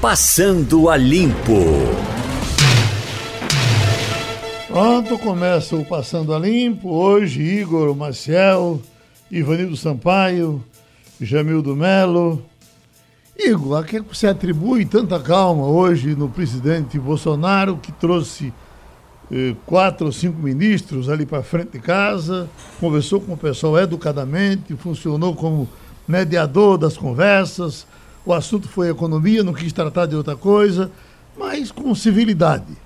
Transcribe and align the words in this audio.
Passando 0.00 0.88
a 0.88 0.96
Limpo. 0.96 1.60
Pronto, 4.66 5.18
começa 5.18 5.76
o 5.76 5.84
Passando 5.84 6.32
a 6.32 6.38
Limpo. 6.38 6.88
Hoje, 6.88 7.42
Igor 7.42 7.94
Maciel, 7.94 8.80
Ivanildo 9.30 9.76
Sampaio, 9.76 10.64
Jamildo 11.20 11.76
Melo. 11.76 12.42
Igor, 13.38 13.78
a 13.78 13.84
que 13.84 14.00
você 14.00 14.28
atribui 14.28 14.86
tanta 14.86 15.20
calma 15.20 15.66
hoje 15.66 16.14
no 16.14 16.30
presidente 16.30 16.98
Bolsonaro, 16.98 17.76
que 17.76 17.92
trouxe 17.92 18.54
eh, 19.30 19.54
quatro 19.66 20.06
ou 20.06 20.12
cinco 20.12 20.40
ministros 20.40 21.10
ali 21.10 21.26
para 21.26 21.42
frente 21.42 21.72
de 21.72 21.78
casa, 21.78 22.48
conversou 22.80 23.20
com 23.20 23.34
o 23.34 23.36
pessoal 23.36 23.78
educadamente, 23.78 24.74
funcionou 24.76 25.34
como 25.34 25.68
mediador 26.08 26.78
das 26.78 26.96
conversas, 26.96 27.86
o 28.24 28.32
assunto 28.32 28.68
foi 28.68 28.90
economia, 28.90 29.42
não 29.42 29.52
quis 29.52 29.72
tratar 29.72 30.06
de 30.06 30.16
outra 30.16 30.36
coisa, 30.36 30.90
mas 31.38 31.70
com 31.70 31.94
civilidade. 31.94 32.76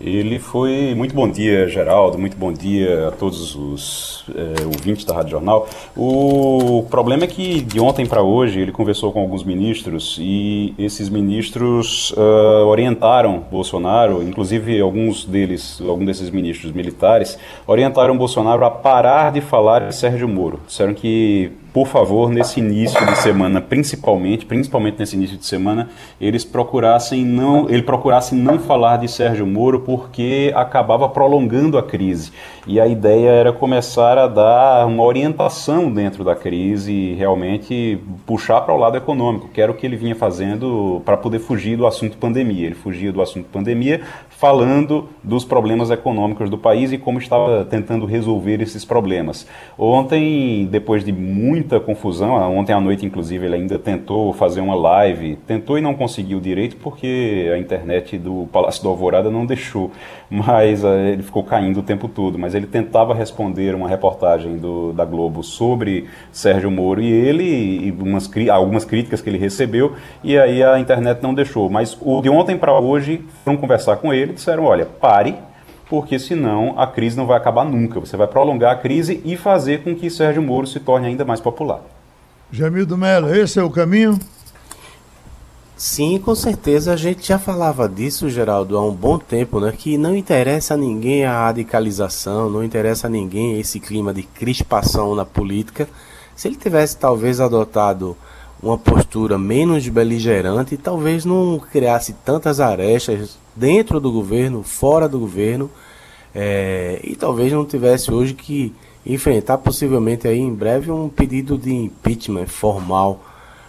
Ele 0.00 0.38
foi. 0.38 0.94
Muito 0.96 1.14
bom 1.14 1.28
dia, 1.28 1.68
Geraldo. 1.68 2.18
Muito 2.18 2.34
bom 2.34 2.50
dia 2.50 3.08
a 3.08 3.10
todos 3.10 3.54
os 3.54 4.24
é, 4.34 4.64
ouvintes 4.64 5.04
da 5.04 5.14
Rádio 5.14 5.32
Jornal. 5.32 5.68
O 5.94 6.86
problema 6.88 7.24
é 7.24 7.26
que 7.26 7.60
de 7.60 7.78
ontem 7.78 8.06
para 8.06 8.22
hoje 8.22 8.60
ele 8.60 8.72
conversou 8.72 9.12
com 9.12 9.20
alguns 9.20 9.44
ministros 9.44 10.16
e 10.18 10.74
esses 10.78 11.10
ministros 11.10 12.12
uh, 12.12 12.66
orientaram 12.66 13.44
Bolsonaro, 13.50 14.22
inclusive 14.22 14.80
alguns 14.80 15.26
deles, 15.26 15.82
alguns 15.86 16.06
desses 16.06 16.30
ministros 16.30 16.72
militares, 16.72 17.38
orientaram 17.66 18.16
Bolsonaro 18.16 18.64
a 18.64 18.70
parar 18.70 19.30
de 19.30 19.42
falar 19.42 19.86
de 19.86 19.94
Sérgio 19.94 20.26
Moro. 20.26 20.60
Disseram 20.66 20.94
que 20.94 21.52
por 21.72 21.86
favor, 21.86 22.30
nesse 22.30 22.58
início 22.58 23.04
de 23.06 23.16
semana, 23.18 23.60
principalmente, 23.60 24.44
principalmente 24.44 24.98
nesse 24.98 25.14
início 25.14 25.36
de 25.36 25.46
semana, 25.46 25.88
eles 26.20 26.44
procurassem 26.44 27.24
não, 27.24 27.68
ele 27.68 27.82
procurasse 27.82 28.34
não 28.34 28.58
falar 28.58 28.96
de 28.96 29.06
Sérgio 29.08 29.46
Moro 29.46 29.80
porque 29.80 30.52
acabava 30.54 31.08
prolongando 31.08 31.78
a 31.78 31.82
crise. 31.82 32.32
E 32.66 32.80
a 32.80 32.86
ideia 32.86 33.30
era 33.30 33.52
começar 33.52 34.18
a 34.18 34.26
dar 34.26 34.86
uma 34.86 35.04
orientação 35.04 35.90
dentro 35.92 36.24
da 36.24 36.34
crise 36.34 36.92
e 36.92 37.14
realmente 37.14 37.98
puxar 38.26 38.60
para 38.62 38.74
o 38.74 38.78
lado 38.78 38.96
econômico, 38.96 39.48
que 39.48 39.60
era 39.60 39.70
o 39.70 39.74
que 39.74 39.86
ele 39.86 39.96
vinha 39.96 40.16
fazendo 40.16 41.00
para 41.04 41.16
poder 41.16 41.38
fugir 41.38 41.76
do 41.76 41.86
assunto 41.86 42.16
pandemia. 42.16 42.66
Ele 42.66 42.74
fugia 42.74 43.12
do 43.12 43.22
assunto 43.22 43.46
pandemia 43.46 44.00
falando 44.40 45.10
dos 45.22 45.44
problemas 45.44 45.90
econômicos 45.90 46.48
do 46.48 46.56
país 46.56 46.92
e 46.92 46.96
como 46.96 47.18
estava 47.18 47.62
tentando 47.62 48.06
resolver 48.06 48.62
esses 48.62 48.86
problemas. 48.86 49.46
Ontem, 49.78 50.66
depois 50.70 51.04
de 51.04 51.12
muita 51.12 51.78
confusão, 51.78 52.36
ontem 52.56 52.72
à 52.72 52.80
noite, 52.80 53.04
inclusive, 53.04 53.44
ele 53.44 53.56
ainda 53.56 53.78
tentou 53.78 54.32
fazer 54.32 54.62
uma 54.62 54.74
live, 54.74 55.36
tentou 55.46 55.76
e 55.76 55.82
não 55.82 55.92
conseguiu 55.92 56.40
direito 56.40 56.76
porque 56.76 57.50
a 57.54 57.58
internet 57.58 58.16
do 58.16 58.48
Palácio 58.50 58.82
do 58.82 58.88
Alvorada 58.88 59.30
não 59.30 59.44
deixou, 59.44 59.90
mas 60.30 60.82
uh, 60.84 60.88
ele 60.88 61.22
ficou 61.22 61.44
caindo 61.44 61.80
o 61.80 61.82
tempo 61.82 62.08
todo. 62.08 62.38
Mas 62.38 62.54
ele 62.54 62.66
tentava 62.66 63.12
responder 63.12 63.74
uma 63.74 63.90
reportagem 63.90 64.56
do, 64.56 64.94
da 64.94 65.04
Globo 65.04 65.42
sobre 65.42 66.06
Sérgio 66.32 66.70
Moro 66.70 67.02
e 67.02 67.12
ele, 67.12 67.44
e 67.44 67.90
umas, 67.90 68.30
algumas 68.50 68.86
críticas 68.86 69.20
que 69.20 69.28
ele 69.28 69.36
recebeu, 69.36 69.92
e 70.24 70.38
aí 70.38 70.62
a 70.62 70.78
internet 70.78 71.22
não 71.22 71.34
deixou. 71.34 71.68
Mas 71.68 71.94
o 72.00 72.22
de 72.22 72.30
ontem 72.30 72.56
para 72.56 72.72
hoje 72.72 73.22
foram 73.44 73.58
conversar 73.58 73.96
com 73.96 74.14
ele 74.14 74.29
disseram: 74.30 74.64
olha, 74.64 74.86
pare, 74.86 75.36
porque 75.88 76.18
senão 76.18 76.78
a 76.78 76.86
crise 76.86 77.16
não 77.16 77.26
vai 77.26 77.36
acabar 77.36 77.64
nunca. 77.64 77.98
Você 77.98 78.16
vai 78.16 78.28
prolongar 78.28 78.72
a 78.72 78.78
crise 78.78 79.20
e 79.24 79.36
fazer 79.36 79.82
com 79.82 79.94
que 79.94 80.08
Sérgio 80.08 80.40
Moro 80.40 80.66
se 80.66 80.78
torne 80.78 81.08
ainda 81.08 81.24
mais 81.24 81.40
popular. 81.40 81.80
Jamildo 82.52 82.96
Mello, 82.96 83.34
esse 83.34 83.58
é 83.58 83.62
o 83.62 83.70
caminho? 83.70 84.18
Sim, 85.76 86.18
com 86.18 86.34
certeza 86.34 86.92
a 86.92 86.96
gente 86.96 87.26
já 87.26 87.38
falava 87.38 87.88
disso, 87.88 88.28
Geraldo, 88.28 88.76
há 88.76 88.84
um 88.84 88.92
bom 88.92 89.18
tempo, 89.18 89.58
né? 89.58 89.72
Que 89.72 89.96
não 89.96 90.14
interessa 90.14 90.74
a 90.74 90.76
ninguém 90.76 91.24
a 91.24 91.46
radicalização, 91.46 92.50
não 92.50 92.62
interessa 92.62 93.06
a 93.06 93.10
ninguém 93.10 93.58
esse 93.58 93.80
clima 93.80 94.12
de 94.12 94.22
crispação 94.22 95.14
na 95.14 95.24
política. 95.24 95.88
Se 96.36 96.48
ele 96.48 96.56
tivesse 96.56 96.98
talvez 96.98 97.40
adotado 97.40 98.14
uma 98.62 98.76
postura 98.76 99.38
menos 99.38 99.88
beligerante, 99.88 100.76
talvez 100.76 101.24
não 101.24 101.58
criasse 101.58 102.12
tantas 102.12 102.60
arestas 102.60 103.39
dentro 103.60 104.00
do 104.00 104.10
governo, 104.10 104.62
fora 104.62 105.06
do 105.06 105.18
governo, 105.18 105.70
é, 106.34 106.98
e 107.04 107.14
talvez 107.14 107.52
não 107.52 107.66
tivesse 107.66 108.10
hoje 108.10 108.32
que 108.32 108.72
enfrentar 109.04 109.58
possivelmente 109.58 110.26
aí 110.26 110.38
em 110.38 110.54
breve 110.54 110.90
um 110.90 111.10
pedido 111.10 111.58
de 111.58 111.70
impeachment 111.70 112.46
formal. 112.46 113.20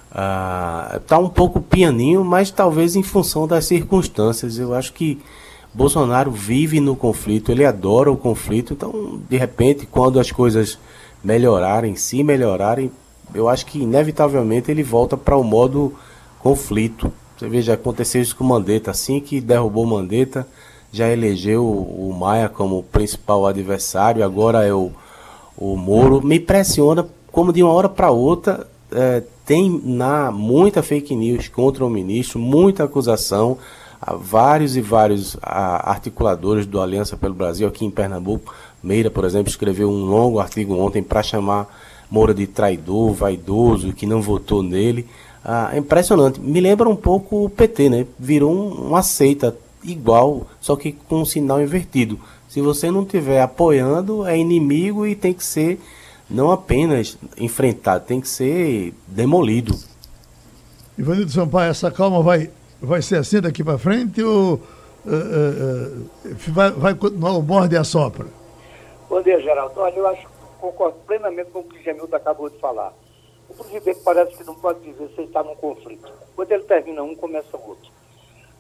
Está 0.10 1.16
ah, 1.16 1.20
um 1.20 1.28
pouco 1.30 1.60
pianinho, 1.60 2.24
mas 2.24 2.52
talvez 2.52 2.96
em 2.96 3.04
função 3.04 3.46
das 3.46 3.66
circunstâncias. 3.66 4.58
Eu 4.58 4.74
acho 4.74 4.94
que 4.94 5.20
Bolsonaro 5.74 6.32
vive 6.32 6.80
no 6.80 6.96
conflito, 6.96 7.52
ele 7.52 7.66
adora 7.66 8.10
o 8.10 8.18
conflito, 8.18 8.74
então 8.74 9.20
de 9.30 9.38
repente 9.38 9.86
quando 9.86 10.20
as 10.20 10.32
coisas 10.32 10.80
melhorarem, 11.24 11.96
se 11.96 12.24
melhorarem, 12.24 12.92
eu 13.34 13.48
acho 13.48 13.66
que 13.66 13.80
inevitavelmente 13.80 14.72
ele 14.72 14.84
volta 14.84 15.18
para 15.18 15.36
o 15.36 15.44
modo 15.44 15.94
conflito. 16.40 17.12
Você 17.42 17.50
veja, 17.50 17.74
aconteceu 17.74 18.22
isso 18.22 18.36
com 18.36 18.44
o 18.44 18.48
Mandetta, 18.48 18.92
assim 18.92 19.20
que 19.20 19.42
derrubou 19.42 19.84
o 19.84 19.88
Mandetta, 19.88 20.48
já 20.92 21.10
elegeu 21.10 21.66
o 21.66 22.16
Maia 22.16 22.48
como 22.48 22.84
principal 22.84 23.48
adversário, 23.48 24.24
agora 24.24 24.64
é 24.64 24.72
o, 24.72 24.92
o 25.58 25.76
Moro. 25.76 26.22
Me 26.24 26.38
impressiona 26.38 27.04
como 27.32 27.52
de 27.52 27.64
uma 27.64 27.74
hora 27.74 27.90
para 27.90 28.12
outra 28.12 28.68
é, 28.92 29.24
tem 29.44 29.82
na 29.84 30.30
muita 30.30 30.84
fake 30.84 31.16
news 31.16 31.48
contra 31.48 31.84
o 31.84 31.90
ministro, 31.90 32.38
muita 32.38 32.84
acusação. 32.84 33.58
Há 34.00 34.14
vários 34.14 34.78
e 34.78 34.82
vários 34.82 35.36
a, 35.42 35.90
articuladores 35.90 36.68
do 36.68 36.80
Aliança 36.80 37.18
pelo 37.18 37.34
Brasil 37.34 37.68
aqui 37.68 37.84
em 37.84 37.90
Pernambuco. 37.90 38.54
Meira, 38.84 39.10
por 39.10 39.26
exemplo, 39.26 39.50
escreveu 39.50 39.90
um 39.90 40.06
longo 40.06 40.40
artigo 40.40 40.76
ontem 40.78 41.02
para 41.02 41.24
chamar 41.24 41.68
Moura 42.08 42.36
de 42.36 42.46
traidor, 42.46 43.14
vaidoso, 43.14 43.94
que 43.94 44.06
não 44.06 44.22
votou 44.22 44.62
nele. 44.62 45.08
Ah, 45.44 45.72
é 45.74 45.78
impressionante. 45.78 46.40
Me 46.40 46.60
lembra 46.60 46.88
um 46.88 46.96
pouco 46.96 47.46
o 47.46 47.50
PT, 47.50 47.90
né? 47.90 48.08
Virou 48.18 48.52
um, 48.52 48.88
uma 48.90 49.02
seita 49.02 49.56
igual, 49.84 50.48
só 50.60 50.76
que 50.76 50.92
com 50.92 51.22
um 51.22 51.26
sinal 51.26 51.62
invertido. 51.62 52.20
Se 52.48 52.62
você 52.62 52.92
não 52.92 53.04
estiver 53.04 53.42
apoiando, 53.42 54.26
é 54.26 54.38
inimigo 54.38 55.08
e 55.08 55.16
tem 55.16 55.34
que 55.34 55.44
ser 55.44 55.80
não 56.30 56.52
apenas 56.52 57.18
enfrentado, 57.38 58.06
tem 58.06 58.22
que 58.22 58.28
ser 58.28 58.94
demolido. 59.08 59.76
Ivanildo 60.98 61.32
Sampaio, 61.32 61.72
essa 61.72 61.90
calma 61.92 62.22
vai, 62.22 62.50
vai 62.82 63.02
ser 63.02 63.18
assim 63.18 63.42
daqui 63.42 63.64
para 63.64 63.78
frente 63.78 64.22
ou 64.24 64.54
uh, 64.54 64.60
uh, 65.06 66.02
uh, 66.26 66.36
vai, 66.50 66.72
vai 66.72 66.96
continuar 66.96 67.32
o 67.32 67.42
morde 67.42 67.76
e 67.76 67.78
a 67.78 67.84
sopra? 67.84 68.28
Bom 69.10 69.22
dia, 69.22 69.42
Geraldo. 69.42 69.74
Olha, 69.78 69.96
eu 69.96 70.08
acho 70.08 70.28
concordo 70.62 70.98
plenamente 71.08 71.50
com 71.52 71.60
o 71.60 71.64
que 71.64 71.80
o 71.80 71.84
Gemildo 71.84 72.16
acabou 72.16 72.50
de 72.50 72.58
falar. 72.60 72.94
O 73.62 73.64
presidente 73.64 74.00
parece 74.04 74.36
que 74.36 74.44
não 74.44 74.56
pode 74.56 74.80
dizer 74.80 75.08
se 75.10 75.22
está 75.22 75.44
num 75.44 75.56
conflito. 75.56 76.12
Quando 76.36 76.52
ele 76.52 76.64
termina 76.64 77.04
um, 77.04 77.16
começa 77.16 77.56
o 77.56 77.70
outro. 77.70 77.92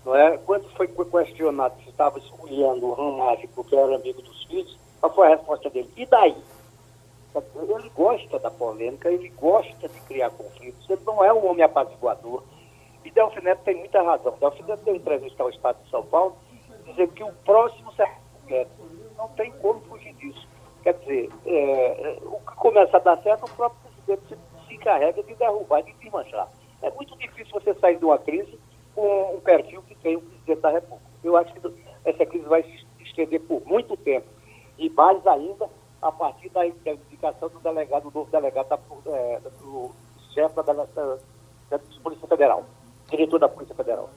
Não 0.05 0.15
é? 0.15 0.37
Quando 0.37 0.69
foi 0.75 0.87
questionado 0.87 1.75
se 1.81 1.89
estava 1.89 2.19
escolhendo 2.19 2.85
o 2.85 2.93
Ramage 2.93 3.47
porque 3.47 3.75
era 3.75 3.95
amigo 3.95 4.21
dos 4.21 4.43
filhos, 4.45 4.77
qual 4.99 5.11
foi 5.15 5.25
a 5.25 5.35
resposta 5.35 5.71
dele? 5.71 5.89
E 5.97 6.05
daí? 6.05 6.35
Ele 7.35 7.89
gosta 7.95 8.37
da 8.37 8.51
polêmica, 8.51 9.09
ele 9.09 9.29
gosta 9.29 9.89
de 9.89 10.01
criar 10.01 10.29
conflitos, 10.29 10.87
ele 10.87 11.01
não 11.03 11.23
é 11.23 11.33
um 11.33 11.49
homem 11.49 11.63
apaziguador. 11.63 12.43
E 13.03 13.09
Delfim 13.09 13.41
Neto 13.41 13.63
tem 13.63 13.77
muita 13.77 14.03
razão. 14.03 14.35
Delfim 14.39 14.63
Neto 14.63 14.83
deu 14.83 14.95
entrevista 14.95 15.41
ao 15.41 15.49
Estado 15.49 15.83
de 15.83 15.89
São 15.89 16.03
Paulo, 16.03 16.37
dizendo 16.85 17.11
que 17.13 17.23
o 17.23 17.33
próximo 17.43 17.91
será 17.93 18.15
Não 19.17 19.29
tem 19.29 19.51
como 19.53 19.81
fugir 19.81 20.13
disso. 20.13 20.47
Quer 20.83 20.93
dizer, 20.93 21.29
é, 21.47 21.53
é, 21.53 22.19
o 22.21 22.39
que 22.39 22.55
começa 22.57 22.97
a 22.97 22.99
dar 22.99 23.17
certo, 23.23 23.45
o 23.45 23.49
próprio 23.49 23.81
presidente 23.81 24.27
se 24.27 24.50
encarrega 24.81 25.23
de 25.23 25.35
derrubar, 25.35 25.81
de 25.83 25.93
desmanchar. 25.93 26.47
É 26.81 26.89
muito 26.91 27.15
difícil 27.17 27.53
você 27.53 27.73
sair 27.75 27.97
de 27.97 28.05
uma 28.05 28.17
crise 28.17 28.59
com 28.95 29.35
um 29.35 29.39
perfil 29.39 29.81
que 29.83 29.95
tem 29.95 30.17
o 30.17 30.21
presidente 30.21 30.61
da 30.61 30.71
República. 30.71 31.05
Eu 31.23 31.37
acho 31.37 31.53
que 31.53 31.73
essa 32.03 32.25
crise 32.25 32.45
vai 32.45 32.63
se 32.63 32.85
estender 33.03 33.39
por 33.41 33.61
muito 33.65 33.95
tempo. 33.97 34.27
E 34.77 34.89
mais 34.89 35.25
ainda 35.27 35.69
a 36.01 36.11
partir 36.11 36.49
da 36.49 36.65
indicação 36.65 37.49
do 37.49 37.59
delegado, 37.59 38.09
do 38.09 38.11
novo 38.11 38.31
delegado 38.31 38.67
da, 38.67 38.79
é, 39.11 39.39
do 39.61 39.91
chefe 40.33 40.55
da, 40.55 40.61
da, 40.61 40.85
da, 41.69 41.79
Polícia 42.01 42.27
Federal, 42.27 42.65
diretor 43.09 43.39
da 43.39 43.47
Polícia 43.47 43.75
Federal. 43.75 44.09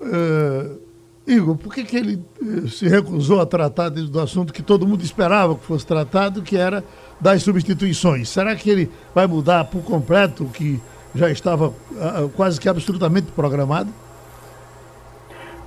É 0.00 0.90
Igor, 1.26 1.56
por 1.56 1.72
que, 1.72 1.84
que 1.84 1.96
ele 1.96 2.24
eh, 2.42 2.68
se 2.68 2.88
recusou 2.88 3.40
a 3.40 3.46
tratar 3.46 3.88
do 3.88 4.20
assunto 4.20 4.52
que 4.52 4.62
todo 4.62 4.86
mundo 4.86 5.04
esperava 5.04 5.54
que 5.54 5.64
fosse 5.64 5.86
tratado, 5.86 6.42
que 6.42 6.56
era 6.56 6.82
das 7.20 7.42
substituições? 7.42 8.28
Será 8.28 8.54
que 8.56 8.70
ele 8.70 8.90
vai 9.14 9.26
mudar 9.26 9.64
por 9.64 9.82
completo 9.82 10.44
o 10.44 10.48
que 10.48 10.80
já 11.14 11.30
estava 11.30 11.68
uh, 11.68 12.28
quase 12.36 12.60
que 12.60 12.68
absolutamente 12.68 13.30
programado? 13.32 13.90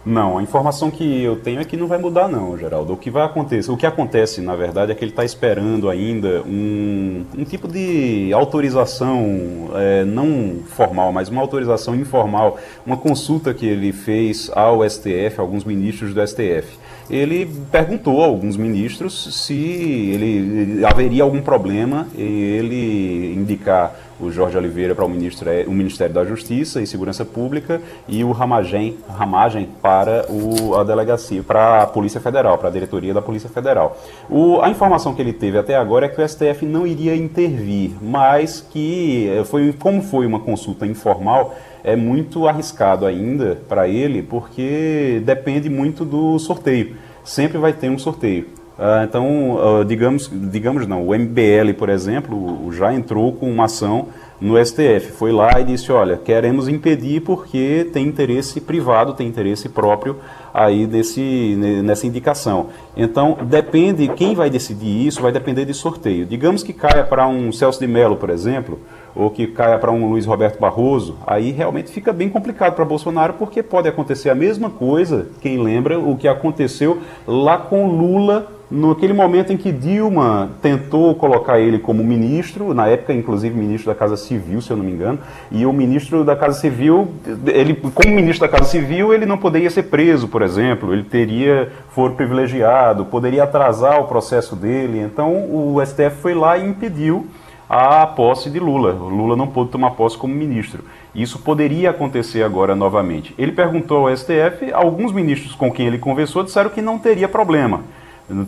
Não, 0.06 0.38
a 0.38 0.44
informação 0.44 0.92
que 0.92 1.24
eu 1.24 1.38
tenho 1.38 1.62
é 1.62 1.64
que 1.64 1.78
não 1.78 1.88
vai 1.88 1.98
mudar 1.98 2.28
não, 2.28 2.58
Geraldo. 2.58 2.92
O 2.92 2.98
que 2.98 3.10
vai 3.10 3.24
acontecer, 3.24 3.72
o 3.72 3.78
que 3.78 3.86
acontece, 3.86 4.42
na 4.42 4.54
verdade, 4.54 4.92
é 4.92 4.96
que 4.96 5.02
ele 5.02 5.12
está 5.12 5.24
esperando 5.24 5.90
ainda 5.90 6.42
um, 6.46 7.24
um, 7.38 7.46
tipo 7.46 7.70
de 7.70 8.30
autorização, 8.34 9.70
é, 9.76 10.04
não 10.04 10.58
formal, 10.68 11.14
mas 11.14 11.30
uma 11.30 11.40
autorização 11.40 11.96
informal, 11.96 12.60
uma 12.86 12.98
consulta 12.98 13.54
que 13.54 13.66
ele 13.66 13.94
fez 13.94 14.52
ao 14.54 14.88
STF, 14.88 15.40
alguns 15.40 15.64
ministros 15.64 16.14
do 16.14 16.28
STF 16.28 16.78
ele 17.10 17.50
perguntou 17.72 18.22
a 18.22 18.26
alguns 18.26 18.58
ministros 18.58 19.46
se 19.46 19.54
ele, 19.54 20.86
haveria 20.86 21.24
algum 21.24 21.42
problema 21.42 22.08
em 22.18 22.40
ele 22.42 23.34
indicar 23.36 23.96
o 24.20 24.32
Jorge 24.32 24.58
Oliveira 24.58 24.96
para 24.96 25.06
o, 25.06 25.10
ministro, 25.10 25.50
o 25.68 25.72
Ministério 25.72 26.14
da 26.14 26.24
Justiça 26.24 26.82
e 26.82 26.88
Segurança 26.88 27.26
Pública 27.26 27.82
e 28.08 28.24
o 28.24 28.32
Ramagem, 28.32 28.98
Ramagem 29.10 29.68
para 29.82 30.26
o, 30.30 30.76
a 30.76 30.84
delegacia, 30.84 31.44
para 31.44 31.84
a 31.84 31.88
Polícia 31.88 32.22
Federal, 32.22 32.58
para 32.58 32.70
a 32.70 32.72
diretoria 32.72 33.14
da 33.14 33.22
Polícia 33.22 33.50
Federal. 33.50 33.98
O, 34.30 34.62
a 34.62 34.70
informação 34.70 35.14
que 35.14 35.22
ele 35.22 35.34
teve 35.34 35.58
até 35.58 35.76
agora 35.76 36.06
é 36.06 36.10
que 36.10 36.22
o 36.22 36.28
STF 36.28 36.66
não 36.66 36.88
iria 36.88 37.16
intervir, 37.16 37.92
mas 38.02 38.66
que 38.72 39.30
eh, 39.30 39.44
foi, 39.44 39.74
como 39.74 40.02
foi 40.02 40.26
uma 40.26 40.40
consulta 40.40 40.86
informal, 40.86 41.56
é 41.84 41.96
muito 41.96 42.48
arriscado 42.48 43.06
ainda 43.06 43.58
para 43.68 43.88
ele, 43.88 44.24
porque 44.24 45.22
depende 45.26 45.70
muito 45.70 46.06
do 46.06 46.40
sorteio. 46.40 46.96
Sempre 47.24 47.58
vai 47.58 47.74
ter 47.74 47.90
um 47.90 48.00
sorteio. 48.00 48.46
Uh, 48.78 49.04
então, 49.04 49.82
uh, 49.82 49.86
digamos, 49.86 50.32
digamos 50.34 50.88
não, 50.88 51.08
o 51.08 51.14
MBL, 51.14 51.74
por 51.78 51.90
exemplo, 51.90 52.72
já 52.74 52.92
entrou 52.92 53.32
com 53.34 53.52
uma 53.52 53.66
ação 53.66 54.08
no 54.42 54.58
STF. 54.64 55.12
Foi 55.12 55.32
lá 55.32 55.60
e 55.60 55.64
disse, 55.64 55.92
olha, 55.92 56.18
queremos 56.18 56.68
impedir 56.68 57.22
porque 57.22 57.88
tem 57.94 58.08
interesse 58.08 58.60
privado, 58.60 59.14
tem 59.14 59.28
interesse 59.28 59.70
próprio 59.70 60.18
aí 60.54 60.88
desse, 60.88 61.56
nessa 61.84 62.08
indicação. 62.08 62.68
Então, 62.98 63.38
depende, 63.44 64.08
quem 64.10 64.34
vai 64.34 64.50
decidir 64.50 65.08
isso 65.08 65.22
vai 65.22 65.32
depender 65.32 65.66
de 65.66 65.74
sorteio. 65.74 66.26
Digamos 66.26 66.64
que 66.64 66.74
caia 66.74 67.04
para 67.04 67.28
um 67.28 67.52
Celso 67.52 67.80
de 67.80 67.88
Mello, 67.88 68.18
por 68.18 68.30
exemplo, 68.30 68.80
ou 69.16 69.30
que 69.30 69.48
caia 69.48 69.78
para 69.78 69.92
um 69.92 70.10
Luiz 70.10 70.26
Roberto 70.26 70.60
Barroso, 70.60 71.18
aí 71.26 71.52
realmente 71.52 71.92
fica 71.92 72.12
bem 72.12 72.30
complicado 72.30 72.74
para 72.74 72.86
Bolsonaro, 72.86 73.34
porque 73.34 73.62
pode 73.62 73.88
acontecer 73.88 74.30
a 74.30 74.36
mesma 74.36 74.70
coisa, 74.70 75.28
quem 75.42 75.62
lembra, 75.62 76.00
o 76.00 76.16
que 76.16 76.28
aconteceu 76.28 77.00
lá 77.28 77.58
com 77.58 77.88
Lula 77.88 78.48
naquele 78.74 79.14
momento 79.14 79.54
em 79.54 79.58
que 79.58 79.72
Dilma 79.72 80.50
tentou 80.60 81.14
colocar 81.14 81.60
ele 81.60 81.78
como 81.78 82.04
ministro, 82.04 82.74
na 82.74 82.88
época 82.88 83.14
inclusive 83.14 83.56
ministro 83.56 83.92
da 83.92 83.96
Casa 83.96 84.18
Civil, 84.18 84.62
se 84.62 84.72
eu 84.72 84.78
não 84.78 84.84
me 84.84 84.92
engano, 84.92 85.20
e 85.52 85.64
o 85.64 85.72
ministro 85.72 86.24
da 86.24 86.36
Casa 86.36 86.60
Civil, 86.60 87.10
ele 87.46 87.76
como 87.76 88.16
ministro 88.16 88.48
da 88.48 88.52
Casa 88.52 88.70
Civil, 88.70 89.14
ele 89.14 89.28
não 89.28 89.38
poderia 89.38 89.70
ser 89.70 89.84
preso, 89.84 90.28
por 90.28 90.42
exemplo, 90.42 90.92
ele 90.92 91.04
teria 91.04 91.72
for 91.90 92.14
privilegiado, 92.14 93.06
poderia 93.06 93.44
atrasar 93.44 94.02
o 94.02 94.06
processo 94.06 94.56
dele. 94.56 95.00
Então 95.00 95.32
o 95.32 95.80
STF 95.86 96.16
foi 96.22 96.34
lá 96.34 96.58
e 96.58 96.68
impediu 96.68 97.28
a 97.74 98.06
posse 98.06 98.52
de 98.52 98.60
Lula. 98.60 98.92
Lula 98.92 99.36
não 99.36 99.48
pôde 99.48 99.72
tomar 99.72 99.92
posse 99.92 100.16
como 100.16 100.34
ministro. 100.34 100.84
Isso 101.16 101.40
poderia 101.40 101.90
acontecer 101.90 102.44
agora 102.44 102.76
novamente. 102.76 103.34
Ele 103.36 103.52
perguntou 103.52 104.08
ao 104.08 104.16
STF, 104.16 104.72
alguns 104.72 105.12
ministros 105.12 105.56
com 105.56 105.72
quem 105.72 105.88
ele 105.88 105.98
conversou 105.98 106.44
disseram 106.44 106.70
que 106.70 106.84
não 106.84 107.00
teria 107.00 107.28
problema. 107.28 107.82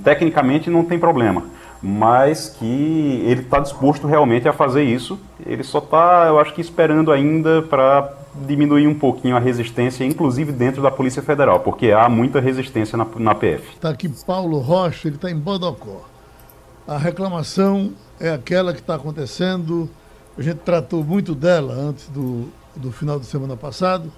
Tecnicamente 0.04 0.70
não 0.70 0.86
tem 0.86 1.00
problema, 1.00 1.44
mas 1.82 2.50
que 2.50 3.24
ele 3.26 3.42
está 3.42 3.60
disposto 3.60 4.06
realmente 4.06 4.48
a 4.48 4.54
fazer 4.54 4.84
isso. 4.84 5.20
Ele 5.44 5.64
só 5.64 5.80
está, 5.80 6.26
eu 6.28 6.40
acho 6.40 6.54
que, 6.54 6.62
esperando 6.62 7.12
ainda 7.12 7.64
para 7.64 8.14
diminuir 8.46 8.88
um 8.88 8.94
pouquinho 8.94 9.36
a 9.36 9.40
resistência, 9.40 10.06
inclusive 10.06 10.52
dentro 10.52 10.84
da 10.84 10.92
Polícia 10.92 11.22
Federal, 11.24 11.62
porque 11.62 11.92
há 11.92 12.08
muita 12.08 12.40
resistência 12.40 12.96
na, 12.96 13.08
na 13.18 13.34
PF. 13.34 13.74
Está 13.74 13.90
aqui 13.90 14.08
Paulo 14.26 14.60
Rocha, 14.60 15.08
ele 15.08 15.16
está 15.16 15.32
em 15.32 15.38
Bodocó. 15.38 16.04
A 16.88 16.98
reclamação 16.98 17.92
é 18.20 18.30
aquela 18.30 18.74
que 18.74 18.80
está 18.80 18.96
acontecendo. 18.96 19.90
A 20.38 20.42
gente 20.42 20.58
tratou 20.58 21.04
muito 21.04 21.34
dela 21.34 21.74
antes 21.74 22.08
do, 22.10 22.50
do 22.76 22.92
final 22.92 23.20
de 23.20 23.26
semana 23.26 23.56
passado, 23.56 24.12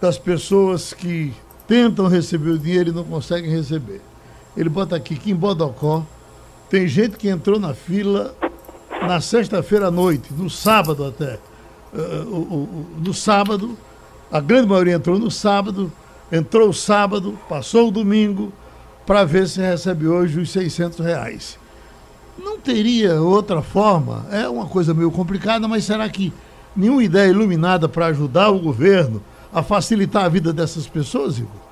das 0.00 0.18
pessoas 0.18 0.92
que 0.92 1.32
tentam 1.66 2.08
receber 2.08 2.50
o 2.50 2.58
dinheiro 2.58 2.90
e 2.90 2.92
não 2.92 3.04
conseguem 3.04 3.50
receber. 3.50 4.00
Ele 4.56 4.68
bota 4.68 4.96
aqui 4.96 5.14
que 5.16 5.30
em 5.30 5.34
Bodocó 5.34 6.04
tem 6.68 6.86
gente 6.86 7.16
que 7.16 7.28
entrou 7.28 7.58
na 7.58 7.74
fila 7.74 8.34
na 9.06 9.20
sexta-feira 9.20 9.88
à 9.88 9.90
noite, 9.90 10.32
no 10.32 10.50
sábado 10.50 11.04
até. 11.04 11.38
Uh, 11.92 12.86
no 12.98 13.14
sábado, 13.14 13.76
a 14.30 14.40
grande 14.40 14.68
maioria 14.68 14.94
entrou 14.94 15.18
no 15.18 15.30
sábado, 15.30 15.90
entrou 16.30 16.68
o 16.68 16.74
sábado, 16.74 17.38
passou 17.48 17.88
o 17.88 17.90
domingo, 17.90 18.52
para 19.06 19.24
ver 19.24 19.48
se 19.48 19.60
recebe 19.60 20.06
hoje 20.06 20.38
os 20.38 20.50
600 20.50 20.98
reais. 21.00 21.59
Não 22.38 22.58
teria 22.58 23.20
outra 23.20 23.62
forma? 23.62 24.26
É 24.30 24.48
uma 24.48 24.66
coisa 24.66 24.94
meio 24.94 25.10
complicada, 25.10 25.66
mas 25.68 25.84
será 25.84 26.08
que 26.08 26.32
nenhuma 26.74 27.02
ideia 27.02 27.30
iluminada 27.30 27.88
para 27.88 28.06
ajudar 28.06 28.50
o 28.50 28.58
governo 28.58 29.22
a 29.52 29.62
facilitar 29.62 30.24
a 30.24 30.28
vida 30.28 30.52
dessas 30.52 30.86
pessoas, 30.86 31.38
Igor? 31.38 31.70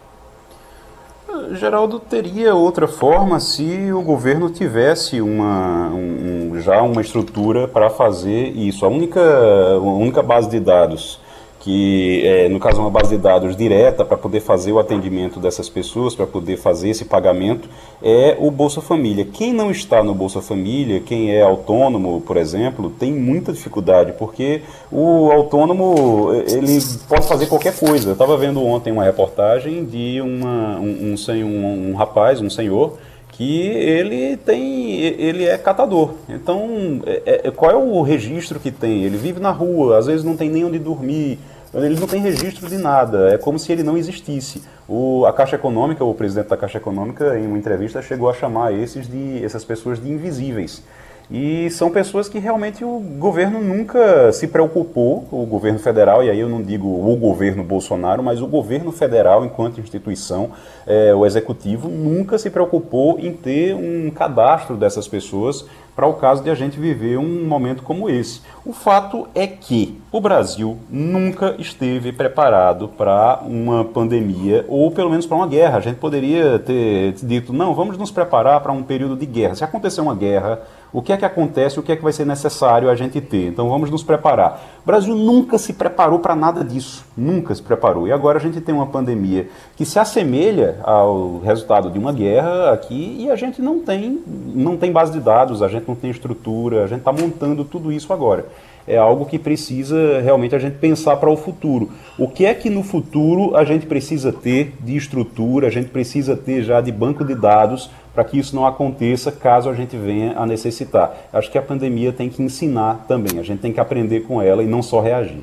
Geraldo, 1.52 2.00
teria 2.00 2.54
outra 2.54 2.88
forma 2.88 3.38
se 3.38 3.92
o 3.92 4.02
governo 4.02 4.50
tivesse 4.50 5.20
uma, 5.20 5.88
um, 5.88 6.60
já 6.60 6.82
uma 6.82 7.00
estrutura 7.00 7.68
para 7.68 7.88
fazer 7.90 8.48
isso. 8.56 8.84
A 8.84 8.88
única, 8.88 9.20
a 9.20 9.78
única 9.78 10.22
base 10.22 10.50
de 10.50 10.58
dados 10.58 11.20
que 11.60 12.22
é, 12.24 12.48
no 12.48 12.58
caso 12.60 12.80
uma 12.80 12.90
base 12.90 13.16
de 13.16 13.22
dados 13.22 13.56
direta 13.56 14.04
para 14.04 14.16
poder 14.16 14.40
fazer 14.40 14.72
o 14.72 14.78
atendimento 14.78 15.40
dessas 15.40 15.68
pessoas, 15.68 16.14
para 16.14 16.26
poder 16.26 16.56
fazer 16.56 16.90
esse 16.90 17.04
pagamento, 17.04 17.68
é 18.02 18.36
o 18.38 18.50
Bolsa 18.50 18.80
Família. 18.80 19.24
Quem 19.24 19.52
não 19.52 19.70
está 19.70 20.02
no 20.02 20.14
Bolsa 20.14 20.40
Família, 20.40 21.00
quem 21.00 21.34
é 21.34 21.42
autônomo, 21.42 22.20
por 22.20 22.36
exemplo, 22.36 22.90
tem 22.90 23.12
muita 23.12 23.52
dificuldade, 23.52 24.12
porque 24.12 24.62
o 24.90 25.30
autônomo 25.32 26.32
ele 26.46 26.78
pode 27.08 27.26
fazer 27.26 27.46
qualquer 27.46 27.76
coisa. 27.76 28.10
Eu 28.10 28.12
estava 28.12 28.36
vendo 28.36 28.64
ontem 28.64 28.92
uma 28.92 29.04
reportagem 29.04 29.84
de 29.84 30.20
uma, 30.20 30.78
um, 30.78 31.14
um, 31.14 31.44
um, 31.44 31.90
um 31.90 31.96
rapaz, 31.96 32.40
um 32.40 32.48
senhor, 32.48 32.94
que 33.38 33.60
ele 33.68 34.36
tem 34.36 35.00
ele 35.00 35.44
é 35.46 35.56
catador 35.56 36.14
então 36.28 37.00
é, 37.06 37.48
é, 37.48 37.50
qual 37.50 37.70
é 37.70 37.76
o 37.76 38.02
registro 38.02 38.60
que 38.60 38.70
tem 38.70 39.04
ele 39.04 39.16
vive 39.16 39.40
na 39.40 39.52
rua 39.52 39.96
às 39.96 40.06
vezes 40.06 40.24
não 40.24 40.36
tem 40.36 40.50
nem 40.50 40.64
onde 40.64 40.78
dormir 40.78 41.38
ele 41.74 42.00
não 42.00 42.06
tem 42.06 42.20
registro 42.20 42.68
de 42.68 42.78
nada, 42.78 43.28
é 43.28 43.36
como 43.36 43.58
se 43.58 43.70
ele 43.70 43.82
não 43.82 43.96
existisse. 43.96 44.62
O, 44.88 45.26
a 45.26 45.32
Caixa 45.32 45.56
Econômica, 45.56 46.02
o 46.02 46.14
presidente 46.14 46.48
da 46.48 46.56
Caixa 46.56 46.78
Econômica, 46.78 47.38
em 47.38 47.46
uma 47.46 47.58
entrevista, 47.58 48.00
chegou 48.00 48.30
a 48.30 48.34
chamar 48.34 48.72
esses 48.72 49.06
de, 49.06 49.44
essas 49.44 49.64
pessoas 49.64 50.02
de 50.02 50.10
invisíveis. 50.10 50.82
E 51.30 51.68
são 51.70 51.90
pessoas 51.90 52.26
que 52.26 52.38
realmente 52.38 52.82
o 52.82 52.98
governo 53.18 53.60
nunca 53.60 54.32
se 54.32 54.48
preocupou, 54.48 55.28
o 55.30 55.44
governo 55.44 55.78
federal, 55.78 56.24
e 56.24 56.30
aí 56.30 56.40
eu 56.40 56.48
não 56.48 56.62
digo 56.62 56.88
o 56.88 57.16
governo 57.16 57.62
Bolsonaro, 57.62 58.22
mas 58.22 58.40
o 58.40 58.46
governo 58.46 58.90
federal, 58.90 59.44
enquanto 59.44 59.78
instituição, 59.78 60.50
é, 60.86 61.14
o 61.14 61.26
executivo, 61.26 61.88
nunca 61.88 62.38
se 62.38 62.48
preocupou 62.48 63.18
em 63.18 63.32
ter 63.34 63.74
um 63.74 64.10
cadastro 64.10 64.74
dessas 64.74 65.06
pessoas 65.06 65.66
para 65.98 66.06
o 66.06 66.14
caso 66.14 66.44
de 66.44 66.48
a 66.48 66.54
gente 66.54 66.78
viver 66.78 67.18
um 67.18 67.44
momento 67.44 67.82
como 67.82 68.08
esse. 68.08 68.40
O 68.64 68.72
fato 68.72 69.26
é 69.34 69.48
que 69.48 70.00
o 70.12 70.20
Brasil 70.20 70.78
nunca 70.88 71.56
esteve 71.58 72.12
preparado 72.12 72.86
para 72.86 73.40
uma 73.44 73.84
pandemia 73.84 74.64
ou 74.68 74.92
pelo 74.92 75.10
menos 75.10 75.26
para 75.26 75.36
uma 75.36 75.48
guerra. 75.48 75.78
A 75.78 75.80
gente 75.80 75.96
poderia 75.96 76.56
ter 76.60 77.14
dito, 77.14 77.52
não, 77.52 77.74
vamos 77.74 77.98
nos 77.98 78.12
preparar 78.12 78.60
para 78.60 78.70
um 78.70 78.84
período 78.84 79.16
de 79.16 79.26
guerra. 79.26 79.56
Se 79.56 79.64
acontecer 79.64 80.00
uma 80.00 80.14
guerra, 80.14 80.60
o 80.92 81.02
que 81.02 81.12
é 81.12 81.16
que 81.16 81.24
acontece, 81.24 81.78
o 81.78 81.82
que 81.82 81.92
é 81.92 81.96
que 81.96 82.02
vai 82.02 82.12
ser 82.12 82.24
necessário 82.24 82.88
a 82.90 82.94
gente 82.94 83.20
ter. 83.20 83.48
Então 83.48 83.68
vamos 83.68 83.90
nos 83.90 84.02
preparar. 84.02 84.60
O 84.82 84.86
Brasil 84.86 85.14
nunca 85.14 85.58
se 85.58 85.72
preparou 85.72 86.18
para 86.18 86.34
nada 86.34 86.64
disso, 86.64 87.04
nunca 87.16 87.54
se 87.54 87.62
preparou. 87.62 88.08
E 88.08 88.12
agora 88.12 88.38
a 88.38 88.40
gente 88.40 88.60
tem 88.60 88.74
uma 88.74 88.86
pandemia 88.86 89.48
que 89.76 89.84
se 89.84 89.98
assemelha 89.98 90.78
ao 90.82 91.40
resultado 91.40 91.90
de 91.90 91.98
uma 91.98 92.12
guerra 92.12 92.72
aqui 92.72 93.16
e 93.20 93.30
a 93.30 93.36
gente 93.36 93.60
não 93.60 93.80
tem, 93.80 94.22
não 94.26 94.76
tem 94.76 94.90
base 94.90 95.12
de 95.12 95.20
dados, 95.20 95.62
a 95.62 95.68
gente 95.68 95.86
não 95.86 95.94
tem 95.94 96.10
estrutura, 96.10 96.84
a 96.84 96.86
gente 96.86 97.00
está 97.00 97.12
montando 97.12 97.64
tudo 97.64 97.92
isso 97.92 98.12
agora 98.12 98.46
é 98.88 98.96
algo 98.96 99.26
que 99.26 99.38
precisa 99.38 100.20
realmente 100.20 100.54
a 100.54 100.58
gente 100.58 100.78
pensar 100.78 101.16
para 101.16 101.30
o 101.30 101.36
futuro. 101.36 101.90
O 102.18 102.26
que 102.26 102.44
é 102.44 102.54
que 102.54 102.70
no 102.70 102.82
futuro 102.82 103.56
a 103.56 103.64
gente 103.64 103.86
precisa 103.86 104.32
ter 104.32 104.74
de 104.80 104.96
estrutura, 104.96 105.66
a 105.66 105.70
gente 105.70 105.90
precisa 105.90 106.36
ter 106.36 106.62
já 106.62 106.80
de 106.80 106.90
banco 106.90 107.24
de 107.24 107.34
dados 107.34 107.90
para 108.14 108.24
que 108.24 108.38
isso 108.38 108.56
não 108.56 108.66
aconteça 108.66 109.30
caso 109.30 109.68
a 109.68 109.74
gente 109.74 109.96
venha 109.96 110.36
a 110.36 110.44
necessitar. 110.44 111.28
Acho 111.32 111.50
que 111.52 111.58
a 111.58 111.62
pandemia 111.62 112.12
tem 112.12 112.28
que 112.28 112.42
ensinar 112.42 113.04
também, 113.06 113.38
a 113.38 113.42
gente 113.42 113.60
tem 113.60 113.72
que 113.72 113.78
aprender 113.78 114.20
com 114.20 114.42
ela 114.42 114.62
e 114.62 114.66
não 114.66 114.82
só 114.82 115.00
reagir. 115.00 115.42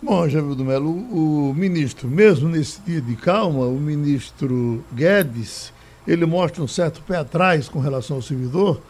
Bom, 0.00 0.28
Javier 0.28 0.54
do 0.54 0.64
Melo, 0.64 0.90
o 0.90 1.52
ministro, 1.52 2.06
mesmo 2.06 2.48
nesse 2.48 2.80
dia 2.82 3.00
de 3.00 3.16
calma, 3.16 3.66
o 3.66 3.80
ministro 3.80 4.84
Guedes, 4.92 5.72
ele 6.06 6.24
mostra 6.24 6.62
um 6.62 6.68
certo 6.68 7.02
pé 7.02 7.16
atrás 7.16 7.68
com 7.68 7.80
relação 7.80 8.16
ao 8.16 8.22
servidor, 8.22 8.80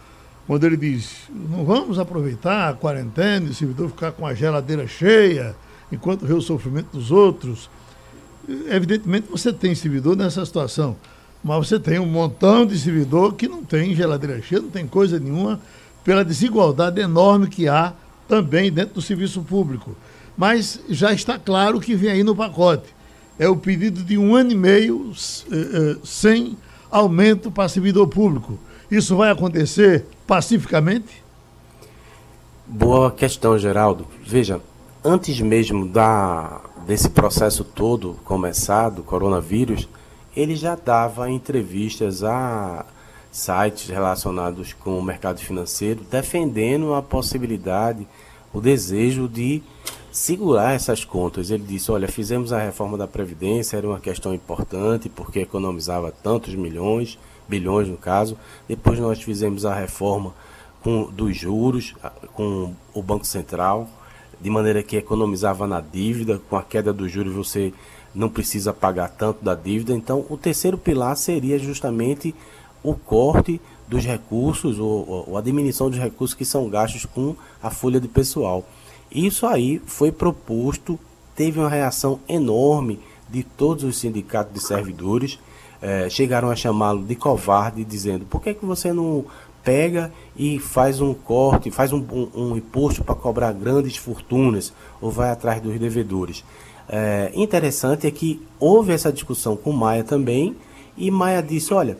quando 0.49 0.65
ele 0.65 0.79
diz, 0.79 1.29
não 1.31 1.63
vamos 1.63 1.99
aproveitar 1.99 2.71
a 2.71 2.73
quarentena 2.73 3.47
e 3.47 3.51
o 3.51 3.55
servidor 3.55 3.91
ficar 3.91 4.13
com 4.13 4.27
a 4.27 4.33
geladeira 4.33 4.87
cheia 4.89 5.55
enquanto 5.93 6.25
vê 6.25 6.33
o 6.33 6.41
sofrimento 6.41 6.89
dos 6.91 7.11
outros. 7.11 7.69
evidentemente 8.67 9.29
você 9.31 9.53
tem 9.53 9.75
servidor 9.75 10.17
nessa 10.17 10.43
situação, 10.47 10.97
mas 11.45 11.69
você 11.69 11.79
tem 11.79 11.99
um 11.99 12.07
montão 12.07 12.65
de 12.65 12.79
servidor 12.79 13.35
que 13.35 13.47
não 13.47 13.63
tem 13.63 13.95
geladeira 13.95 14.41
cheia, 14.41 14.63
não 14.63 14.71
tem 14.71 14.87
coisa 14.87 15.21
nenhuma, 15.21 15.61
pela 16.03 16.25
desigualdade 16.25 16.99
enorme 16.99 17.49
que 17.49 17.69
há 17.69 17.93
também 18.27 18.73
dentro 18.73 18.95
do 18.95 19.03
serviço 19.03 19.43
público. 19.43 19.95
Mas 20.35 20.81
já 20.89 21.13
está 21.13 21.39
claro 21.39 21.79
que 21.79 21.95
vem 21.95 22.11
aí 22.11 22.25
no 22.25 22.35
pacote. 22.35 22.95
É 23.39 23.47
o 23.47 23.57
pedido 23.57 24.03
de 24.03 24.17
um 24.17 24.35
ano 24.35 24.53
e 24.53 24.55
meio 24.55 25.13
eh, 25.53 25.57
eh, 25.57 25.97
sem 26.03 26.57
aumento 26.91 27.51
para 27.51 27.69
servidor 27.69 28.09
público. 28.09 28.59
Isso 28.91 29.17
vai 29.17 29.31
acontecer 29.31 30.07
pacificamente? 30.27 31.23
Boa 32.67 33.11
questão, 33.11 33.59
Geraldo. 33.59 34.07
Veja, 34.25 34.63
antes 35.05 35.41
mesmo 35.41 35.87
da, 35.87 36.63
desse 36.87 37.11
processo 37.11 37.65
todo 37.65 38.17
começado, 38.25 39.03
coronavírus, 39.03 39.87
ele 40.35 40.57
já 40.57 40.75
dava 40.75 41.31
entrevistas 41.31 42.25
a 42.25 42.87
sites 43.31 43.89
relacionados 43.89 44.73
com 44.73 44.99
o 44.99 45.03
mercado 45.03 45.39
financeiro, 45.39 46.01
defendendo 46.11 46.95
a 46.95 47.03
possibilidade, 47.03 48.07
o 48.55 48.61
desejo 48.61 49.29
de 49.29 49.63
segurar 50.11 50.75
essas 50.75 51.05
contas. 51.05 51.51
Ele 51.51 51.63
disse: 51.63 51.91
Olha, 51.91 52.09
fizemos 52.09 52.53
a 52.55 52.59
reforma 52.59 52.97
da 52.97 53.07
Previdência, 53.07 53.77
era 53.77 53.87
uma 53.87 54.01
questão 54.01 54.33
importante 54.33 55.09
porque 55.09 55.41
economizava 55.41 56.11
tantos 56.11 56.55
milhões, 56.55 57.19
bilhões 57.49 57.89
no 57.89 57.97
caso. 57.97 58.37
Depois 58.69 58.99
nós 58.99 59.23
fizemos 59.23 59.65
a 59.65 59.75
reforma 59.75 60.35
com, 60.81 61.05
dos 61.11 61.37
juros, 61.37 61.95
com 62.35 62.75
o 62.95 63.03
Banco 63.03 63.27
Central, 63.27 63.89
de 64.41 64.51
maneira 64.51 64.83
que 64.83 64.97
economizava 64.97 65.67
na 65.67 65.81
dívida. 65.81 66.41
Com 66.49 66.57
a 66.57 66.63
queda 66.63 66.93
dos 66.93 67.11
juros 67.11 67.35
você 67.35 67.73
não 68.15 68.29
precisa 68.29 68.73
pagar 68.73 69.09
tanto 69.09 69.45
da 69.45 69.55
dívida. 69.55 69.93
Então, 69.93 70.25
o 70.29 70.37
terceiro 70.37 70.79
pilar 70.79 71.17
seria 71.17 71.59
justamente 71.59 72.35
o 72.83 72.95
corte 72.95 73.61
dos 73.87 74.05
recursos, 74.05 74.79
ou, 74.79 75.25
ou 75.29 75.37
a 75.37 75.41
diminuição 75.41 75.89
dos 75.89 75.99
recursos 75.99 76.35
que 76.35 76.45
são 76.45 76.69
gastos 76.69 77.07
com 77.07 77.35
a 77.63 77.71
folha 77.71 78.01
de 78.01 78.09
pessoal. 78.09 78.65
Isso 79.11 79.47
aí 79.47 79.81
foi 79.87 80.13
proposto, 80.13 80.99
teve 81.35 81.59
uma 81.59 81.69
reação 81.69 82.21
enorme 82.29 83.01
de 83.29 83.43
todos 83.43 83.85
os 83.85 83.99
sindicatos 83.99 84.53
de 84.53 84.61
servidores. 84.61 85.39
É, 85.81 86.09
chegaram 86.11 86.51
a 86.51 86.57
chamá-lo 86.57 87.05
de 87.05 87.15
covarde, 87.15 87.85
dizendo: 87.85 88.25
por 88.27 88.41
que, 88.41 88.55
que 88.55 88.65
você 88.65 88.93
não 88.93 89.25
pega 89.63 90.13
e 90.37 90.59
faz 90.59 91.01
um 91.01 91.13
corte, 91.15 91.71
faz 91.71 91.93
um, 91.93 92.05
um, 92.11 92.29
um 92.35 92.57
imposto 92.57 93.05
para 93.05 93.15
cobrar 93.15 93.53
grandes 93.53 93.97
fortunas 93.97 94.73
ou 95.01 95.11
vai 95.11 95.31
atrás 95.31 95.61
dos 95.61 95.79
devedores? 95.79 96.45
É, 96.89 97.31
interessante 97.35 98.07
é 98.07 98.11
que 98.11 98.43
houve 98.59 98.93
essa 98.93 99.13
discussão 99.13 99.57
com 99.57 99.73
Maia 99.73 100.03
também 100.03 100.57
e 100.97 101.11
Maia 101.11 101.43
disse: 101.43 101.73
olha 101.73 101.99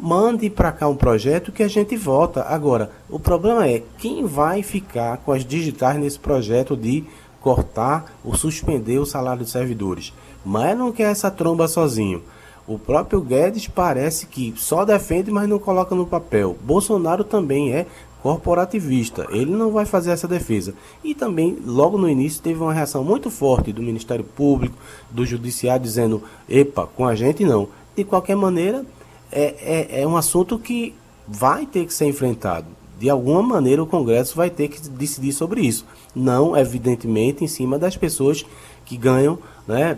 mande 0.00 0.48
para 0.48 0.70
cá 0.70 0.88
um 0.88 0.96
projeto 0.96 1.50
que 1.50 1.62
a 1.62 1.68
gente 1.68 1.96
vota. 1.96 2.42
Agora, 2.42 2.90
o 3.10 3.18
problema 3.18 3.66
é 3.68 3.82
quem 3.98 4.24
vai 4.24 4.62
ficar 4.62 5.18
com 5.18 5.32
as 5.32 5.44
digitais 5.44 5.98
nesse 5.98 6.18
projeto 6.18 6.76
de 6.76 7.04
cortar 7.40 8.12
ou 8.24 8.34
suspender 8.34 8.98
o 8.98 9.06
salário 9.06 9.42
dos 9.42 9.50
servidores. 9.50 10.12
Mas 10.44 10.78
não 10.78 10.92
quer 10.92 11.10
essa 11.10 11.30
tromba 11.30 11.66
sozinho. 11.66 12.22
O 12.68 12.78
próprio 12.78 13.22
Guedes 13.22 13.66
parece 13.66 14.26
que 14.26 14.52
só 14.54 14.84
defende, 14.84 15.30
mas 15.30 15.48
não 15.48 15.58
coloca 15.58 15.94
no 15.94 16.06
papel. 16.06 16.54
Bolsonaro 16.62 17.24
também 17.24 17.72
é 17.72 17.86
corporativista. 18.22 19.26
Ele 19.30 19.50
não 19.50 19.70
vai 19.72 19.86
fazer 19.86 20.10
essa 20.10 20.28
defesa. 20.28 20.74
E 21.02 21.14
também, 21.14 21.56
logo 21.64 21.96
no 21.96 22.06
início, 22.06 22.42
teve 22.42 22.60
uma 22.60 22.74
reação 22.74 23.02
muito 23.02 23.30
forte 23.30 23.72
do 23.72 23.82
Ministério 23.82 24.22
Público, 24.22 24.76
do 25.10 25.24
Judiciário, 25.24 25.82
dizendo: 25.82 26.22
epa, 26.46 26.86
com 26.86 27.06
a 27.06 27.14
gente 27.14 27.42
não. 27.42 27.68
De 27.96 28.04
qualquer 28.04 28.36
maneira, 28.36 28.84
é, 29.32 29.96
é, 29.96 30.02
é 30.02 30.06
um 30.06 30.18
assunto 30.18 30.58
que 30.58 30.94
vai 31.26 31.64
ter 31.64 31.86
que 31.86 31.94
ser 31.94 32.04
enfrentado. 32.04 32.66
De 32.98 33.08
alguma 33.08 33.42
maneira, 33.42 33.82
o 33.82 33.86
Congresso 33.86 34.36
vai 34.36 34.50
ter 34.50 34.68
que 34.68 34.88
decidir 34.90 35.32
sobre 35.32 35.62
isso. 35.62 35.86
Não, 36.14 36.54
evidentemente, 36.54 37.44
em 37.44 37.48
cima 37.48 37.78
das 37.78 37.96
pessoas 37.96 38.44
que 38.84 38.96
ganham 38.96 39.38
né, 39.66 39.96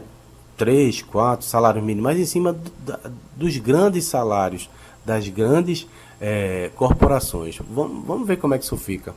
três, 0.61 1.01
quatro 1.01 1.47
salários 1.47 1.83
mínimos, 1.83 2.13
mas 2.13 2.21
em 2.21 2.27
cima 2.27 2.53
do, 2.53 2.71
da, 2.85 3.01
dos 3.35 3.57
grandes 3.57 4.05
salários, 4.05 4.69
das 5.07 5.27
grandes 5.27 5.87
é, 6.21 6.71
corporações. 6.77 7.59
Vamos, 7.71 8.07
vamos 8.07 8.29
ver 8.29 8.37
como 8.37 8.53
é 8.53 8.59
que 8.59 8.65
isso 8.65 8.77
fica. 8.77 9.15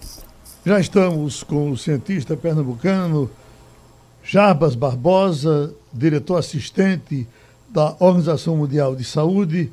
Já 0.65 0.79
estamos 0.79 1.43
com 1.43 1.69
o 1.69 1.77
cientista 1.77 2.37
pernambucano 2.37 3.29
Jarbas 4.23 4.73
Barbosa, 4.73 5.75
diretor 5.91 6.37
assistente 6.37 7.27
da 7.69 7.93
Organização 7.99 8.55
Mundial 8.55 8.95
de 8.95 9.03
Saúde 9.03 9.69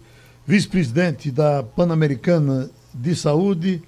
vice-presidente 0.51 1.31
da 1.31 1.63
Pan-Americana 1.63 2.69
de 2.93 3.15
Saúde, 3.15 3.81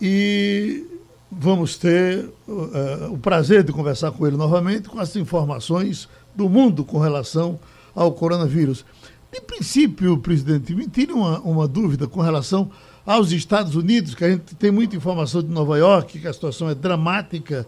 e 0.00 0.86
vamos 1.28 1.76
ter 1.76 2.30
uh, 2.46 3.12
o 3.12 3.18
prazer 3.18 3.64
de 3.64 3.72
conversar 3.72 4.12
com 4.12 4.24
ele 4.24 4.36
novamente 4.36 4.88
com 4.88 5.00
as 5.00 5.16
informações 5.16 6.08
do 6.36 6.48
mundo 6.48 6.84
com 6.84 6.98
relação 6.98 7.58
ao 7.94 8.12
coronavírus. 8.12 8.84
De 9.32 9.40
princípio, 9.40 10.18
presidente, 10.18 10.74
me 10.74 10.86
tire 10.86 11.12
uma, 11.12 11.40
uma 11.40 11.66
dúvida 11.66 12.06
com 12.06 12.20
relação 12.20 12.70
aos 13.06 13.32
Estados 13.32 13.76
Unidos, 13.76 14.14
que 14.14 14.24
a 14.24 14.30
gente 14.30 14.54
tem 14.56 14.70
muita 14.70 14.96
informação 14.96 15.42
de 15.42 15.48
Nova 15.48 15.78
York, 15.78 16.18
que 16.18 16.26
a 16.28 16.32
situação 16.32 16.68
é 16.68 16.74
dramática 16.74 17.66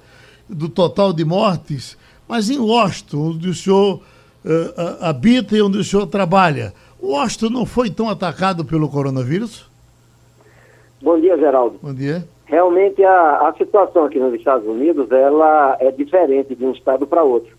do 0.49 0.69
total 0.69 1.13
de 1.13 1.25
mortes, 1.25 1.97
mas 2.27 2.51
em 2.51 2.59
Washington, 2.59 3.31
onde 3.31 3.49
o 3.49 3.55
senhor 3.55 3.97
uh, 3.97 4.03
habita 5.01 5.57
e 5.57 5.63
onde 5.63 5.79
o 5.79 5.85
senhor 5.85 6.07
trabalha, 6.07 6.73
Washington 7.01 7.51
não 7.51 7.67
foi 7.67 7.91
tão 7.91 8.09
atacado 8.09 8.65
pelo 8.65 8.89
coronavírus? 8.89 9.69
Bom 11.01 11.21
dia, 11.21 11.39
Geraldo. 11.39 11.79
Bom 11.81 11.95
dia. 11.95 12.27
Realmente 12.47 13.05
a, 13.05 13.49
a 13.49 13.55
situação 13.57 14.05
aqui 14.05 14.19
nos 14.19 14.35
Estados 14.35 14.67
Unidos 14.67 15.11
ela 15.13 15.77
é 15.81 15.93
diferente 15.93 16.55
de 16.55 16.65
um 16.65 16.73
estado 16.73 17.07
para 17.07 17.23
outro. 17.23 17.58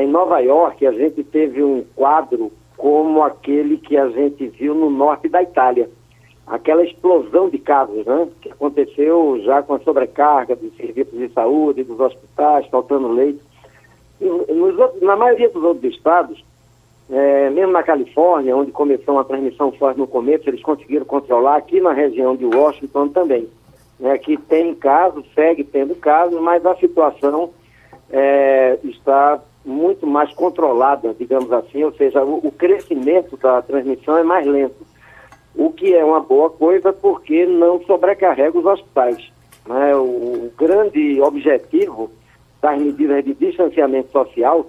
Em 0.00 0.06
Nova 0.06 0.38
York 0.40 0.86
a 0.86 0.92
gente 0.92 1.22
teve 1.24 1.62
um 1.62 1.84
quadro 1.94 2.50
como 2.76 3.22
aquele 3.22 3.76
que 3.76 3.96
a 3.96 4.08
gente 4.08 4.46
viu 4.48 4.74
no 4.74 4.90
norte 4.90 5.28
da 5.28 5.42
Itália. 5.42 5.88
Aquela 6.46 6.82
explosão 6.82 7.48
de 7.48 7.58
casos, 7.58 8.04
né? 8.04 8.28
Que 8.40 8.50
aconteceu 8.50 9.40
já 9.44 9.62
com 9.62 9.74
a 9.74 9.78
sobrecarga 9.80 10.56
dos 10.56 10.74
serviços 10.76 11.16
de 11.18 11.28
saúde, 11.28 11.84
dos 11.84 12.00
hospitais, 12.00 12.66
faltando 12.66 13.08
leite. 13.08 13.40
Nos, 14.20 15.00
na 15.00 15.16
maioria 15.16 15.48
dos 15.48 15.62
outros 15.62 15.94
estados, 15.94 16.44
é, 17.10 17.50
mesmo 17.50 17.72
na 17.72 17.82
Califórnia, 17.82 18.56
onde 18.56 18.72
começou 18.72 19.14
uma 19.14 19.24
transmissão 19.24 19.70
forte 19.72 19.98
no 19.98 20.06
começo, 20.06 20.48
eles 20.48 20.62
conseguiram 20.62 21.04
controlar, 21.04 21.56
aqui 21.56 21.80
na 21.80 21.92
região 21.92 22.34
de 22.34 22.44
Washington 22.44 23.08
também. 23.08 23.48
Né, 24.00 24.18
que 24.18 24.36
tem 24.36 24.74
casos, 24.74 25.24
segue 25.34 25.62
tendo 25.62 25.94
casos, 25.94 26.40
mas 26.40 26.66
a 26.66 26.74
situação 26.74 27.50
é, 28.10 28.78
está 28.82 29.40
muito 29.64 30.06
mais 30.06 30.32
controlada, 30.34 31.14
digamos 31.18 31.52
assim, 31.52 31.84
ou 31.84 31.92
seja, 31.92 32.24
o, 32.24 32.46
o, 32.46 32.50
crescimento 32.50 33.36
da 33.36 33.62
transmissão 33.62 34.18
é 34.18 34.22
mais 34.22 34.46
lento, 34.46 34.86
o 35.54 35.70
que 35.70 35.94
é 35.94 36.04
uma 36.04 36.20
boa 36.20 36.50
coisa 36.50 36.92
porque 36.92 37.46
não 37.46 37.80
sobrecarrega 37.82 38.58
os 38.58 38.64
hospitais. 38.64 39.30
Né? 39.66 39.94
O, 39.94 40.00
o 40.00 40.52
grande 40.56 41.20
objetivo 41.20 42.10
das 42.60 42.80
medidas 42.80 43.24
de 43.24 43.34
distanciamento 43.34 44.10
social 44.10 44.66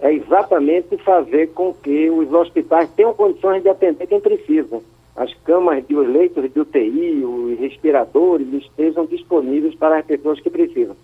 é 0.00 0.12
exatamente 0.12 0.96
fazer 0.98 1.48
com 1.52 1.72
que 1.72 2.10
os 2.10 2.32
hospitais 2.32 2.90
tenham 2.90 3.14
condições 3.14 3.62
de 3.62 3.68
atender 3.68 4.06
quem 4.06 4.20
precisa. 4.20 4.80
As 5.16 5.32
camas 5.44 5.86
de 5.86 5.94
os 5.94 6.08
leitos 6.08 6.52
de 6.52 6.60
UTI, 6.60 7.24
os 7.24 7.58
respiradores 7.58 8.52
estejam 8.52 9.06
disponíveis 9.06 9.74
para 9.76 9.98
as 9.98 10.04
pessoas 10.04 10.40
que 10.40 10.50
precisam. 10.50 10.96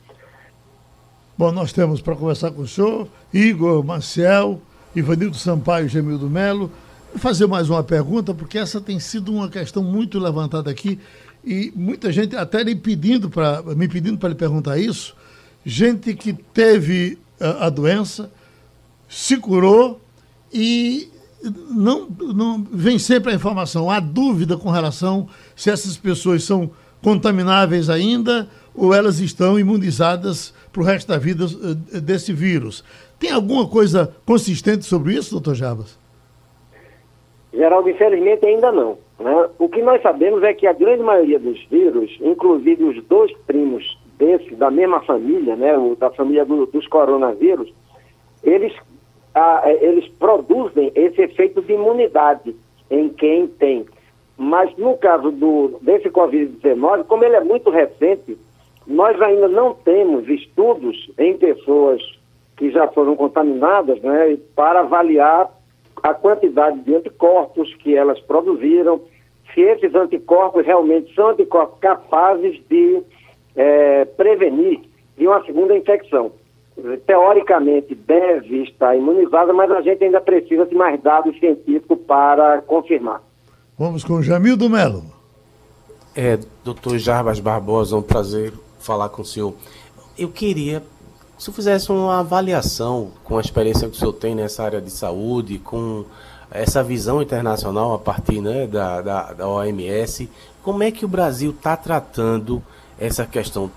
Bom, 1.40 1.52
nós 1.52 1.72
temos 1.72 2.02
para 2.02 2.14
conversar 2.14 2.50
com 2.50 2.60
o 2.60 2.68
senhor 2.68 3.08
Igor 3.32 3.82
Maciel, 3.82 4.60
Ivanildo 4.94 5.38
Sampaio 5.38 5.88
Gemildo 5.88 6.28
Melo. 6.28 6.70
Vou 7.12 7.18
fazer 7.18 7.46
mais 7.46 7.70
uma 7.70 7.82
pergunta, 7.82 8.34
porque 8.34 8.58
essa 8.58 8.78
tem 8.78 9.00
sido 9.00 9.32
uma 9.32 9.48
questão 9.48 9.82
muito 9.82 10.18
levantada 10.18 10.70
aqui 10.70 10.98
e 11.42 11.72
muita 11.74 12.12
gente 12.12 12.36
até 12.36 12.62
me 12.62 12.74
pedindo 12.74 13.30
para 13.30 13.62
me 13.74 13.88
pedindo 13.88 14.18
para 14.18 14.28
lhe 14.28 14.34
perguntar 14.34 14.76
isso. 14.76 15.16
Gente 15.64 16.12
que 16.12 16.34
teve 16.34 17.18
a, 17.40 17.68
a 17.68 17.70
doença, 17.70 18.30
se 19.08 19.38
curou 19.38 19.98
e 20.52 21.08
não, 21.70 22.06
não 22.34 22.62
vem 22.70 22.98
sempre 22.98 23.32
a 23.32 23.34
informação. 23.34 23.90
Há 23.90 23.98
dúvida 23.98 24.58
com 24.58 24.68
relação 24.68 25.26
se 25.56 25.70
essas 25.70 25.96
pessoas 25.96 26.44
são 26.44 26.70
contamináveis 27.00 27.88
ainda 27.88 28.46
ou 28.74 28.92
elas 28.92 29.20
estão 29.20 29.58
imunizadas 29.58 30.52
para 30.72 30.82
o 30.82 30.84
resto 30.84 31.08
da 31.08 31.18
vida 31.18 31.44
eh, 31.44 32.00
desse 32.00 32.32
vírus. 32.32 32.84
Tem 33.18 33.30
alguma 33.30 33.68
coisa 33.68 34.14
consistente 34.24 34.84
sobre 34.84 35.14
isso, 35.14 35.32
doutor 35.32 35.54
Jabas? 35.54 35.98
Geraldo, 37.52 37.90
infelizmente 37.90 38.46
ainda 38.46 38.70
não. 38.70 38.98
Né? 39.18 39.48
O 39.58 39.68
que 39.68 39.82
nós 39.82 40.00
sabemos 40.02 40.42
é 40.42 40.54
que 40.54 40.66
a 40.66 40.72
grande 40.72 41.02
maioria 41.02 41.38
dos 41.38 41.62
vírus, 41.66 42.16
inclusive 42.20 42.84
os 42.84 43.04
dois 43.04 43.32
primos 43.46 43.98
desse, 44.18 44.54
da 44.54 44.70
mesma 44.70 45.00
família, 45.00 45.56
né, 45.56 45.76
o, 45.76 45.96
da 45.96 46.10
família 46.10 46.44
do, 46.44 46.66
dos 46.66 46.86
coronavírus, 46.86 47.72
eles 48.42 48.72
a, 49.34 49.62
é, 49.64 49.84
eles 49.84 50.08
produzem 50.18 50.92
esse 50.94 51.20
efeito 51.22 51.62
de 51.62 51.72
imunidade 51.72 52.54
em 52.90 53.08
quem 53.08 53.46
tem. 53.46 53.84
Mas 54.36 54.74
no 54.76 54.96
caso 54.96 55.30
do, 55.30 55.78
desse 55.82 56.08
Covid-19, 56.08 57.04
como 57.04 57.24
ele 57.24 57.36
é 57.36 57.44
muito 57.44 57.70
recente, 57.70 58.38
nós 58.90 59.20
ainda 59.22 59.46
não 59.46 59.72
temos 59.72 60.28
estudos 60.28 61.10
em 61.16 61.36
pessoas 61.38 62.02
que 62.56 62.72
já 62.72 62.88
foram 62.88 63.14
contaminadas 63.14 64.00
né, 64.02 64.36
para 64.56 64.80
avaliar 64.80 65.48
a 66.02 66.12
quantidade 66.12 66.80
de 66.80 66.96
anticorpos 66.96 67.72
que 67.76 67.94
elas 67.94 68.18
produziram, 68.20 69.00
se 69.54 69.60
esses 69.60 69.94
anticorpos 69.94 70.66
realmente 70.66 71.14
são 71.14 71.28
anticorpos 71.28 71.78
capazes 71.78 72.60
de 72.68 73.00
é, 73.54 74.04
prevenir 74.04 74.80
de 75.16 75.26
uma 75.26 75.44
segunda 75.44 75.76
infecção. 75.76 76.32
Teoricamente 77.06 77.94
deve 77.94 78.64
estar 78.64 78.96
imunizada, 78.96 79.52
mas 79.52 79.70
a 79.70 79.82
gente 79.82 80.02
ainda 80.02 80.20
precisa 80.20 80.66
de 80.66 80.74
mais 80.74 81.00
dados 81.00 81.38
científicos 81.38 81.98
para 82.08 82.60
confirmar. 82.62 83.22
Vamos 83.78 84.02
com 84.02 84.20
Jamil 84.20 84.56
do 84.56 84.68
Melo. 84.68 85.04
É, 86.16 86.38
doutor 86.64 86.98
Jarbas 86.98 87.38
Barbosa, 87.38 87.96
um 87.96 88.02
prazer 88.02 88.52
falar 88.80 89.08
com 89.10 89.22
o 89.22 89.24
senhor. 89.24 89.54
Eu 90.18 90.28
queria, 90.28 90.82
se 91.38 91.48
eu 91.48 91.54
fizesse 91.54 91.92
uma 91.92 92.18
avaliação 92.18 93.12
com 93.22 93.38
a 93.38 93.40
experiência 93.40 93.88
que 93.88 93.96
o 93.96 93.98
senhor 93.98 94.12
tem 94.14 94.34
nessa 94.34 94.64
área 94.64 94.80
de 94.80 94.90
saúde, 94.90 95.58
com 95.58 96.04
essa 96.50 96.82
visão 96.82 97.22
internacional 97.22 97.94
a 97.94 97.98
partir 97.98 98.40
né, 98.40 98.66
da, 98.66 99.00
da, 99.00 99.32
da 99.32 99.48
OMS, 99.48 100.28
como 100.62 100.82
é 100.82 100.90
que 100.90 101.04
o 101.04 101.08
Brasil 101.08 101.50
está 101.50 101.76
tratando 101.76 102.62
essa 102.98 103.24
questão? 103.24 103.70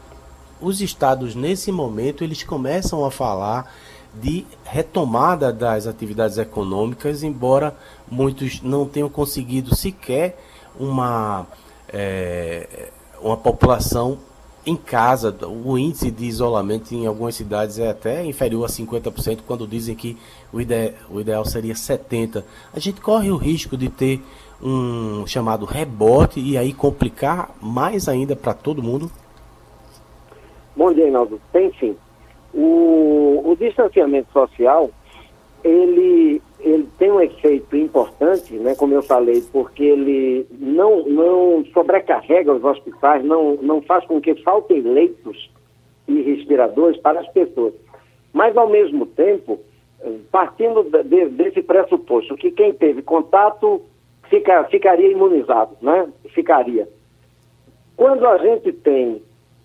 Os 0.59 0.81
estados, 0.81 1.35
nesse 1.35 1.71
momento, 1.71 2.23
eles 2.23 2.41
começam 2.43 3.05
a 3.05 3.11
falar 3.11 3.71
de 4.13 4.45
retomada 4.63 5.51
das 5.51 5.87
atividades 5.87 6.37
econômicas, 6.37 7.23
embora 7.23 7.75
muitos 8.09 8.61
não 8.61 8.85
tenham 8.85 9.09
conseguido 9.09 9.75
sequer 9.75 10.37
uma, 10.79 11.47
é, 11.89 12.89
uma 13.21 13.37
população 13.37 14.19
em 14.65 14.75
casa. 14.75 15.35
O 15.45 15.77
índice 15.77 16.09
de 16.11 16.25
isolamento 16.25 16.93
em 16.93 17.05
algumas 17.05 17.35
cidades 17.35 17.79
é 17.79 17.89
até 17.89 18.23
inferior 18.25 18.65
a 18.65 18.67
50%, 18.67 19.39
quando 19.45 19.67
dizem 19.67 19.95
que 19.95 20.17
o, 20.51 20.59
ide 20.59 20.93
o 21.09 21.19
ideal 21.19 21.45
seria 21.45 21.73
70%. 21.73 22.43
A 22.73 22.79
gente 22.79 23.01
corre 23.01 23.31
o 23.31 23.37
risco 23.37 23.77
de 23.77 23.89
ter 23.89 24.21
um 24.61 25.27
chamado 25.27 25.65
rebote 25.65 26.39
e 26.39 26.57
aí 26.57 26.73
complicar 26.73 27.51
mais 27.61 28.07
ainda 28.07 28.35
para 28.35 28.53
todo 28.53 28.81
mundo? 28.81 29.11
Bom 30.75 30.91
dia, 30.93 31.03
Reinaldo. 31.03 31.39
Tem 31.51 31.71
sim. 31.79 31.95
O, 32.53 33.41
o 33.45 33.55
distanciamento 33.57 34.31
social, 34.31 34.89
ele, 35.63 36.41
ele 36.59 36.87
tem 36.97 37.11
um 37.11 37.21
efeito 37.21 37.75
importante, 37.75 38.53
né, 38.53 38.75
como 38.75 38.93
eu 38.93 39.03
falei, 39.03 39.41
porque 39.51 39.83
ele 39.83 40.45
não, 40.59 41.05
não 41.05 41.65
sobrecarrega 41.73 42.53
os 42.53 42.63
hospitais, 42.63 43.23
não, 43.23 43.55
não 43.55 43.81
faz 43.81 44.05
com 44.05 44.19
que 44.19 44.35
faltem 44.43 44.81
leitos 44.81 45.49
e 46.07 46.21
respiradores 46.21 46.99
para 46.99 47.19
as 47.19 47.27
pessoas. 47.29 47.73
Mas, 48.33 48.57
ao 48.57 48.67
mesmo 48.67 49.05
tempo, 49.05 49.59
partindo 50.31 50.83
de, 50.83 51.29
desse 51.29 51.61
pressuposto 51.61 52.35
que 52.35 52.51
quem 52.51 52.73
teve 52.73 53.01
contato 53.01 53.81
fica, 54.29 54.63
ficaria 54.65 55.11
imunizado, 55.11 55.77
né? 55.81 56.09
Ficaria. 56.29 56.87
Quando 57.95 58.25
a 58.25 58.37
gente 58.39 58.71
tem 58.71 59.21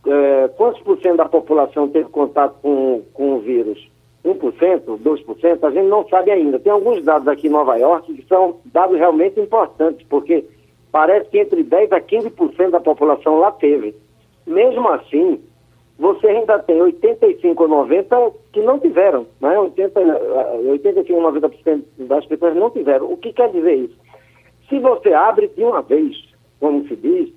é, 0.07 0.49
quantos 0.57 0.81
por 0.83 1.01
cento 1.01 1.17
da 1.17 1.29
população 1.29 1.89
teve 1.89 2.09
contato 2.11 2.57
com, 2.63 3.03
com 3.13 3.35
o 3.35 3.41
vírus? 3.41 3.89
1%, 4.25 4.99
2%, 4.99 5.65
a 5.65 5.71
gente 5.71 5.87
não 5.87 6.07
sabe 6.09 6.31
ainda. 6.31 6.59
Tem 6.59 6.73
alguns 6.73 7.03
dados 7.05 7.29
aqui 7.29 7.47
em 7.47 7.51
Nova 7.51 7.77
York 7.77 8.13
que 8.13 8.27
são 8.27 8.57
dados 8.67 8.99
realmente 8.99 9.41
importantes, 9.41 10.05
porque 10.09 10.45
parece 10.91 11.29
que 11.31 11.39
entre 11.39 11.63
10% 11.65 11.93
a 11.93 12.01
15% 12.01 12.71
da 12.71 12.81
população 12.81 13.39
lá 13.39 13.53
teve. 13.53 13.95
Mesmo 14.47 14.89
assim, 14.89 15.41
você 15.99 16.29
ainda 16.29 16.59
tem 16.61 16.81
85 16.81 17.63
ou 17.63 17.69
90 17.69 18.33
que 18.53 18.61
não 18.63 18.79
tiveram, 18.79 19.27
né? 19.41 19.59
80, 19.59 20.01
85 20.71 21.21
ou 21.21 21.33
90% 21.33 21.83
das 21.99 22.25
pessoas 22.27 22.57
não 22.57 22.71
tiveram. 22.71 23.13
O 23.13 23.17
que 23.17 23.33
quer 23.33 23.51
dizer 23.51 23.75
isso? 23.75 23.97
Se 24.69 24.79
você 24.79 25.13
abre 25.13 25.49
de 25.49 25.65
uma 25.65 25.83
vez, 25.83 26.17
como 26.61 26.87
se 26.87 26.95
diz, 26.97 27.33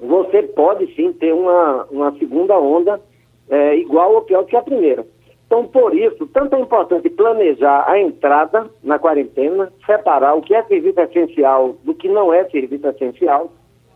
você 0.00 0.42
pode 0.42 0.94
sim 0.94 1.12
ter 1.12 1.32
uma, 1.32 1.86
uma 1.90 2.12
segunda 2.18 2.58
onda 2.58 3.00
é, 3.48 3.76
igual 3.76 4.14
ou 4.14 4.22
pior 4.22 4.44
que 4.44 4.56
a 4.56 4.62
primeira. 4.62 5.06
Então, 5.52 5.66
por 5.66 5.94
isso, 5.94 6.26
tanto 6.28 6.56
é 6.56 6.60
importante 6.60 7.10
planejar 7.10 7.84
a 7.86 8.00
entrada 8.00 8.70
na 8.82 8.98
quarentena, 8.98 9.70
separar 9.84 10.32
o 10.32 10.40
que 10.40 10.54
é 10.54 10.62
serviço 10.62 10.98
essencial 10.98 11.76
do 11.84 11.94
que 11.94 12.08
não 12.08 12.32
é 12.32 12.48
serviço 12.48 12.86
essencial, 12.88 13.52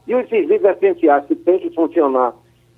e 0.07 0.15
os 0.15 0.29
serviços 0.29 0.67
essenciais 0.67 1.25
que 1.25 1.35
têm 1.35 1.59
que 1.59 1.75
funcionar, 1.75 2.35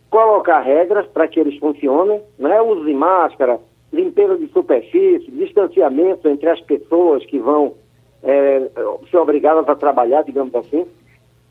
colocar 0.08 0.60
regras 0.60 1.08
para 1.08 1.26
que 1.26 1.40
eles 1.40 1.58
funcionem, 1.58 2.22
né? 2.38 2.62
uso 2.62 2.84
de 2.84 2.94
máscara, 2.94 3.58
limpeza 3.92 4.38
de 4.38 4.46
superfície, 4.52 5.28
distanciamento 5.28 6.28
entre 6.28 6.48
as 6.48 6.60
pessoas 6.60 7.26
que 7.26 7.40
vão 7.40 7.74
é, 8.22 8.70
ser 9.10 9.16
obrigadas 9.16 9.68
a 9.68 9.74
trabalhar, 9.74 10.22
digamos 10.22 10.54
assim. 10.54 10.86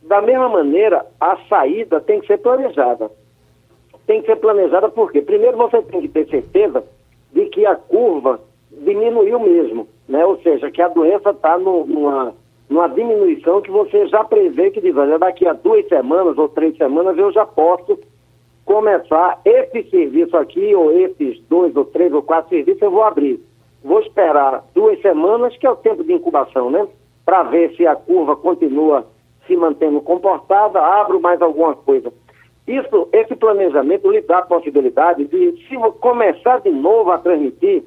Da 0.04 0.22
mesma 0.22 0.48
maneira, 0.48 1.06
a 1.20 1.36
saída 1.50 2.00
tem 2.00 2.22
que 2.22 2.28
ser 2.28 2.38
planejada. 2.38 3.12
Tem 4.06 4.22
que 4.22 4.28
ser 4.28 4.38
planejada 4.38 4.88
porque, 4.88 5.22
primeiro, 5.22 5.58
você 5.58 5.82
tem 5.82 6.00
que 6.00 6.08
ter 6.08 6.26
certeza 6.30 6.86
de 7.34 7.46
que 7.46 7.66
a 7.66 7.76
curva 7.76 8.40
diminuiu 8.72 9.40
mesmo, 9.40 9.88
né? 10.08 10.26
Ou 10.26 10.38
seja, 10.42 10.72
que 10.72 10.82
a 10.82 10.88
doença 10.88 11.32
está 11.32 11.58
numa, 11.58 12.34
numa 12.70 12.88
diminuição 12.88 13.62
que 13.62 13.72
você 13.72 14.08
já 14.08 14.24
prevê 14.24 14.72
que 14.72 14.82
diz, 14.82 14.96
olha, 14.96 15.18
daqui 15.18 15.48
a 15.48 15.54
duas 15.54 15.88
semanas 15.88 16.38
ou 16.38 16.50
três 16.50 16.76
semanas 16.78 17.18
eu 17.18 17.32
já 17.32 17.46
posso 17.46 18.00
começar 18.66 19.40
esse 19.46 19.90
serviço 19.90 20.36
aqui, 20.36 20.76
ou 20.76 20.92
esses 20.92 21.40
dois 21.48 21.76
ou 21.76 21.86
três 21.86 22.12
ou 22.12 22.22
quatro 22.22 22.50
serviços 22.50 22.82
eu 22.82 22.92
vou 22.92 23.04
abrir. 23.04 23.40
Vou 23.84 24.02
esperar 24.02 24.66
duas 24.76 25.02
semanas, 25.02 25.56
que 25.58 25.66
é 25.66 25.72
o 25.72 25.76
tempo 25.78 26.04
de 26.04 26.12
incubação, 26.12 26.70
né? 26.70 26.86
Para 27.26 27.44
ver 27.44 27.74
se 27.76 27.88
a 27.88 27.96
curva 27.96 28.36
continua 28.36 29.06
se 29.46 29.56
mantendo 29.56 30.02
comportada, 30.02 30.82
abro 30.82 31.22
mais 31.22 31.42
alguma 31.42 31.74
coisa. 31.74 32.12
Isso, 32.68 33.08
esse 33.14 33.34
planejamento 33.36 34.12
lhe 34.12 34.22
dá 34.22 34.40
a 34.40 34.46
possibilidade 34.46 35.26
de, 35.26 35.66
se 35.68 35.76
começar 36.02 36.60
de 36.60 36.70
novo 36.70 37.12
a 37.12 37.18
transmitir, 37.18 37.84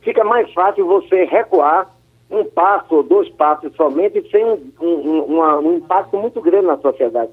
fica 0.00 0.24
mais 0.24 0.52
fácil 0.52 0.86
você 0.86 1.24
recuar 1.24 1.94
um 2.28 2.44
passo 2.44 2.96
ou 2.96 3.02
dois 3.04 3.28
passos 3.30 3.72
somente 3.76 4.28
sem 4.30 4.44
um, 4.44 4.72
um, 4.80 5.22
uma, 5.22 5.58
um 5.58 5.76
impacto 5.76 6.16
muito 6.16 6.40
grande 6.40 6.66
na 6.66 6.76
sociedade. 6.78 7.30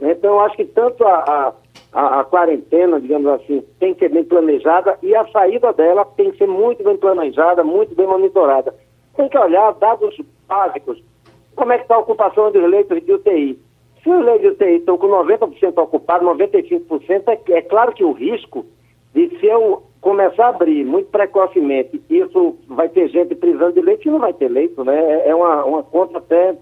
Então, 0.00 0.34
eu 0.34 0.40
acho 0.40 0.56
que 0.56 0.64
tanto 0.64 1.04
a, 1.04 1.54
a, 1.92 2.20
a, 2.20 2.24
quarentena, 2.24 3.00
digamos 3.00 3.26
assim, 3.26 3.64
tem 3.80 3.92
que 3.92 4.00
ser 4.00 4.10
bem 4.10 4.24
planejada 4.24 4.96
e 5.02 5.14
a 5.14 5.26
saída 5.28 5.72
dela 5.72 6.04
tem 6.16 6.30
que 6.30 6.38
ser 6.38 6.46
muito 6.46 6.84
bem 6.84 6.96
planejada, 6.96 7.64
muito 7.64 7.96
bem 7.96 8.06
monitorada. 8.06 8.74
Tem 9.16 9.28
que 9.28 9.38
olhar 9.38 9.72
dados 9.74 10.16
básicos 10.46 11.02
como 11.56 11.72
é 11.72 11.78
que 11.78 11.84
está 11.84 11.96
a 11.96 12.00
ocupação 12.00 12.50
dos 12.50 12.68
leitos 12.68 13.04
de 13.04 13.12
UTI. 13.12 13.58
Se 14.04 14.10
os 14.10 14.22
leitos 14.22 14.42
de 14.42 14.48
UTI 14.48 14.76
estão 14.76 14.98
com 14.98 15.08
90% 15.08 15.78
ocupados, 15.78 16.28
95%, 16.28 17.22
é, 17.26 17.52
é 17.52 17.62
claro 17.62 17.92
que 17.94 18.04
o 18.04 18.12
risco 18.12 18.66
de 19.14 19.30
se 19.40 19.46
eu 19.46 19.82
começar 20.02 20.46
a 20.46 20.48
abrir 20.50 20.84
muito 20.84 21.08
precocemente, 21.08 22.02
isso 22.10 22.56
vai 22.68 22.90
ter 22.90 23.08
gente 23.08 23.34
precisando 23.34 23.72
de 23.72 23.80
leite 23.80 24.06
e 24.06 24.10
não 24.10 24.18
vai 24.18 24.34
ter 24.34 24.48
leito, 24.48 24.84
né? 24.84 24.94
É, 24.94 25.30
é 25.30 25.34
uma, 25.34 25.64
uma 25.64 25.82
conta 25.82 26.18
até 26.18 26.54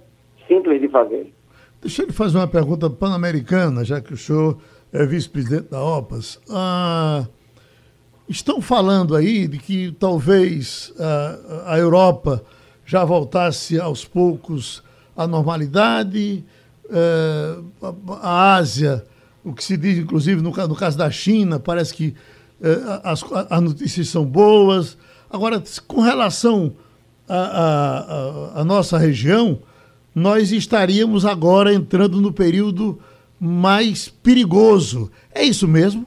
simples 0.47 0.81
de 0.81 0.89
fazer. 0.89 1.33
Deixa 1.81 2.03
eu 2.03 2.07
lhe 2.07 2.13
fazer 2.13 2.39
uma 2.39 2.47
pergunta 2.47 2.89
pan-americana, 2.89 3.85
já 3.85 4.01
que 4.01 4.15
o 4.15 4.17
senhor 4.17 4.57
é 4.93 5.05
vice-presidente 5.05 5.69
da 5.71 5.83
OPAS. 5.83 6.41
Ah, 6.49 7.27
estão 8.29 8.61
falando 8.61 9.17
aí 9.17 9.49
de 9.49 9.59
que 9.59 9.91
talvez 9.99 10.95
ah, 11.01 11.65
a 11.73 11.79
Europa 11.79 12.45
já 12.87 13.05
voltasse 13.05 13.81
aos 13.81 14.05
poucos 14.05 14.85
à 15.17 15.27
normalidade. 15.27 16.45
É, 16.91 17.57
a 18.21 18.55
Ásia, 18.55 19.05
o 19.45 19.53
que 19.53 19.65
se 19.65 19.77
diz, 19.77 19.99
inclusive, 19.99 20.43
no, 20.43 20.51
no 20.51 20.77
caso 20.77 20.99
da 20.99 21.11
China, 21.11 21.59
parece 21.59 21.95
que 21.95 22.15
é, 22.63 23.01
as, 23.03 23.25
as 23.51 23.61
notícias 23.61 24.09
são 24.09 24.25
boas. 24.25 24.97
Agora, 25.31 25.63
com 25.89 26.01
relação 26.01 26.75
à 27.29 28.63
nossa 28.65 28.99
região, 28.99 29.61
nós 30.15 30.53
estaríamos 30.53 31.25
agora 31.25 31.73
entrando 31.73 32.21
no 32.21 32.33
período 32.33 32.99
mais 33.41 34.09
perigoso. 34.09 35.11
É 35.35 35.43
isso 35.43 35.67
mesmo? 35.67 36.07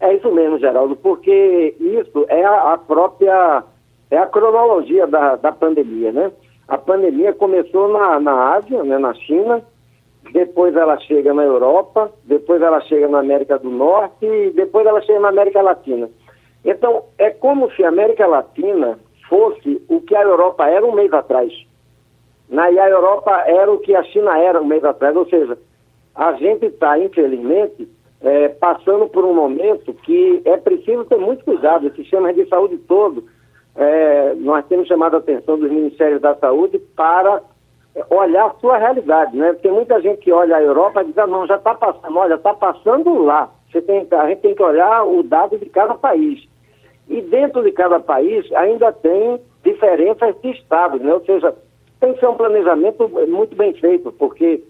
É 0.00 0.14
isso 0.14 0.32
mesmo, 0.32 0.58
Geraldo, 0.58 0.96
porque 0.96 1.76
isso 1.80 2.24
é 2.28 2.44
a, 2.44 2.78
própria 2.78 3.64
é 4.10 4.18
a 4.18 4.26
cronologia 4.26 5.06
da, 5.06 5.36
da 5.36 5.52
pandemia, 5.52 6.12
né? 6.12 6.32
A 6.68 6.76
pandemia 6.76 7.32
começou 7.32 7.88
na, 7.88 8.20
na 8.20 8.56
Ásia, 8.56 8.84
né, 8.84 8.98
na 8.98 9.14
China, 9.14 9.62
depois 10.32 10.76
ela 10.76 10.98
chega 11.00 11.32
na 11.32 11.42
Europa, 11.42 12.12
depois 12.24 12.60
ela 12.60 12.80
chega 12.82 13.08
na 13.08 13.20
América 13.20 13.58
do 13.58 13.70
Norte 13.70 14.26
e 14.26 14.50
depois 14.50 14.86
ela 14.86 15.00
chega 15.00 15.20
na 15.20 15.30
América 15.30 15.62
Latina. 15.62 16.10
Então, 16.64 17.04
é 17.16 17.30
como 17.30 17.70
se 17.72 17.82
a 17.82 17.88
América 17.88 18.26
Latina 18.26 18.98
fosse 19.28 19.80
o 19.88 20.00
que 20.02 20.14
a 20.14 20.22
Europa 20.22 20.66
era 20.68 20.84
um 20.84 20.92
mês 20.92 21.12
atrás. 21.12 21.52
Né? 22.48 22.74
E 22.74 22.78
a 22.78 22.88
Europa 22.88 23.30
era 23.46 23.70
o 23.70 23.78
que 23.78 23.94
a 23.94 24.02
China 24.02 24.38
era 24.38 24.60
um 24.60 24.66
mês 24.66 24.84
atrás. 24.84 25.16
Ou 25.16 25.26
seja, 25.26 25.56
a 26.14 26.32
gente 26.34 26.66
está, 26.66 26.98
infelizmente, 26.98 27.88
é, 28.20 28.48
passando 28.48 29.08
por 29.08 29.24
um 29.24 29.34
momento 29.34 29.94
que 29.94 30.42
é 30.44 30.56
preciso 30.56 31.04
ter 31.04 31.18
muito 31.18 31.44
cuidado. 31.44 31.86
O 31.86 31.94
sistema 31.94 32.32
de 32.32 32.46
saúde 32.48 32.76
todo, 32.78 33.24
é, 33.78 34.34
nós 34.34 34.66
temos 34.66 34.88
chamado 34.88 35.14
a 35.14 35.18
atenção 35.20 35.56
dos 35.56 35.70
Ministérios 35.70 36.20
da 36.20 36.34
Saúde 36.34 36.80
para 36.96 37.40
olhar 38.10 38.46
a 38.46 38.54
sua 38.54 38.76
realidade, 38.76 39.36
né? 39.36 39.54
Tem 39.54 39.70
muita 39.70 40.00
gente 40.00 40.18
que 40.18 40.32
olha 40.32 40.56
a 40.56 40.62
Europa 40.62 41.02
e 41.02 41.06
diz, 41.06 41.18
ah, 41.18 41.28
não, 41.28 41.46
já 41.46 41.54
está 41.54 41.74
passando, 41.74 42.18
olha, 42.18 42.34
está 42.34 42.52
passando 42.54 43.22
lá. 43.22 43.48
Você 43.70 43.80
tem, 43.80 44.04
a 44.10 44.28
gente 44.28 44.40
tem 44.40 44.54
que 44.54 44.62
olhar 44.62 45.04
o 45.04 45.22
dado 45.22 45.56
de 45.56 45.66
cada 45.66 45.94
país. 45.94 46.44
E 47.08 47.22
dentro 47.22 47.62
de 47.62 47.70
cada 47.70 48.00
país 48.00 48.50
ainda 48.52 48.92
tem 48.92 49.40
diferenças 49.62 50.34
de 50.42 50.50
estados, 50.50 51.00
né? 51.00 51.14
Ou 51.14 51.24
seja, 51.24 51.54
tem 52.00 52.14
que 52.14 52.20
ser 52.20 52.26
um 52.26 52.36
planejamento 52.36 53.08
muito 53.28 53.54
bem 53.54 53.72
feito, 53.74 54.10
porque 54.12 54.60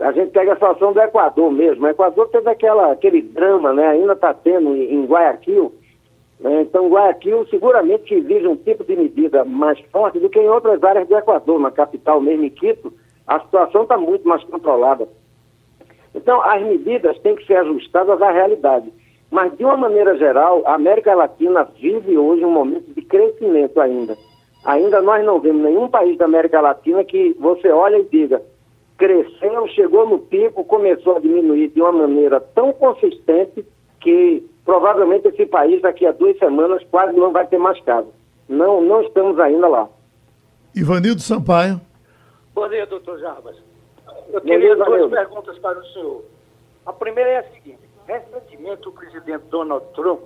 a 0.00 0.12
gente 0.12 0.32
pega 0.32 0.52
a 0.52 0.56
situação 0.56 0.92
do 0.92 1.00
Equador 1.00 1.50
mesmo. 1.50 1.86
O 1.86 1.88
Equador 1.88 2.28
teve 2.28 2.50
aquela, 2.50 2.92
aquele 2.92 3.22
drama, 3.22 3.72
né? 3.72 3.88
Ainda 3.88 4.12
está 4.12 4.34
tendo 4.34 4.76
em 4.76 5.06
Guayaquil. 5.06 5.72
Então, 6.40 6.88
Guayaquil 6.88 7.46
seguramente 7.46 8.12
exige 8.12 8.46
um 8.46 8.56
tipo 8.56 8.84
de 8.84 8.96
medida 8.96 9.44
mais 9.44 9.78
forte 9.92 10.18
do 10.18 10.28
que 10.28 10.38
em 10.38 10.48
outras 10.48 10.82
áreas 10.82 11.08
do 11.08 11.16
Equador, 11.16 11.60
na 11.60 11.70
capital 11.70 12.20
mesmo, 12.20 12.44
em 12.44 12.50
Quito. 12.50 12.92
A 13.26 13.40
situação 13.40 13.82
está 13.82 13.96
muito 13.96 14.26
mais 14.28 14.42
controlada. 14.44 15.08
Então, 16.14 16.42
as 16.42 16.62
medidas 16.62 17.18
têm 17.20 17.36
que 17.36 17.46
ser 17.46 17.56
ajustadas 17.56 18.20
à 18.20 18.30
realidade. 18.30 18.92
Mas, 19.30 19.56
de 19.56 19.64
uma 19.64 19.76
maneira 19.76 20.16
geral, 20.16 20.62
a 20.66 20.74
América 20.74 21.14
Latina 21.14 21.64
vive 21.80 22.16
hoje 22.18 22.44
um 22.44 22.50
momento 22.50 22.92
de 22.92 23.02
crescimento 23.02 23.80
ainda. 23.80 24.16
Ainda 24.64 25.00
nós 25.00 25.24
não 25.24 25.40
vemos 25.40 25.62
nenhum 25.62 25.88
país 25.88 26.16
da 26.18 26.24
América 26.24 26.60
Latina 26.60 27.04
que 27.04 27.34
você 27.38 27.68
olha 27.70 27.98
e 27.98 28.04
diga 28.04 28.42
cresceu, 28.96 29.66
chegou 29.68 30.08
no 30.08 30.18
pico, 30.18 30.64
começou 30.64 31.16
a 31.16 31.20
diminuir 31.20 31.68
de 31.68 31.80
uma 31.80 31.92
maneira 31.92 32.40
tão 32.40 32.72
consistente 32.72 33.64
que 34.00 34.44
provavelmente 34.64 35.28
esse 35.28 35.46
país 35.46 35.80
daqui 35.82 36.06
a 36.06 36.12
duas 36.12 36.38
semanas 36.38 36.82
quase 36.90 37.16
não 37.16 37.32
vai 37.32 37.46
ter 37.46 37.58
mais 37.58 37.80
casos. 37.82 38.12
Não, 38.48 38.80
não 38.80 39.02
estamos 39.02 39.38
ainda 39.38 39.68
lá. 39.68 39.88
Ivanildo 40.74 41.20
Sampaio. 41.20 41.80
Bom 42.54 42.68
dia, 42.68 42.86
doutor 42.86 43.18
Jarbas. 43.18 43.56
Eu 44.32 44.40
queria 44.40 44.76
duas 44.76 45.10
perguntas 45.10 45.58
para 45.58 45.78
o 45.78 45.84
senhor. 45.86 46.24
A 46.86 46.92
primeira 46.92 47.30
é 47.30 47.38
a 47.38 47.50
seguinte. 47.52 47.78
Recentemente, 48.06 48.88
o 48.88 48.92
presidente 48.92 49.44
Donald 49.50 49.84
Trump 49.94 50.22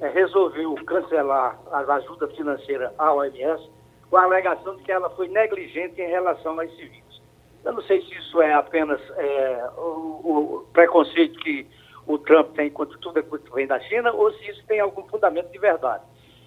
é, 0.00 0.08
resolveu 0.08 0.74
cancelar 0.86 1.58
as 1.72 1.88
ajudas 1.88 2.34
financeiras 2.34 2.90
à 2.98 3.12
OMS 3.12 3.68
com 4.08 4.16
a 4.16 4.22
alegação 4.22 4.76
de 4.76 4.82
que 4.82 4.92
ela 4.92 5.10
foi 5.10 5.28
negligente 5.28 6.00
em 6.00 6.08
relação 6.08 6.58
a 6.58 6.64
esse 6.64 6.76
vírus. 6.76 7.22
Eu 7.64 7.72
não 7.72 7.82
sei 7.82 8.00
se 8.02 8.14
isso 8.14 8.40
é 8.40 8.54
apenas 8.54 9.00
é, 9.16 9.70
o, 9.76 9.80
o, 9.80 10.66
preconceito 10.72 11.38
que 11.40 11.66
o 12.08 12.18
Trump 12.18 12.54
tem 12.56 12.70
contra 12.70 12.98
tudo 12.98 13.22
que 13.22 13.54
vem 13.54 13.66
da 13.66 13.78
China 13.80 14.10
ou 14.12 14.32
se 14.32 14.50
isso 14.50 14.64
tem 14.66 14.80
algum 14.80 15.06
fundamento 15.08 15.52
de 15.52 15.58
verdade. 15.58 16.02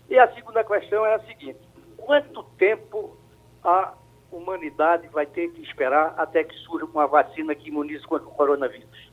E 0.10 0.17
a 0.17 0.28
segunda 0.34 0.63
questão 0.63 1.06
é 1.06 1.13
a 1.13 1.19
seguinte: 1.19 1.60
quanto 1.97 2.43
tempo 2.58 3.15
a 3.63 3.93
humanidade 4.32 5.08
vai 5.10 5.28
ter 5.28 5.50
que 5.52 5.62
esperar 5.62 6.15
até 6.17 6.43
que 6.43 6.56
surja 6.56 6.86
uma 6.86 7.06
vacina 7.06 7.54
que 7.54 7.69
imunize 7.69 8.04
contra 8.08 8.28
o 8.28 8.32
coronavírus? 8.32 9.12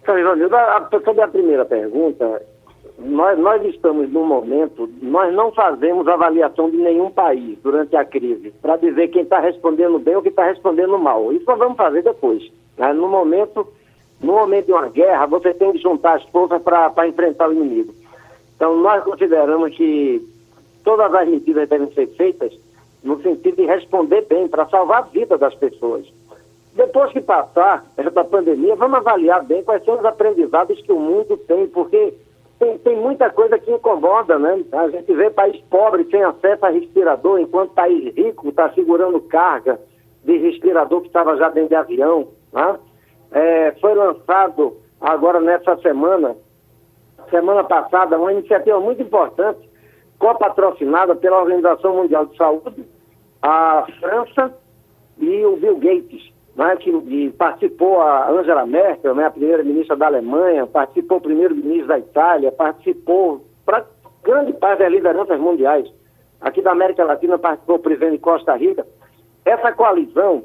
Então, 0.00 0.14
sobre 1.04 1.20
a 1.20 1.28
primeira 1.28 1.66
pergunta, 1.66 2.40
nós, 2.96 3.38
nós 3.38 3.62
estamos 3.64 4.08
num 4.10 4.24
momento, 4.24 4.88
nós 5.02 5.34
não 5.34 5.52
fazemos 5.52 6.06
avaliação 6.06 6.70
de 6.70 6.76
nenhum 6.76 7.10
país 7.10 7.58
durante 7.58 7.96
a 7.96 8.04
crise, 8.04 8.52
para 8.62 8.76
dizer 8.76 9.08
quem 9.08 9.22
está 9.22 9.40
respondendo 9.40 9.98
bem 9.98 10.16
ou 10.16 10.22
quem 10.22 10.30
está 10.30 10.44
respondendo 10.44 10.96
mal. 10.96 11.32
Isso 11.32 11.44
nós 11.46 11.58
vamos 11.58 11.76
fazer 11.76 12.02
depois. 12.02 12.42
Né? 12.76 12.92
No 12.92 13.08
momento, 13.08 13.66
no 14.20 14.32
momento 14.32 14.66
de 14.66 14.72
uma 14.72 14.88
guerra, 14.88 15.26
você 15.26 15.54
tem 15.54 15.72
que 15.72 15.78
juntar 15.78 16.16
as 16.16 16.24
forças 16.24 16.60
para 16.62 17.06
enfrentar 17.06 17.48
o 17.48 17.52
inimigo. 17.52 17.94
Então, 18.56 18.76
nós 18.76 19.04
consideramos 19.04 19.74
que 19.76 20.26
todas 20.82 21.14
as 21.14 21.28
medidas 21.28 21.68
devem 21.68 21.92
ser 21.92 22.08
feitas 22.08 22.52
no 23.02 23.20
sentido 23.22 23.56
de 23.56 23.66
responder 23.66 24.26
bem, 24.28 24.48
para 24.48 24.68
salvar 24.68 24.98
a 24.98 25.06
vida 25.06 25.38
das 25.38 25.54
pessoas. 25.54 26.06
Depois 26.74 27.12
que 27.12 27.20
passar 27.20 27.84
essa 27.96 28.24
pandemia, 28.24 28.76
vamos 28.76 28.98
avaliar 28.98 29.44
bem 29.44 29.62
quais 29.62 29.84
são 29.84 29.98
os 29.98 30.04
aprendizados 30.04 30.80
que 30.82 30.92
o 30.92 30.98
mundo 30.98 31.36
tem, 31.36 31.66
porque 31.68 32.14
tem, 32.58 32.78
tem 32.78 32.96
muita 32.96 33.30
coisa 33.30 33.58
que 33.58 33.70
incomoda, 33.70 34.38
né? 34.38 34.64
A 34.72 34.88
gente 34.88 35.12
vê 35.12 35.30
país 35.30 35.60
pobre 35.70 36.04
sem 36.10 36.22
acesso 36.22 36.66
a 36.66 36.70
respirador, 36.70 37.38
enquanto 37.40 37.72
país 37.72 38.14
rico 38.14 38.48
está 38.48 38.70
segurando 38.70 39.20
carga 39.20 39.80
de 40.24 40.36
respirador 40.38 41.00
que 41.00 41.06
estava 41.06 41.36
já 41.36 41.48
dentro 41.48 41.70
de 41.70 41.74
avião. 41.76 42.28
Né? 42.52 42.78
É, 43.32 43.72
foi 43.80 43.94
lançado 43.94 44.76
agora 45.00 45.40
nessa 45.40 45.76
semana, 45.78 46.36
semana 47.30 47.64
passada, 47.64 48.18
uma 48.18 48.32
iniciativa 48.32 48.80
muito 48.80 49.02
importante, 49.02 49.68
copatrocinada 50.18 51.14
pela 51.14 51.40
Organização 51.40 51.96
Mundial 51.96 52.26
de 52.26 52.36
Saúde, 52.36 52.84
a 53.42 53.86
França 54.00 54.54
e 55.18 55.44
o 55.44 55.56
Bill 55.56 55.76
Gates 55.76 56.38
né, 56.58 56.74
que 56.74 57.30
participou 57.38 58.00
a 58.00 58.28
Angela 58.30 58.66
Merkel, 58.66 59.14
né, 59.14 59.26
a 59.26 59.30
primeira-ministra 59.30 59.96
da 59.96 60.06
Alemanha, 60.06 60.66
participou 60.66 61.18
o 61.18 61.20
primeiro-ministro 61.20 61.86
da 61.86 62.00
Itália, 62.00 62.50
participou 62.50 63.46
para 63.64 63.86
grande 64.24 64.52
parte 64.54 64.80
das 64.80 64.90
lideranças 64.90 65.38
mundiais. 65.38 65.88
Aqui 66.40 66.60
da 66.60 66.72
América 66.72 67.04
Latina 67.04 67.38
participou 67.38 67.76
o 67.76 67.78
presidente 67.78 68.12
de 68.12 68.18
Costa 68.18 68.56
Rica. 68.56 68.84
Essa 69.44 69.72
coalizão, 69.72 70.42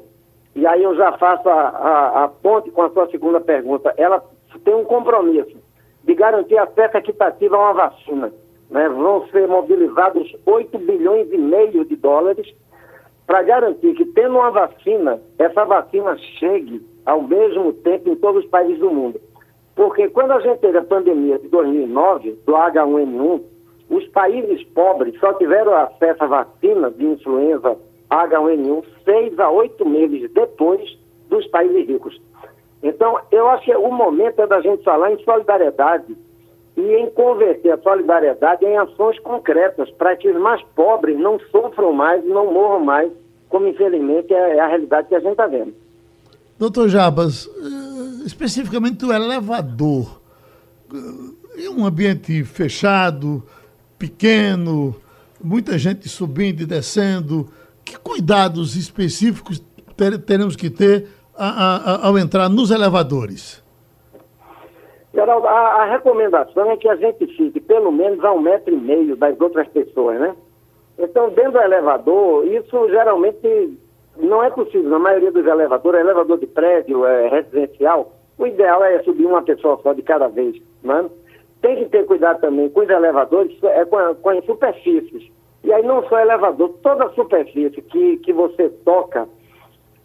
e 0.54 0.66
aí 0.66 0.82
eu 0.82 0.94
já 0.94 1.12
faço 1.18 1.48
a, 1.48 1.68
a, 1.68 2.24
a 2.24 2.28
ponte 2.28 2.70
com 2.70 2.82
a 2.82 2.90
sua 2.90 3.08
segunda 3.10 3.40
pergunta, 3.40 3.92
ela 3.96 4.22
tem 4.64 4.74
um 4.74 4.84
compromisso 4.84 5.56
de 6.04 6.14
garantir 6.14 6.56
acesso 6.58 6.96
equitativo 6.96 7.56
a 7.56 7.58
uma 7.58 7.72
vacina. 7.72 8.32
Né? 8.70 8.88
Vão 8.88 9.26
ser 9.28 9.48
mobilizados 9.48 10.34
8 10.46 10.78
bilhões 10.78 11.32
e 11.32 11.38
meio 11.38 11.84
de 11.84 11.96
dólares 11.96 12.46
para 13.26 13.42
garantir 13.42 13.94
que, 13.94 14.04
tendo 14.04 14.36
uma 14.36 14.50
vacina, 14.50 15.20
essa 15.38 15.64
vacina 15.64 16.16
chegue 16.38 16.86
ao 17.06 17.22
mesmo 17.22 17.72
tempo 17.72 18.10
em 18.10 18.16
todos 18.16 18.44
os 18.44 18.50
países 18.50 18.78
do 18.78 18.90
mundo. 18.90 19.20
Porque 19.74 20.08
quando 20.08 20.32
a 20.32 20.40
gente 20.40 20.60
teve 20.60 20.78
a 20.78 20.84
pandemia 20.84 21.38
de 21.38 21.48
2009, 21.48 22.38
do 22.46 22.52
H1N1, 22.52 23.42
os 23.90 24.06
países 24.08 24.62
pobres 24.68 25.18
só 25.18 25.32
tiveram 25.34 25.74
acesso 25.74 26.22
à 26.22 26.26
vacina 26.26 26.90
de 26.90 27.04
influenza 27.06 27.76
H1N1 28.14 28.84
seis 29.04 29.38
a 29.38 29.50
oito 29.50 29.88
meses 29.88 30.30
depois 30.32 30.98
dos 31.28 31.46
países 31.48 31.86
ricos. 31.86 32.20
Então, 32.82 33.18
eu 33.32 33.48
acho 33.48 33.64
que 33.64 33.74
o 33.74 33.90
momento 33.90 34.40
é 34.40 34.46
da 34.46 34.60
gente 34.60 34.84
falar 34.84 35.12
em 35.12 35.24
solidariedade 35.24 36.16
e 36.76 36.82
em 36.82 37.08
converter 37.10 37.72
a 37.72 37.78
solidariedade 37.78 38.64
em 38.64 38.76
ações 38.76 39.18
concretas 39.20 39.90
para 39.92 40.16
que 40.16 40.28
os 40.28 40.40
mais 40.40 40.62
pobres 40.74 41.18
não 41.18 41.38
sofram 41.50 41.92
mais 41.92 42.24
e 42.24 42.28
não 42.28 42.52
morram 42.52 42.84
mais, 42.84 43.10
como 43.48 43.66
infelizmente 43.66 44.34
é 44.34 44.60
a 44.60 44.66
realidade 44.66 45.08
que 45.08 45.14
a 45.14 45.20
gente 45.20 45.30
está 45.30 45.46
vendo. 45.46 45.74
Doutor 46.58 46.88
Jabas, 46.88 47.48
eh, 47.48 48.26
especificamente 48.26 49.04
o 49.04 49.12
elevador, 49.12 50.20
eh, 50.92 51.62
em 51.62 51.68
um 51.68 51.86
ambiente 51.86 52.44
fechado, 52.44 53.42
pequeno, 53.98 54.94
muita 55.42 55.78
gente 55.78 56.08
subindo 56.08 56.62
e 56.62 56.66
descendo, 56.66 57.48
que 57.94 58.00
cuidados 58.00 58.76
específicos 58.76 59.64
teremos 60.26 60.56
que 60.56 60.68
ter 60.70 61.06
a, 61.36 61.46
a, 61.46 62.08
ao 62.08 62.18
entrar 62.18 62.48
nos 62.48 62.70
elevadores? 62.70 63.62
Geraldo, 65.12 65.46
a, 65.46 65.82
a, 65.82 65.84
recomendação 65.92 66.72
é 66.72 66.76
que 66.76 66.88
a 66.88 66.96
gente 66.96 67.26
fique 67.36 67.60
pelo 67.60 67.92
menos 67.92 68.24
a 68.24 68.32
um 68.32 68.40
metro 68.40 68.74
e 68.74 68.76
meio 68.76 69.16
das 69.16 69.40
outras 69.40 69.68
pessoas, 69.68 70.18
né? 70.18 70.34
Então, 70.98 71.30
dentro 71.30 71.52
do 71.52 71.60
elevador, 71.60 72.46
isso 72.46 72.88
geralmente 72.88 73.78
não 74.16 74.42
é 74.42 74.50
possível. 74.50 74.90
Na 74.90 74.98
maioria 74.98 75.30
dos 75.30 75.46
elevadores, 75.46 76.00
elevador 76.00 76.38
de 76.38 76.46
prédio, 76.46 77.04
é, 77.06 77.28
residencial, 77.28 78.12
o 78.36 78.46
ideal 78.46 78.82
é 78.84 79.02
subir 79.04 79.26
uma 79.26 79.42
pessoa 79.42 79.78
só 79.82 79.92
de 79.92 80.02
cada 80.02 80.26
vez, 80.26 80.60
né? 80.82 81.08
Tem 81.62 81.76
que 81.76 81.86
ter 81.86 82.04
cuidado 82.06 82.40
também 82.40 82.68
com 82.68 82.80
os 82.80 82.88
elevadores, 82.88 83.56
é, 83.62 83.84
com, 83.84 84.14
com 84.16 84.30
as 84.30 84.44
superfícies. 84.44 85.30
E 85.64 85.72
aí 85.72 85.82
não 85.82 86.06
só 86.08 86.20
elevador, 86.20 86.74
toda 86.82 87.08
superfície 87.10 87.80
que, 87.82 88.18
que 88.18 88.32
você 88.32 88.68
toca, 88.84 89.26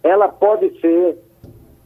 ela 0.01 0.29
pode 0.29 0.79
ser 0.79 1.17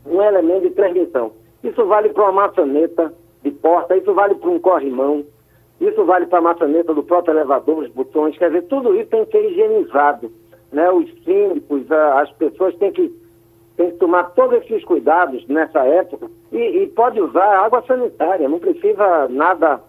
um 0.05 0.21
elemento 0.21 0.69
de 0.69 0.75
transmissão. 0.75 1.31
Isso 1.63 1.83
vale 1.86 2.09
para 2.09 2.23
uma 2.23 2.47
maçaneta 2.47 3.13
de 3.41 3.51
porta, 3.51 3.97
isso 3.97 4.13
vale 4.13 4.36
para 4.36 4.49
um 4.49 4.59
corrimão, 4.59 5.25
isso 5.81 6.05
vale 6.05 6.27
para 6.27 6.38
a 6.39 6.41
maçaneta 6.41 6.93
do 6.93 7.03
próprio 7.03 7.33
elevador, 7.33 7.79
os 7.79 7.89
botões, 7.89 8.38
quer 8.38 8.47
dizer, 8.47 8.63
tudo 8.67 8.95
isso 8.95 9.09
tem 9.09 9.25
que 9.25 9.31
ser 9.31 9.51
higienizado. 9.51 10.31
Né? 10.71 10.89
Os 10.91 11.09
síndicos, 11.23 11.91
as 11.91 12.31
pessoas 12.33 12.75
têm 12.75 12.91
que, 12.91 13.12
têm 13.75 13.91
que 13.91 13.97
tomar 13.97 14.31
todos 14.36 14.62
esses 14.63 14.83
cuidados 14.86 15.45
nessa 15.47 15.79
época 15.79 16.29
e, 16.51 16.83
e 16.83 16.88
pode 16.89 17.19
usar 17.19 17.65
água 17.65 17.81
sanitária, 17.88 18.47
não 18.47 18.59
precisa 18.59 19.27
nada 19.29 19.81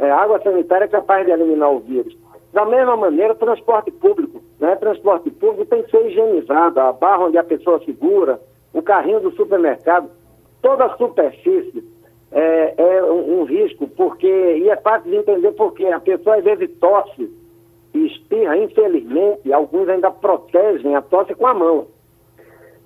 É, 0.00 0.10
água 0.10 0.40
sanitária 0.40 0.86
é 0.86 0.88
capaz 0.88 1.26
de 1.26 1.32
eliminar 1.32 1.70
o 1.70 1.80
vírus. 1.80 2.16
Da 2.52 2.64
mesma 2.64 2.96
maneira, 2.96 3.34
transporte 3.34 3.90
público. 3.90 4.42
Né? 4.58 4.74
Transporte 4.76 5.30
público 5.30 5.66
tem 5.66 5.82
que 5.82 5.90
ser 5.90 6.06
higienizado. 6.06 6.80
A 6.80 6.92
barra 6.92 7.26
onde 7.26 7.38
a 7.38 7.44
pessoa 7.44 7.82
segura, 7.84 8.40
o 8.72 8.82
carrinho 8.82 9.20
do 9.20 9.32
supermercado, 9.32 10.10
toda 10.60 10.86
a 10.86 10.96
superfície 10.96 11.84
é, 12.32 12.74
é 12.76 13.04
um, 13.04 13.40
um, 13.40 13.44
risco, 13.44 13.88
porque, 13.88 14.26
e 14.26 14.68
é 14.68 14.76
fácil 14.76 15.10
de 15.10 15.16
entender 15.16 15.52
porque 15.52 15.86
a 15.86 16.00
pessoa 16.00 16.36
às 16.36 16.44
vezes 16.44 16.70
tosse 16.78 17.30
e 17.92 18.06
espirra, 18.06 18.56
infelizmente, 18.56 19.52
alguns 19.52 19.88
ainda 19.88 20.10
protegem 20.10 20.94
a 20.94 21.02
tosse 21.02 21.34
com 21.34 21.46
a 21.46 21.54
mão. 21.54 21.86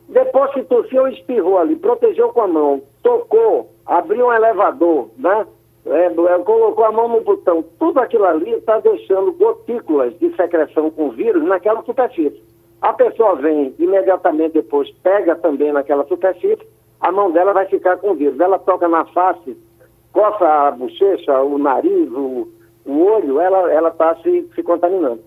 Depois 0.09 0.53
que 0.53 0.63
tossiu, 0.65 1.09
espirrou 1.09 1.59
ali, 1.59 1.77
protegeu 1.77 2.31
com 2.31 2.43
a 2.43 2.47
mão, 2.47 2.83
tocou, 3.03 3.71
abriu 3.87 4.27
um 4.27 4.33
elevador, 4.33 5.09
né? 5.19 5.47
É, 5.87 6.07
é, 6.07 6.39
colocou 6.39 6.85
a 6.85 6.93
mão 6.93 7.09
no 7.09 7.21
botão, 7.21 7.63
tudo 7.79 8.01
aquilo 8.01 8.25
ali 8.25 8.51
está 8.53 8.81
deixando 8.81 9.33
gotículas 9.33 10.19
de 10.19 10.35
secreção 10.35 10.91
com 10.91 11.11
vírus 11.11 11.45
naquela 11.45 11.83
superfície. 11.83 12.43
A 12.81 12.93
pessoa 12.95 13.37
vem 13.37 13.75
imediatamente 13.79 14.55
depois, 14.55 14.91
pega 15.03 15.37
também 15.37 15.73
naquela 15.73 16.07
superfície, 16.07 16.67
a 17.01 17.13
mão 17.13 17.31
dela 17.31 17.53
vai 17.53 17.67
ficar 17.67 17.99
com 17.99 18.15
vírus. 18.15 18.41
Ela 18.41 18.59
toca 18.59 18.89
na 18.89 19.05
face, 19.07 19.57
coça 20.13 20.47
a 20.47 20.71
bochecha, 20.71 21.43
o 21.43 21.59
nariz, 21.59 22.11
o, 22.11 22.49
o 22.87 23.05
olho, 23.05 23.41
ela 23.41 23.89
está 23.89 24.17
se, 24.23 24.49
se 24.55 24.63
contaminando. 24.63 25.21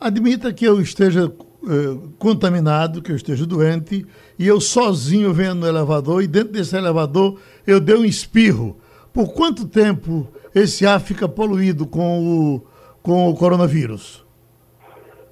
Admita 0.00 0.52
que 0.52 0.64
eu 0.64 0.80
esteja 0.80 1.30
eh, 1.64 2.08
contaminado, 2.18 3.00
que 3.02 3.12
eu 3.12 3.16
esteja 3.16 3.46
doente, 3.46 4.06
e 4.38 4.48
eu 4.48 4.60
sozinho 4.60 5.32
venho 5.32 5.54
no 5.54 5.66
elevador, 5.66 6.22
e 6.22 6.26
dentro 6.26 6.52
desse 6.52 6.76
elevador 6.76 7.38
eu 7.66 7.78
dei 7.78 7.94
um 7.94 8.04
espirro 8.04 8.76
por 9.12 9.32
quanto 9.34 9.68
tempo 9.68 10.26
esse 10.54 10.86
ar 10.86 11.00
fica 11.00 11.28
poluído 11.28 11.86
com 11.86 12.20
o, 12.20 12.60
com 13.02 13.28
o 13.28 13.36
coronavírus? 13.36 14.24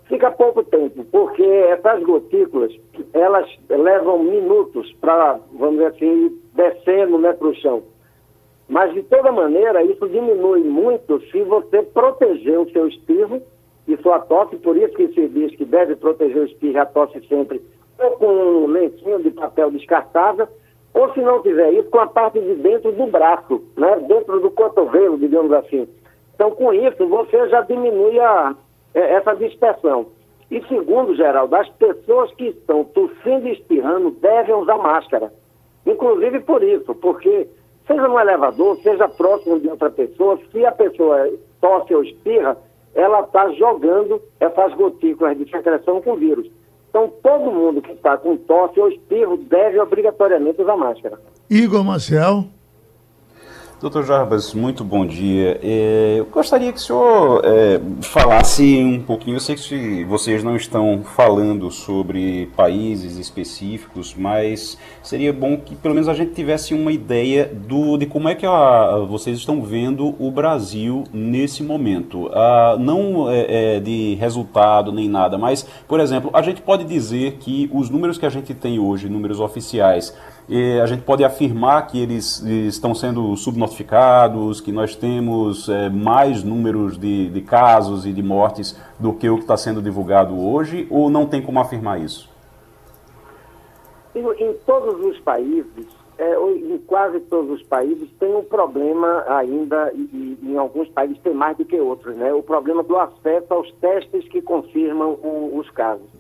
Fica 0.08 0.30
pouco 0.30 0.64
tempo, 0.64 1.04
porque 1.12 1.42
essas 1.42 2.02
gotículas, 2.02 2.72
elas 3.12 3.48
levam 3.68 4.24
minutos 4.24 4.92
para, 5.00 5.38
vamos 5.52 5.76
dizer 5.76 5.86
assim, 5.86 6.40
descendo 6.52 7.18
né, 7.18 7.32
para 7.32 7.48
o 7.48 7.54
chão. 7.54 7.82
Mas, 8.68 8.92
de 8.92 9.02
toda 9.04 9.32
maneira, 9.32 9.82
isso 9.84 10.08
diminui 10.08 10.62
muito 10.62 11.20
se 11.30 11.42
você 11.42 11.82
proteger 11.82 12.58
o 12.58 12.70
seu 12.70 12.88
espirro 12.88 13.40
e 13.86 13.96
sua 13.98 14.20
tosse, 14.20 14.56
por 14.56 14.76
isso 14.76 14.94
que 14.94 15.08
se 15.08 15.28
diz 15.28 15.54
que 15.56 15.64
deve 15.64 15.96
proteger 15.96 16.42
o 16.42 16.46
espirro 16.46 16.74
e 16.74 16.78
a 16.78 16.86
tosse 16.86 17.20
sempre 17.28 17.60
ou 18.00 18.10
com 18.12 18.26
um 18.26 18.66
lencinho 18.66 19.22
de 19.22 19.30
papel 19.30 19.70
descartável 19.70 20.48
ou 20.94 21.12
se 21.12 21.20
não 21.20 21.42
tiver 21.42 21.72
isso, 21.72 21.88
com 21.90 22.00
a 22.00 22.07
parte 22.07 22.40
de 22.40 22.55
dentro 22.57 22.92
do 22.92 23.07
braço, 23.07 23.62
né? 23.76 23.96
dentro 24.09 24.40
do 24.40 24.50
cotovelo, 24.50 25.18
digamos 25.18 25.53
assim. 25.53 25.88
Então, 26.35 26.50
com 26.53 26.72
isso, 26.72 27.07
você 27.07 27.48
já 27.48 27.61
diminui 27.62 28.18
a, 28.18 28.55
é, 28.94 29.14
essa 29.14 29.35
dispersão. 29.35 30.07
E 30.50 30.61
segundo, 30.66 31.14
Geraldo, 31.14 31.55
as 31.55 31.68
pessoas 31.70 32.33
que 32.35 32.46
estão 32.46 32.83
tossindo 32.83 33.46
e 33.46 33.53
espirrando 33.53 34.11
devem 34.12 34.55
usar 34.55 34.79
máscara. 34.79 35.33
Inclusive 35.87 36.40
por 36.40 36.62
isso, 36.62 36.94
porque 36.96 37.46
seja 37.87 38.09
no 38.09 38.18
elevador, 38.18 38.76
seja 38.79 39.09
próximo 39.09 39.61
de 39.61 39.68
outra 39.68 39.90
pessoa, 39.90 40.38
se 40.50 40.66
a 40.66 40.72
pessoa 40.72 41.31
tosse 41.61 41.94
ou 41.94 42.03
espirra, 42.03 42.57
ela 42.94 43.20
está 43.20 43.48
jogando 43.53 44.20
essas 44.40 44.74
gotículas 44.74 45.38
de 45.38 45.48
secreção 45.48 46.03
com 46.03 46.16
vírus. 46.16 46.50
Então, 46.90 47.09
todo 47.22 47.53
mundo 47.53 47.81
que 47.81 47.92
está 47.92 48.18
com 48.18 48.37
tosse 48.37 48.79
ou 48.81 48.88
espirro 48.88 49.37
deve 49.37 49.79
obrigatoriamente 49.79 50.61
usar 50.61 50.76
máscara. 50.76 51.18
Igor 51.48 51.85
Marcel. 51.85 52.44
Doutor 53.80 54.04
Jarbas, 54.04 54.52
muito 54.52 54.84
bom 54.84 55.06
dia. 55.06 55.58
É, 55.62 56.16
eu 56.18 56.26
gostaria 56.26 56.70
que 56.70 56.76
o 56.76 56.82
senhor 56.82 57.40
é, 57.42 57.80
falasse 58.02 58.84
um 58.84 59.00
pouquinho. 59.00 59.36
Eu 59.36 59.40
sei 59.40 59.56
que 59.56 60.04
vocês 60.04 60.44
não 60.44 60.54
estão 60.54 61.00
falando 61.02 61.70
sobre 61.70 62.50
países 62.54 63.16
específicos, 63.16 64.14
mas 64.14 64.76
seria 65.02 65.32
bom 65.32 65.56
que 65.56 65.74
pelo 65.74 65.94
menos 65.94 66.10
a 66.10 66.12
gente 66.12 66.34
tivesse 66.34 66.74
uma 66.74 66.92
ideia 66.92 67.46
do, 67.46 67.96
de 67.96 68.04
como 68.04 68.28
é 68.28 68.34
que 68.34 68.44
a, 68.44 68.98
vocês 69.08 69.38
estão 69.38 69.62
vendo 69.62 70.14
o 70.18 70.30
Brasil 70.30 71.04
nesse 71.10 71.62
momento. 71.62 72.28
Ah, 72.34 72.76
não 72.78 73.30
é, 73.30 73.80
de 73.80 74.14
resultado 74.16 74.92
nem 74.92 75.08
nada, 75.08 75.38
mas, 75.38 75.66
por 75.88 76.00
exemplo, 76.00 76.30
a 76.34 76.42
gente 76.42 76.60
pode 76.60 76.84
dizer 76.84 77.38
que 77.40 77.70
os 77.72 77.88
números 77.88 78.18
que 78.18 78.26
a 78.26 78.30
gente 78.30 78.52
tem 78.52 78.78
hoje, 78.78 79.08
números 79.08 79.40
oficiais, 79.40 80.14
a 80.82 80.86
gente 80.86 81.02
pode 81.02 81.22
afirmar 81.22 81.86
que 81.86 82.02
eles 82.02 82.40
estão 82.40 82.92
sendo 82.92 83.36
subnotificados, 83.36 84.60
que 84.60 84.72
nós 84.72 84.96
temos 84.96 85.68
é, 85.68 85.88
mais 85.88 86.42
números 86.42 86.98
de, 86.98 87.30
de 87.30 87.40
casos 87.40 88.04
e 88.04 88.12
de 88.12 88.22
mortes 88.22 88.76
do 88.98 89.12
que 89.12 89.30
o 89.30 89.36
que 89.36 89.42
está 89.42 89.56
sendo 89.56 89.80
divulgado 89.80 90.36
hoje, 90.36 90.88
ou 90.90 91.08
não 91.08 91.24
tem 91.24 91.40
como 91.40 91.60
afirmar 91.60 92.00
isso? 92.00 92.28
Em, 94.12 94.52
todos 94.66 95.04
os 95.04 95.20
países, 95.20 95.86
é, 96.18 96.34
em 96.34 96.78
quase 96.78 97.20
todos 97.20 97.60
os 97.60 97.62
países, 97.62 98.08
tem 98.18 98.34
um 98.34 98.42
problema 98.42 99.24
ainda, 99.28 99.92
e, 99.94 100.36
e, 100.42 100.50
em 100.50 100.58
alguns 100.58 100.88
países 100.88 101.18
tem 101.22 101.32
mais 101.32 101.56
do 101.56 101.64
que 101.64 101.78
outros, 101.80 102.16
né? 102.16 102.32
O 102.34 102.42
problema 102.42 102.82
do 102.82 102.98
acesso 102.98 103.54
aos 103.54 103.70
testes 103.74 104.26
que 104.28 104.42
confirmam 104.42 105.12
o, 105.22 105.56
os 105.58 105.70
casos. 105.70 106.19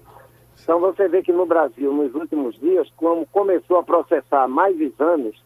Então 0.62 0.80
você 0.80 1.08
vê 1.08 1.22
que 1.22 1.32
no 1.32 1.46
Brasil, 1.46 1.92
nos 1.92 2.14
últimos 2.14 2.58
dias, 2.58 2.88
como 2.96 3.26
começou 3.26 3.78
a 3.78 3.82
processar 3.82 4.46
mais 4.48 4.78
exames, 4.80 5.36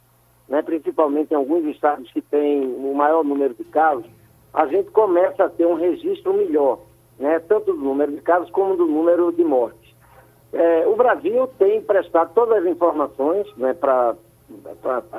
né, 0.49 0.63
principalmente 0.63 1.33
em 1.33 1.37
alguns 1.37 1.65
estados 1.67 2.11
que 2.13 2.21
têm 2.21 2.63
o 2.63 2.95
maior 2.95 3.25
número 3.25 3.55
de 3.55 3.65
casos, 3.65 4.07
a 4.53 4.67
gente 4.67 4.91
começa 4.91 5.45
a 5.45 5.49
ter 5.49 5.67
um 5.67 5.75
registro 5.75 6.35
melhor, 6.35 6.81
né, 7.19 7.39
tanto 7.41 7.73
do 7.73 7.81
número 7.81 8.13
de 8.13 8.21
casos 8.21 8.51
como 8.51 8.77
do 8.77 8.87
número 8.87 9.33
de 9.33 9.45
mortes. 9.45 9.95
É, 10.53 10.87
o 10.87 10.95
Brasil 10.95 11.49
tem 11.59 11.83
prestado 11.83 12.33
todas 12.35 12.59
as 12.59 12.67
informações 12.67 13.47
né, 13.57 13.75
para 13.75 14.15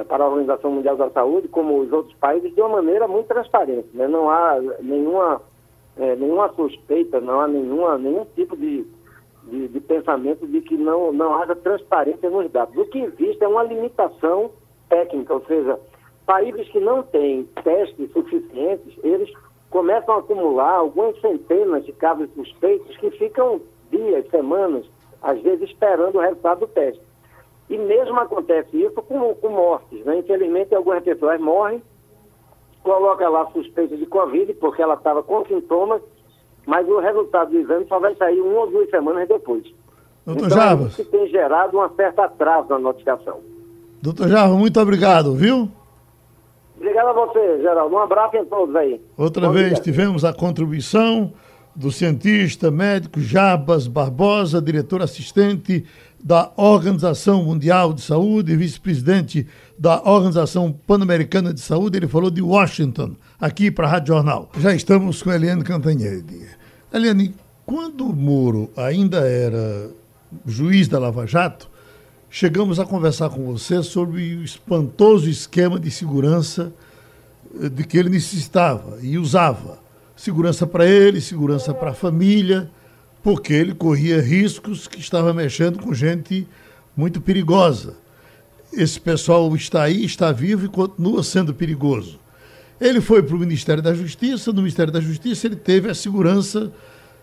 para 0.07 0.23
a 0.23 0.27
Organização 0.27 0.71
Mundial 0.71 0.95
da 0.95 1.09
Saúde, 1.09 1.47
como 1.47 1.79
os 1.79 1.91
outros 1.91 2.15
países, 2.17 2.53
de 2.53 2.61
uma 2.61 2.77
maneira 2.81 3.07
muito 3.07 3.27
transparente. 3.27 3.89
Né? 3.93 4.07
Não 4.07 4.29
há 4.29 4.59
nenhuma, 4.79 5.41
é, 5.97 6.15
nenhuma 6.15 6.49
suspeita, 6.53 7.19
não 7.19 7.41
há 7.41 7.47
nenhuma, 7.47 7.97
nenhum 7.97 8.25
tipo 8.35 8.55
de, 8.55 8.85
de, 9.45 9.67
de, 9.67 9.79
pensamento 9.79 10.47
de 10.47 10.61
que 10.61 10.77
não, 10.77 11.11
não 11.11 11.35
haja 11.35 11.55
transparência 11.55 12.29
nos 12.29 12.51
dados. 12.51 12.75
O 12.77 12.85
que 12.85 12.99
existe 12.99 13.43
é 13.43 13.47
uma 13.47 13.63
limitação 13.63 14.51
técnica, 14.89 15.33
ou 15.33 15.45
seja, 15.45 15.79
países 16.25 16.67
que 16.69 16.79
não 16.79 17.03
têm 17.03 17.43
testes 17.63 18.11
suficientes, 18.11 18.97
eles 19.03 19.31
começam 19.69 20.15
a 20.15 20.19
acumular 20.19 20.75
algumas 20.75 21.19
centenas 21.21 21.85
de 21.85 21.91
casos 21.93 22.29
suspeitos 22.33 22.95
que 22.97 23.11
ficam 23.11 23.61
dias, 23.91 24.27
semanas, 24.29 24.85
às 25.21 25.41
vezes 25.41 25.69
esperando 25.69 26.15
o 26.15 26.21
resultado 26.21 26.61
do 26.61 26.67
teste. 26.67 27.01
E 27.69 27.77
mesmo 27.77 28.19
acontece 28.19 28.77
isso 28.81 29.01
com, 29.01 29.33
com 29.35 29.49
mortes. 29.49 30.05
Né? 30.05 30.19
Infelizmente, 30.19 30.73
algumas 30.75 31.03
pessoas 31.03 31.39
morrem, 31.41 31.81
coloca 32.83 33.27
lá 33.27 33.47
suspeita 33.47 33.97
de 33.97 34.05
Covid, 34.05 34.53
porque 34.55 34.81
ela 34.81 34.93
estava 34.93 35.23
com 35.23 35.43
sintomas, 35.45 36.01
mas 36.65 36.87
o 36.87 36.99
resultado 36.99 37.51
do 37.51 37.57
exame 37.57 37.85
só 37.87 37.99
vai 37.99 38.15
sair 38.15 38.39
uma 38.41 38.61
ou 38.61 38.71
duas 38.71 38.89
semanas 38.89 39.27
depois. 39.27 39.63
Doutor 40.25 40.45
então, 40.47 40.57
Jarbas. 40.57 40.93
Isso 40.93 41.05
tem 41.05 41.27
gerado 41.27 41.79
um 41.79 41.89
certo 41.95 42.19
atraso 42.19 42.69
na 42.69 42.79
notificação. 42.79 43.39
Doutor 44.01 44.27
Jarbas, 44.27 44.57
muito 44.57 44.79
obrigado, 44.79 45.35
viu? 45.35 45.69
Obrigado 46.75 47.07
a 47.07 47.13
você, 47.13 47.61
Geraldo. 47.61 47.95
Um 47.95 47.99
abraço 47.99 48.35
em 48.35 48.45
todos 48.45 48.75
aí. 48.75 49.01
Outra 49.17 49.47
Bom 49.47 49.53
vez 49.53 49.73
dia. 49.73 49.83
tivemos 49.83 50.25
a 50.25 50.33
contribuição 50.33 51.31
do 51.75 51.91
cientista 51.91 52.71
médico 52.71 53.19
Jarbas 53.19 53.87
Barbosa, 53.87 54.61
diretor 54.61 55.01
assistente 55.01 55.85
da 56.25 56.51
Organização 56.57 57.43
Mundial 57.43 57.93
de 57.93 58.01
Saúde, 58.01 58.55
vice-presidente 58.55 59.45
da 59.77 60.01
Organização 60.03 60.71
Pan-Americana 60.71 61.53
de 61.53 61.61
Saúde. 61.61 61.99
Ele 61.99 62.07
falou 62.07 62.31
de 62.31 62.41
Washington, 62.41 63.15
aqui 63.39 63.69
para 63.69 63.85
a 63.85 63.91
Rádio 63.91 64.15
Jornal. 64.15 64.49
Já 64.57 64.73
estamos 64.73 65.21
com 65.21 65.29
a 65.29 65.35
Eliane 65.35 65.63
Cantanhede. 65.63 66.47
Eliane, 66.91 67.35
quando 67.63 68.07
o 68.07 68.15
Moro 68.15 68.71
ainda 68.75 69.19
era 69.19 69.91
juiz 70.47 70.87
da 70.87 70.97
Lava 70.97 71.27
Jato, 71.27 71.69
chegamos 72.27 72.79
a 72.79 72.87
conversar 72.87 73.29
com 73.29 73.45
você 73.45 73.83
sobre 73.83 74.33
o 74.33 74.43
espantoso 74.43 75.29
esquema 75.29 75.79
de 75.79 75.91
segurança 75.91 76.73
eh, 77.61 77.69
de 77.69 77.83
que 77.83 77.99
ele 77.99 78.09
necessitava 78.09 78.97
e 78.99 79.19
usava. 79.19 79.77
Segurança 80.15 80.65
para 80.65 80.87
ele, 80.87 81.21
segurança 81.21 81.71
para 81.71 81.91
a 81.91 81.93
família, 81.93 82.71
porque 83.25 83.53
ele 83.53 83.73
corria 83.73 84.21
riscos 84.21 84.87
que 84.87 84.99
estava 84.99 85.33
mexendo 85.33 85.79
com 85.79 85.91
gente 85.95 86.47
muito 86.95 87.19
perigosa. 87.19 87.95
Esse 88.71 89.01
pessoal 89.01 89.55
está 89.55 89.81
aí, 89.81 90.05
está 90.05 90.31
vivo 90.31 90.67
e 90.67 90.69
continua 90.69 91.23
sendo 91.23 91.51
perigoso. 91.51 92.19
Ele 92.79 93.01
foi 93.01 93.23
para 93.23 93.35
o 93.35 93.39
Ministério 93.39 93.81
da 93.81 93.95
Justiça, 93.95 94.51
no 94.53 94.61
Ministério 94.61 94.93
da 94.93 95.01
Justiça 95.01 95.47
ele 95.47 95.55
teve 95.55 95.89
a 95.89 95.95
segurança, 95.95 96.71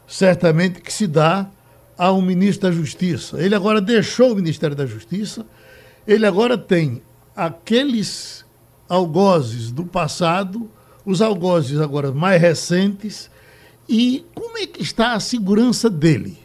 certamente, 0.04 0.80
que 0.80 0.92
se 0.92 1.06
dá 1.06 1.48
ao 1.96 2.20
ministro 2.20 2.68
da 2.68 2.74
Justiça. 2.74 3.40
Ele 3.40 3.54
agora 3.54 3.80
deixou 3.80 4.32
o 4.32 4.34
Ministério 4.34 4.74
da 4.74 4.86
Justiça, 4.86 5.46
ele 6.04 6.26
agora 6.26 6.58
tem 6.58 7.00
aqueles 7.36 8.44
algozes 8.88 9.70
do 9.70 9.84
passado 9.84 10.68
os 11.04 11.22
algozes 11.22 11.80
agora 11.80 12.10
mais 12.10 12.40
recentes 12.40 13.30
e 13.88 14.24
como 14.34 14.58
é 14.58 14.66
que 14.66 14.82
está 14.82 15.14
a 15.14 15.20
segurança 15.20 15.90
dele? 15.90 16.38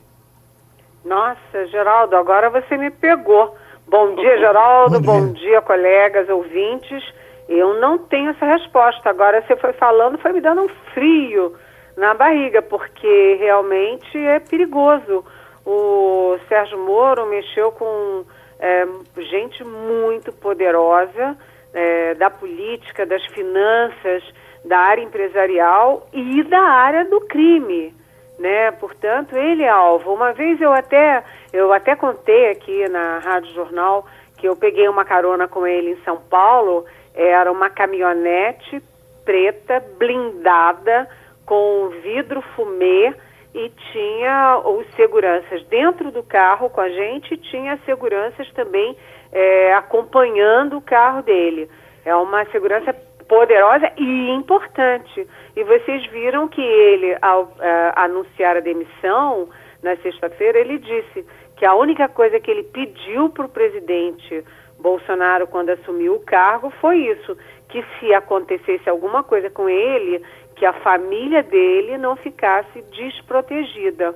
Nossa, 1.06 1.66
Geraldo, 1.68 2.16
agora 2.16 2.50
você 2.50 2.78
me 2.78 2.90
pegou. 2.90 3.56
Bom 3.88 4.16
dia, 4.16 4.38
Geraldo. 4.40 5.00
Bom 5.00 5.20
dia. 5.20 5.28
Bom 5.28 5.34
dia, 5.34 5.62
colegas, 5.62 6.30
ouvintes. 6.30 7.04
Eu 7.48 7.80
não 7.80 7.98
tenho 7.98 8.32
essa 8.32 8.46
resposta. 8.46 9.10
Agora 9.10 9.42
você 9.42 9.56
foi 9.56 9.74
falando, 9.74 10.18
foi 10.18 10.34
me 10.34 10.42
dando 10.42 10.64
um 10.64 10.70
frio 10.94 11.56
na 11.96 12.14
barriga, 12.14 12.62
porque 12.62 13.38
realmente 13.40 14.18
é 14.18 14.40
perigoso. 14.40 15.24
O 15.66 16.38
Sérgio 16.48 16.78
Moro 16.80 17.26
mexeu 17.28 17.72
com 17.72 18.26
é, 18.60 18.88
gente 19.18 19.64
muito 19.64 20.32
poderosa 20.32 21.38
é, 21.74 22.14
da 22.16 22.30
política, 22.30 23.06
das 23.06 23.26
finanças, 23.28 24.24
da 24.68 24.78
área 24.78 25.02
empresarial 25.02 26.08
e 26.14 26.44
da 26.44 26.60
área 26.60 27.06
do 27.06 27.22
crime, 27.22 27.94
né? 28.38 28.72
Portanto, 28.72 29.36
ele 29.36 29.64
é 29.64 29.70
alvo. 29.70 30.14
Uma 30.14 30.34
vez 30.34 30.60
eu 30.62 30.74
até 30.74 31.24
eu 31.52 31.72
até 31.74 31.96
contei 31.96 32.52
aqui 32.52 32.88
na 32.90 33.20
Rádio 33.20 33.54
Jornal 33.54 34.06
que 34.38 34.48
eu 34.48 34.56
peguei 34.56 34.88
uma 34.88 35.04
carona 35.04 35.48
com 35.48 35.66
ele 35.66 35.92
em 35.92 36.04
São 36.04 36.18
Paulo, 36.18 36.86
era 37.16 37.52
uma 37.52 37.70
caminhonete 37.70 38.82
preta 39.26 39.84
blindada 39.98 41.10
com 41.46 41.90
vidro 42.04 42.42
fumê 42.56 43.14
e 43.54 43.70
tinha 43.92 44.62
os 44.64 44.86
seguranças 44.96 45.64
dentro 45.64 46.12
do 46.12 46.22
carro 46.22 46.70
com 46.70 46.80
a 46.80 46.90
gente 46.90 47.34
e 47.34 47.38
tinha 47.38 47.80
seguranças 47.86 48.50
também 48.52 48.96
é, 49.32 49.74
acompanhando 49.74 50.78
o 50.78 50.82
carro 50.82 51.24
dele. 51.24 51.70
É 52.06 52.16
uma 52.16 52.46
segurança 52.46 52.96
poderosa 53.28 53.92
e 53.98 54.30
importante. 54.30 55.28
E 55.56 55.64
vocês 55.64 56.06
viram 56.08 56.48
que 56.48 56.62
ele, 56.62 57.18
ao 57.22 57.44
uh, 57.44 57.54
anunciar 57.96 58.58
a 58.58 58.62
demissão 58.62 59.50
na 59.82 59.96
sexta-feira, 59.98 60.60
ele 60.60 60.78
disse 60.80 61.26
que 61.56 61.66
a 61.66 61.74
única 61.74 62.08
coisa 62.08 62.40
que 62.40 62.50
ele 62.50 62.64
pediu 62.64 63.30
para 63.30 63.46
o 63.46 63.50
presidente 63.50 64.44
Bolsonaro 64.80 65.48
quando 65.48 65.70
assumiu 65.72 66.16
o 66.16 66.20
cargo 66.20 66.70
foi 66.82 66.98
isso, 66.98 67.36
que 67.70 67.84
se 68.00 68.14
acontecesse 68.14 68.90
alguma 68.90 69.24
coisa 69.24 69.50
com 69.50 69.68
ele, 69.68 70.24
que 70.56 70.66
a 70.66 70.74
família 70.74 71.44
dele 71.44 71.98
não 71.98 72.16
ficasse 72.16 72.82
desprotegida, 72.92 74.16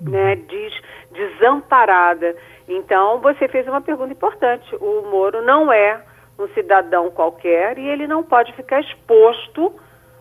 né, 0.00 0.36
des, 0.36 0.72
desamparada. 1.10 2.34
Então, 2.68 3.20
você 3.20 3.48
fez 3.48 3.66
uma 3.68 3.80
pergunta 3.80 4.12
importante. 4.12 4.74
O 4.76 5.02
Moro 5.10 5.42
não 5.42 5.72
é 5.72 6.02
um 6.38 6.48
cidadão 6.48 7.10
qualquer 7.10 7.78
e 7.78 7.86
ele 7.86 8.06
não 8.06 8.22
pode 8.22 8.52
ficar 8.54 8.80
exposto 8.80 9.72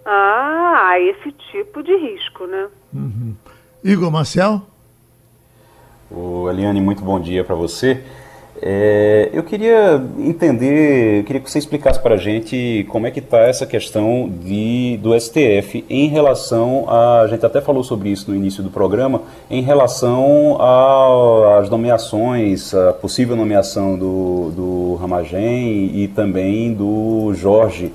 a, 0.05 0.89
a 0.89 0.99
esse 0.99 1.31
tipo 1.51 1.81
de 1.83 1.95
risco, 1.95 2.45
né? 2.45 2.67
Uhum. 2.93 3.35
Igor 3.83 4.11
Marcel? 4.11 4.61
O 6.09 6.49
Eliane, 6.49 6.81
muito 6.81 7.03
bom 7.03 7.19
dia 7.19 7.43
para 7.43 7.55
você. 7.55 8.03
É, 8.63 9.29
eu 9.33 9.41
queria 9.41 9.99
entender, 10.19 11.23
queria 11.23 11.41
que 11.41 11.49
você 11.49 11.57
explicasse 11.57 11.99
para 11.99 12.13
a 12.13 12.17
gente 12.17 12.85
como 12.89 13.07
é 13.07 13.11
que 13.11 13.17
está 13.17 13.39
essa 13.39 13.65
questão 13.65 14.29
de, 14.29 14.99
do 15.01 15.19
STF 15.19 15.83
em 15.89 16.07
relação 16.09 16.85
a, 16.87 17.21
a 17.21 17.27
gente 17.27 17.43
até 17.43 17.59
falou 17.59 17.83
sobre 17.83 18.09
isso 18.09 18.29
no 18.29 18.37
início 18.37 18.61
do 18.61 18.69
programa, 18.69 19.23
em 19.49 19.63
relação 19.63 20.59
às 20.61 21.71
nomeações, 21.71 22.71
a 22.75 22.93
possível 22.93 23.35
nomeação 23.35 23.97
do, 23.97 24.51
do 24.51 24.95
Ramagem 25.01 25.91
e 25.95 26.07
também 26.07 26.71
do 26.71 27.33
Jorge 27.33 27.91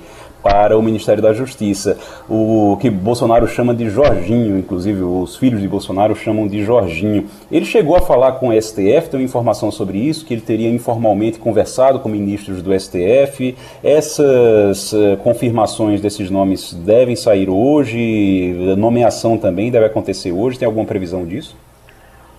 para 0.47 0.77
o 0.77 0.81
Ministério 0.81 1.21
da 1.21 1.33
Justiça. 1.33 1.97
O 2.29 2.77
que 2.79 2.89
Bolsonaro 2.89 3.45
chama 3.49 3.75
de 3.75 3.89
Jorginho, 3.89 4.57
inclusive 4.57 5.03
os 5.03 5.35
filhos 5.35 5.59
de 5.59 5.67
Bolsonaro 5.67 6.15
chamam 6.15 6.47
de 6.47 6.63
Jorginho. 6.63 7.27
Ele 7.51 7.65
chegou 7.65 7.97
a 7.97 7.99
falar 7.99 8.33
com 8.33 8.47
o 8.47 8.61
STF, 8.61 9.09
tem 9.09 9.21
informação 9.21 9.69
sobre 9.69 9.97
isso, 9.97 10.25
que 10.25 10.33
ele 10.33 10.41
teria 10.41 10.69
informalmente 10.69 11.37
conversado 11.37 11.99
com 11.99 12.07
ministros 12.07 12.61
do 12.61 12.71
STF. 12.79 13.57
Essas 13.83 14.93
uh, 14.93 15.17
confirmações 15.21 15.99
desses 15.99 16.29
nomes 16.29 16.73
devem 16.73 17.17
sair 17.17 17.49
hoje, 17.49 18.53
nomeação 18.77 19.37
também 19.37 19.69
deve 19.69 19.85
acontecer 19.85 20.31
hoje. 20.31 20.57
Tem 20.57 20.65
alguma 20.65 20.85
previsão 20.85 21.25
disso? 21.25 21.57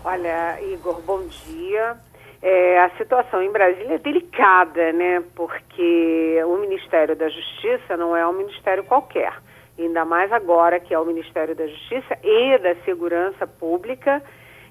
Olha, 0.02 0.58
Igor, 0.72 0.98
bom 1.06 1.20
dia. 1.46 2.07
É, 2.40 2.80
a 2.80 2.90
situação 2.90 3.42
em 3.42 3.50
Brasília 3.50 3.94
é 3.94 3.98
delicada, 3.98 4.92
né? 4.92 5.22
Porque 5.34 6.40
o 6.46 6.56
Ministério 6.58 7.16
da 7.16 7.28
Justiça 7.28 7.96
não 7.96 8.16
é 8.16 8.26
um 8.26 8.32
ministério 8.32 8.84
qualquer. 8.84 9.32
Ainda 9.78 10.04
mais 10.04 10.32
agora 10.32 10.80
que 10.80 10.94
é 10.94 10.98
o 10.98 11.04
Ministério 11.04 11.54
da 11.54 11.66
Justiça 11.66 12.18
e 12.22 12.58
da 12.58 12.74
Segurança 12.84 13.46
Pública 13.46 14.22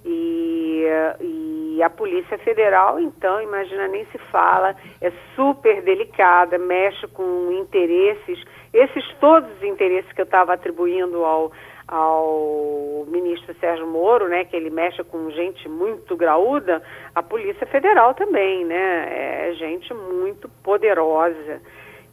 e, 0.06 0.86
e 1.22 1.84
a 1.84 1.90
Polícia 1.90 2.38
Federal, 2.40 3.00
então, 3.00 3.42
imagina, 3.42 3.88
nem 3.88 4.06
se 4.06 4.18
fala, 4.32 4.76
é 5.02 5.12
super 5.36 5.82
delicada, 5.82 6.58
mexe 6.58 7.08
com 7.08 7.52
interesses, 7.52 8.42
esses 8.74 9.06
todos 9.20 9.50
os 9.58 9.64
interesses 9.64 10.12
que 10.14 10.22
eu 10.22 10.26
estava 10.26 10.54
atribuindo 10.54 11.24
ao 11.24 11.52
ao 11.88 13.06
ministro 13.08 13.56
Sérgio 13.60 13.88
Moro, 13.88 14.28
né, 14.28 14.44
que 14.44 14.56
ele 14.56 14.70
mexe 14.70 15.04
com 15.06 15.32
gente 15.32 15.70
muito 15.70 16.18
graúda, 16.18 16.82
a 17.16 17.24
Polícia 17.24 17.66
Federal 17.68 18.14
também, 18.14 18.66
né, 18.66 19.50
é 19.50 19.54
gente 19.54 19.94
muito 19.94 20.50
poderosa 20.64 21.62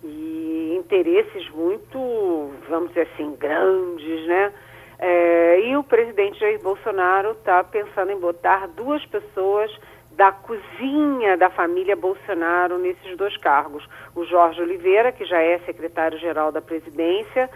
e 0.03 0.77
interesses 0.79 1.49
muito, 1.51 2.53
vamos 2.69 2.89
dizer 2.91 3.09
assim, 3.13 3.35
grandes, 3.37 4.27
né, 4.27 4.53
é, 4.99 5.61
e 5.61 5.77
o 5.77 5.83
presidente 5.83 6.39
Jair 6.39 6.63
Bolsonaro 6.63 7.33
está 7.33 7.65
pensando 7.65 8.13
em 8.13 8.19
botar 8.19 8.69
duas 8.69 9.05
pessoas 9.07 9.71
da 10.17 10.31
cozinha 10.31 11.37
da 11.37 11.51
família 11.51 11.97
Bolsonaro 11.97 12.79
nesses 12.79 13.17
dois 13.17 13.37
cargos. 13.37 13.85
O 14.15 14.25
Jorge 14.25 14.61
Oliveira, 14.63 15.11
que 15.11 15.25
já 15.25 15.41
é 15.41 15.59
secretário-geral 15.61 16.53
da 16.53 16.63
presidência, 16.63 17.51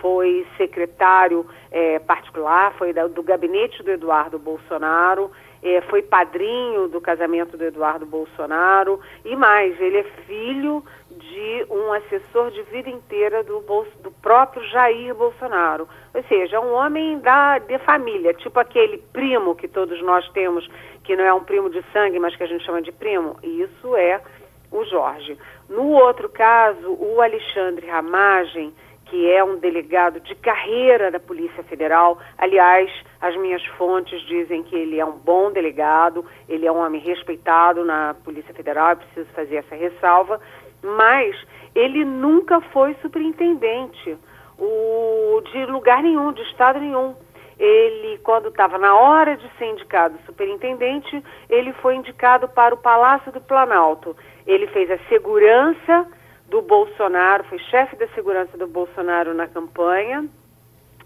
foi 0.00 0.46
secretário 0.56 1.46
é, 1.70 1.98
particular, 1.98 2.72
foi 2.74 2.92
da, 2.92 3.06
do 3.06 3.22
gabinete 3.22 3.82
do 3.82 3.90
Eduardo 3.90 4.38
Bolsonaro, 4.38 5.30
é, 5.62 5.80
foi 5.82 6.02
padrinho 6.02 6.88
do 6.88 7.00
casamento 7.00 7.56
do 7.56 7.64
Eduardo 7.64 8.06
Bolsonaro 8.06 9.00
e 9.24 9.36
mais, 9.36 9.78
ele 9.80 9.98
é 9.98 10.04
filho 10.26 10.82
de 11.10 11.66
um 11.70 11.92
assessor 11.92 12.50
de 12.50 12.62
vida 12.64 12.88
inteira 12.88 13.42
do, 13.42 13.60
do 14.02 14.10
próprio 14.22 14.62
Jair 14.68 15.14
Bolsonaro. 15.14 15.86
Ou 16.14 16.22
seja, 16.24 16.56
é 16.56 16.60
um 16.60 16.72
homem 16.72 17.18
da, 17.20 17.58
de 17.58 17.78
família, 17.80 18.32
tipo 18.34 18.58
aquele 18.58 18.98
primo 19.12 19.54
que 19.54 19.68
todos 19.68 20.00
nós 20.02 20.28
temos, 20.30 20.68
que 21.04 21.14
não 21.14 21.24
é 21.24 21.32
um 21.32 21.44
primo 21.44 21.68
de 21.68 21.82
sangue, 21.92 22.18
mas 22.18 22.34
que 22.34 22.42
a 22.42 22.46
gente 22.46 22.64
chama 22.64 22.80
de 22.80 22.92
primo. 22.92 23.36
Isso 23.42 23.96
é 23.96 24.20
o 24.70 24.84
Jorge. 24.84 25.36
No 25.68 25.90
outro 25.90 26.28
caso, 26.28 26.96
o 26.98 27.20
Alexandre 27.20 27.86
Ramagem, 27.86 28.72
que 29.10 29.28
é 29.28 29.42
um 29.42 29.58
delegado 29.58 30.20
de 30.20 30.36
carreira 30.36 31.10
da 31.10 31.18
Polícia 31.18 31.64
Federal. 31.64 32.16
Aliás, 32.38 32.88
as 33.20 33.36
minhas 33.36 33.64
fontes 33.76 34.20
dizem 34.22 34.62
que 34.62 34.76
ele 34.76 35.00
é 35.00 35.04
um 35.04 35.18
bom 35.18 35.50
delegado, 35.50 36.24
ele 36.48 36.64
é 36.64 36.70
um 36.70 36.78
homem 36.78 37.00
respeitado 37.00 37.84
na 37.84 38.14
Polícia 38.24 38.54
Federal, 38.54 38.90
é 38.90 38.94
preciso 38.94 39.28
fazer 39.34 39.56
essa 39.56 39.74
ressalva, 39.74 40.40
mas 40.80 41.36
ele 41.74 42.04
nunca 42.04 42.60
foi 42.72 42.94
superintendente 43.02 44.16
o, 44.56 45.42
de 45.52 45.66
lugar 45.66 46.04
nenhum, 46.04 46.32
de 46.32 46.42
estado 46.42 46.78
nenhum. 46.78 47.16
Ele, 47.58 48.16
quando 48.18 48.48
estava 48.48 48.78
na 48.78 48.94
hora 48.94 49.36
de 49.36 49.46
ser 49.58 49.66
indicado 49.66 50.16
superintendente, 50.24 51.22
ele 51.48 51.72
foi 51.74 51.96
indicado 51.96 52.48
para 52.48 52.74
o 52.74 52.78
Palácio 52.78 53.32
do 53.32 53.40
Planalto. 53.40 54.16
Ele 54.46 54.68
fez 54.68 54.88
a 54.90 54.98
segurança 55.08 56.06
do 56.50 56.60
Bolsonaro, 56.60 57.44
foi 57.44 57.58
chefe 57.58 57.96
da 57.96 58.08
segurança 58.08 58.58
do 58.58 58.66
Bolsonaro 58.66 59.32
na 59.32 59.46
campanha. 59.46 60.28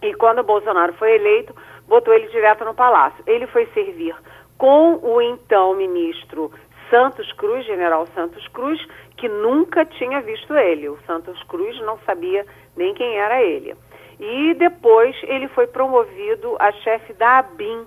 E 0.03 0.15
quando 0.15 0.41
o 0.41 0.45
Bolsonaro 0.45 0.95
foi 0.95 1.15
eleito, 1.15 1.55
botou 1.87 2.13
ele 2.13 2.27
direto 2.29 2.65
no 2.65 2.75
palácio. 2.75 3.23
Ele 3.27 3.47
foi 3.47 3.67
servir 3.67 4.17
com 4.59 4.99
o 5.03 5.21
então 5.21 5.77
ministro 5.77 6.51
Santos 6.91 7.31
Cruz, 7.33 7.65
general 7.67 8.07
Santos 8.15 8.47
Cruz, 8.49 8.81
que 9.17 9.29
nunca 9.29 9.85
tinha 9.85 10.21
visto 10.21 10.57
ele. 10.57 10.89
O 10.89 10.99
Santos 11.07 11.43
Cruz 11.45 11.79
não 11.83 11.99
sabia 12.07 12.47
nem 12.77 12.95
quem 12.95 13.17
era 13.19 13.43
ele. 13.43 13.75
E 14.19 14.55
depois 14.55 15.15
ele 15.25 15.49
foi 15.49 15.67
promovido 15.67 16.57
a 16.59 16.73
chefe 16.73 17.13
da 17.15 17.39
ABIN, 17.39 17.85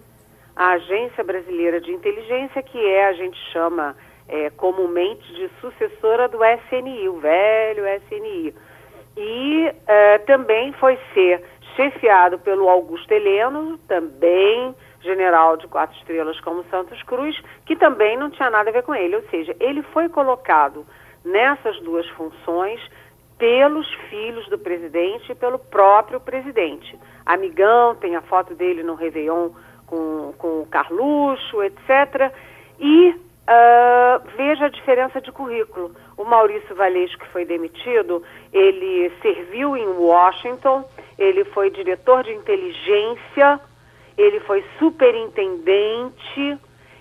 a 0.55 0.71
Agência 0.71 1.23
Brasileira 1.23 1.79
de 1.79 1.91
Inteligência, 1.91 2.61
que 2.61 2.83
é, 2.85 3.07
a 3.07 3.13
gente 3.13 3.37
chama 3.51 3.95
é, 4.27 4.49
comumente 4.51 5.33
de 5.33 5.49
sucessora 5.61 6.27
do 6.27 6.39
SNI, 6.43 7.09
o 7.09 7.19
velho 7.19 7.83
SNI. 7.87 8.53
E 9.15 9.73
é, 9.87 10.17
também 10.19 10.71
foi 10.73 10.97
ser 11.13 11.43
chefiado 11.75 12.37
pelo 12.39 12.69
Augusto 12.69 13.11
Heleno, 13.11 13.77
também 13.87 14.75
general 15.01 15.57
de 15.57 15.67
quatro 15.67 15.97
estrelas 15.97 16.39
como 16.41 16.63
Santos 16.65 17.01
Cruz, 17.03 17.39
que 17.65 17.75
também 17.75 18.17
não 18.17 18.29
tinha 18.29 18.49
nada 18.49 18.69
a 18.69 18.73
ver 18.73 18.83
com 18.83 18.93
ele. 18.93 19.15
Ou 19.15 19.23
seja, 19.29 19.55
ele 19.59 19.81
foi 19.93 20.09
colocado 20.09 20.85
nessas 21.23 21.79
duas 21.81 22.07
funções 22.09 22.81
pelos 23.37 23.87
filhos 24.09 24.47
do 24.49 24.57
presidente 24.57 25.31
e 25.31 25.35
pelo 25.35 25.59
próprio 25.59 26.19
presidente. 26.19 26.97
Amigão, 27.25 27.95
tem 27.95 28.15
a 28.15 28.21
foto 28.21 28.55
dele 28.55 28.83
no 28.83 28.95
Réveillon 28.95 29.49
com, 29.85 30.33
com 30.37 30.61
o 30.61 30.65
Carluxo, 30.65 31.61
etc. 31.63 32.33
E 32.79 33.15
uh, 33.47 34.27
veja 34.35 34.65
a 34.65 34.69
diferença 34.69 35.21
de 35.21 35.31
currículo. 35.31 35.95
O 36.17 36.23
Maurício 36.23 36.75
Valeixo, 36.75 37.17
que 37.17 37.27
foi 37.27 37.45
demitido, 37.45 38.23
ele 38.51 39.11
serviu 39.21 39.75
em 39.77 39.87
Washington, 39.87 40.83
ele 41.17 41.43
foi 41.45 41.69
diretor 41.69 42.23
de 42.23 42.33
inteligência, 42.33 43.59
ele 44.17 44.39
foi 44.41 44.63
superintendente, 44.77 46.57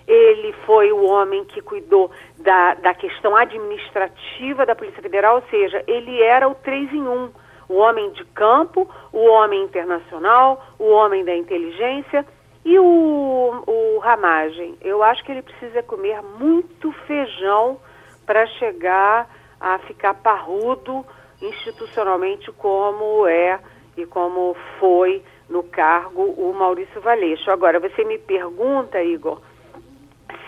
ele 0.07 0.53
foi 0.65 0.91
o 0.91 1.03
homem 1.05 1.43
que 1.45 1.61
cuidou 1.61 2.09
da, 2.37 2.75
da 2.75 2.93
questão 2.93 3.35
administrativa 3.35 4.65
da 4.65 4.75
Polícia 4.75 5.01
Federal, 5.01 5.35
ou 5.35 5.43
seja, 5.49 5.83
ele 5.85 6.21
era 6.21 6.47
o 6.47 6.55
três 6.55 6.91
em 6.93 7.01
um. 7.01 7.29
O 7.67 7.75
homem 7.75 8.11
de 8.11 8.23
campo, 8.23 8.89
o 9.11 9.25
homem 9.25 9.63
internacional, 9.63 10.65
o 10.79 10.89
homem 10.89 11.25
da 11.25 11.35
inteligência 11.35 12.25
e 12.67 12.77
o, 12.77 13.63
o 13.65 13.99
Ramagem. 13.99 14.77
Eu 14.81 15.01
acho 15.01 15.23
que 15.23 15.31
ele 15.31 15.41
precisa 15.41 15.81
comer 15.81 16.21
muito 16.21 16.91
feijão 17.07 17.79
para 18.25 18.45
chegar 18.45 19.29
a 19.57 19.79
ficar 19.79 20.13
parrudo 20.15 21.05
institucionalmente 21.41 22.51
como 22.51 23.25
é 23.25 23.57
e 23.95 24.05
como 24.05 24.53
foi 24.81 25.23
no 25.49 25.63
cargo 25.63 26.23
o 26.23 26.53
Maurício 26.53 26.99
Valeixo. 26.99 27.49
Agora, 27.49 27.79
você 27.79 28.03
me 28.03 28.17
pergunta, 28.17 29.01
Igor, 29.01 29.39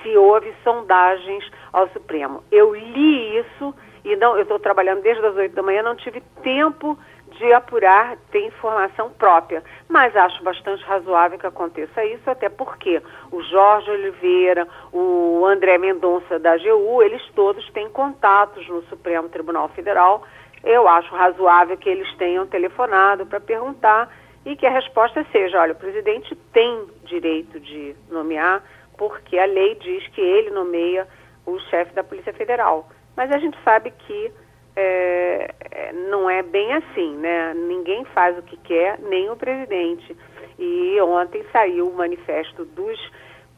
se 0.03 0.17
houve 0.17 0.53
sondagens 0.61 1.49
ao 1.71 1.87
Supremo. 1.91 2.43
Eu 2.51 2.75
li 2.75 3.37
isso 3.37 3.73
e 4.03 4.17
não, 4.17 4.35
eu 4.35 4.41
estou 4.43 4.59
trabalhando 4.59 5.01
desde 5.01 5.25
as 5.25 5.35
oito 5.37 5.55
da 5.55 5.63
manhã, 5.63 5.81
não 5.81 5.95
tive 5.95 6.19
tempo 6.43 6.99
de 7.39 7.51
apurar, 7.53 8.17
ter 8.31 8.45
informação 8.45 9.09
própria. 9.11 9.63
Mas 9.87 10.15
acho 10.15 10.43
bastante 10.43 10.83
razoável 10.83 11.39
que 11.39 11.47
aconteça 11.47 12.03
isso, 12.05 12.29
até 12.29 12.49
porque 12.49 13.01
o 13.31 13.41
Jorge 13.43 13.89
Oliveira, 13.89 14.67
o 14.91 15.45
André 15.45 15.77
Mendonça 15.77 16.37
da 16.37 16.51
AGU, 16.51 17.01
eles 17.01 17.21
todos 17.33 17.67
têm 17.71 17.89
contatos 17.89 18.67
no 18.67 18.83
Supremo 18.83 19.29
Tribunal 19.29 19.69
Federal. 19.69 20.23
Eu 20.63 20.87
acho 20.87 21.15
razoável 21.15 21.77
que 21.77 21.89
eles 21.89 22.13
tenham 22.17 22.45
telefonado 22.45 23.25
para 23.25 23.39
perguntar 23.39 24.13
e 24.45 24.55
que 24.57 24.65
a 24.65 24.71
resposta 24.71 25.25
seja: 25.31 25.61
olha, 25.61 25.71
o 25.71 25.77
presidente 25.77 26.35
tem 26.51 26.85
direito 27.05 27.59
de 27.59 27.95
nomear 28.09 28.61
porque 28.97 29.39
a 29.39 29.45
lei 29.45 29.75
diz 29.75 30.05
que 30.09 30.19
ele 30.19 30.49
nomeia 30.49 31.07
o 31.45 31.57
chefe 31.69 31.93
da 31.93 32.03
Polícia 32.03 32.33
Federal. 32.33 32.89
Mas 33.15 33.31
a 33.31 33.37
gente 33.37 33.57
sabe 33.63 33.91
que 33.91 34.31
é, 34.79 35.55
é, 35.71 35.93
não 36.09 36.29
é 36.29 36.41
bem 36.41 36.73
assim, 36.73 37.17
né? 37.17 37.53
Ninguém 37.53 38.05
faz 38.05 38.37
o 38.37 38.41
que 38.41 38.55
quer, 38.57 38.97
nem 38.99 39.29
o 39.29 39.35
presidente. 39.35 40.15
E 40.57 40.99
ontem 41.01 41.43
saiu 41.51 41.89
o 41.89 41.95
manifesto 41.95 42.63
dos 42.63 42.97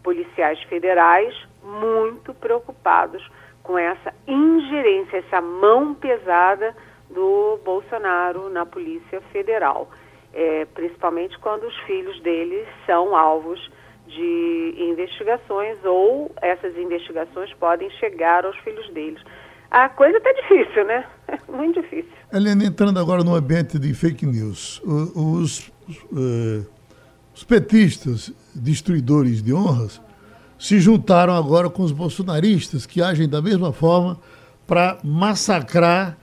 policiais 0.03 0.61
federais 0.63 1.33
muito 1.63 2.33
preocupados 2.33 3.23
com 3.61 3.77
essa 3.77 4.11
ingerência, 4.27 5.17
essa 5.17 5.39
mão 5.39 5.93
pesada 5.93 6.75
do 7.09 7.59
Bolsonaro 7.63 8.49
na 8.49 8.65
Polícia 8.65 9.21
Federal, 9.31 9.89
é, 10.33 10.65
principalmente 10.73 11.37
quando 11.37 11.65
os 11.65 11.77
filhos 11.81 12.19
deles 12.21 12.67
são 12.87 13.15
alvos 13.15 13.71
de 14.07 14.75
investigações 14.79 15.77
ou 15.85 16.31
essas 16.41 16.75
investigações 16.77 17.53
podem 17.53 17.89
chegar 17.91 18.43
aos 18.45 18.57
filhos 18.59 18.89
deles. 18.89 19.21
A 19.71 19.87
coisa 19.87 20.17
está 20.17 20.33
difícil, 20.33 20.85
né? 20.85 21.05
Muito 21.47 21.81
difícil. 21.81 22.11
Helena, 22.31 22.65
entrando 22.65 22.99
agora 22.99 23.23
no 23.23 23.33
ambiente 23.33 23.79
de 23.79 23.93
fake 23.93 24.25
news, 24.25 24.81
os, 24.83 25.15
os, 25.15 25.71
uh, 26.11 26.67
os 27.33 27.45
petistas, 27.45 28.33
destruidores 28.53 29.41
de 29.41 29.53
honras, 29.53 30.01
se 30.59 30.77
juntaram 30.79 31.33
agora 31.33 31.69
com 31.69 31.83
os 31.83 31.93
bolsonaristas 31.93 32.85
que 32.85 33.01
agem 33.01 33.29
da 33.29 33.41
mesma 33.41 33.71
forma 33.71 34.19
para 34.67 34.97
massacrar 35.03 36.17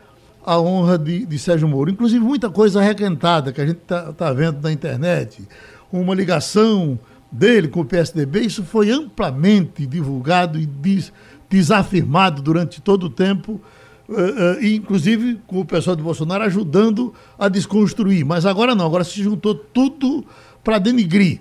a 0.44 0.60
honra 0.60 0.98
de, 0.98 1.24
de, 1.24 1.38
Sérgio 1.38 1.66
Moro. 1.66 1.90
Inclusive, 1.90 2.22
muita 2.22 2.50
coisa 2.50 2.82
requentada 2.82 3.52
que 3.52 3.60
a 3.60 3.66
gente 3.66 3.78
está 3.78 4.12
tá 4.12 4.32
vendo 4.32 4.60
na 4.62 4.70
internet. 4.70 5.46
Uma 5.90 6.14
ligação 6.14 6.98
dele 7.32 7.68
com 7.68 7.80
o 7.80 7.84
PSDB, 7.84 8.40
isso 8.40 8.62
foi 8.62 8.90
amplamente 8.90 9.86
divulgado 9.86 10.58
e 10.58 10.64
des, 10.64 11.12
desafirmado 11.48 12.42
durante 12.42 12.80
todo 12.80 13.04
o 13.04 13.10
tempo, 13.10 13.60
uh, 14.08 14.12
uh, 14.12 14.64
inclusive 14.64 15.40
com 15.46 15.60
o 15.60 15.64
pessoal 15.64 15.96
do 15.96 16.02
Bolsonaro 16.02 16.44
ajudando 16.44 17.14
a 17.38 17.48
desconstruir. 17.48 18.24
Mas 18.24 18.44
agora 18.44 18.74
não, 18.74 18.86
agora 18.86 19.04
se 19.04 19.22
juntou 19.22 19.54
tudo 19.54 20.24
para 20.62 20.78
denigrir. 20.78 21.40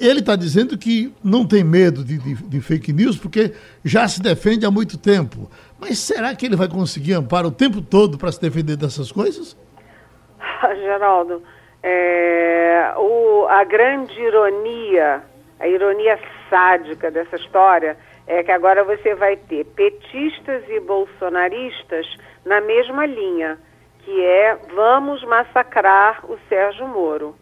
Ele 0.00 0.20
está 0.20 0.34
dizendo 0.34 0.78
que 0.78 1.12
não 1.22 1.44
tem 1.44 1.62
medo 1.62 2.02
de, 2.02 2.16
de, 2.16 2.34
de, 2.34 2.60
fake 2.62 2.90
news 2.90 3.18
porque 3.18 3.52
já 3.84 4.08
se 4.08 4.22
defende 4.22 4.64
há 4.64 4.70
muito 4.70 4.96
tempo. 4.96 5.50
Mas 5.78 5.98
será 5.98 6.34
que 6.34 6.46
ele 6.46 6.56
vai 6.56 6.68
conseguir 6.68 7.12
amparo 7.12 7.48
o 7.48 7.52
tempo 7.52 7.82
todo 7.82 8.16
para 8.16 8.32
se 8.32 8.40
defender 8.40 8.76
dessas 8.76 9.12
coisas? 9.12 9.54
Geraldo, 10.74 11.42
é, 11.82 12.94
o, 12.96 13.46
a 13.48 13.62
grande 13.64 14.18
ironia, 14.18 15.22
a 15.58 15.68
ironia 15.68 16.18
sádica 16.48 17.10
dessa 17.10 17.36
história 17.36 17.96
é 18.30 18.44
que 18.44 18.52
agora 18.52 18.84
você 18.84 19.12
vai 19.12 19.36
ter 19.36 19.64
petistas 19.64 20.62
e 20.68 20.78
bolsonaristas 20.78 22.06
na 22.44 22.60
mesma 22.60 23.04
linha, 23.04 23.58
que 23.98 24.24
é 24.24 24.56
vamos 24.72 25.24
massacrar 25.24 26.24
o 26.30 26.38
Sérgio 26.48 26.86
Moro. 26.86 27.34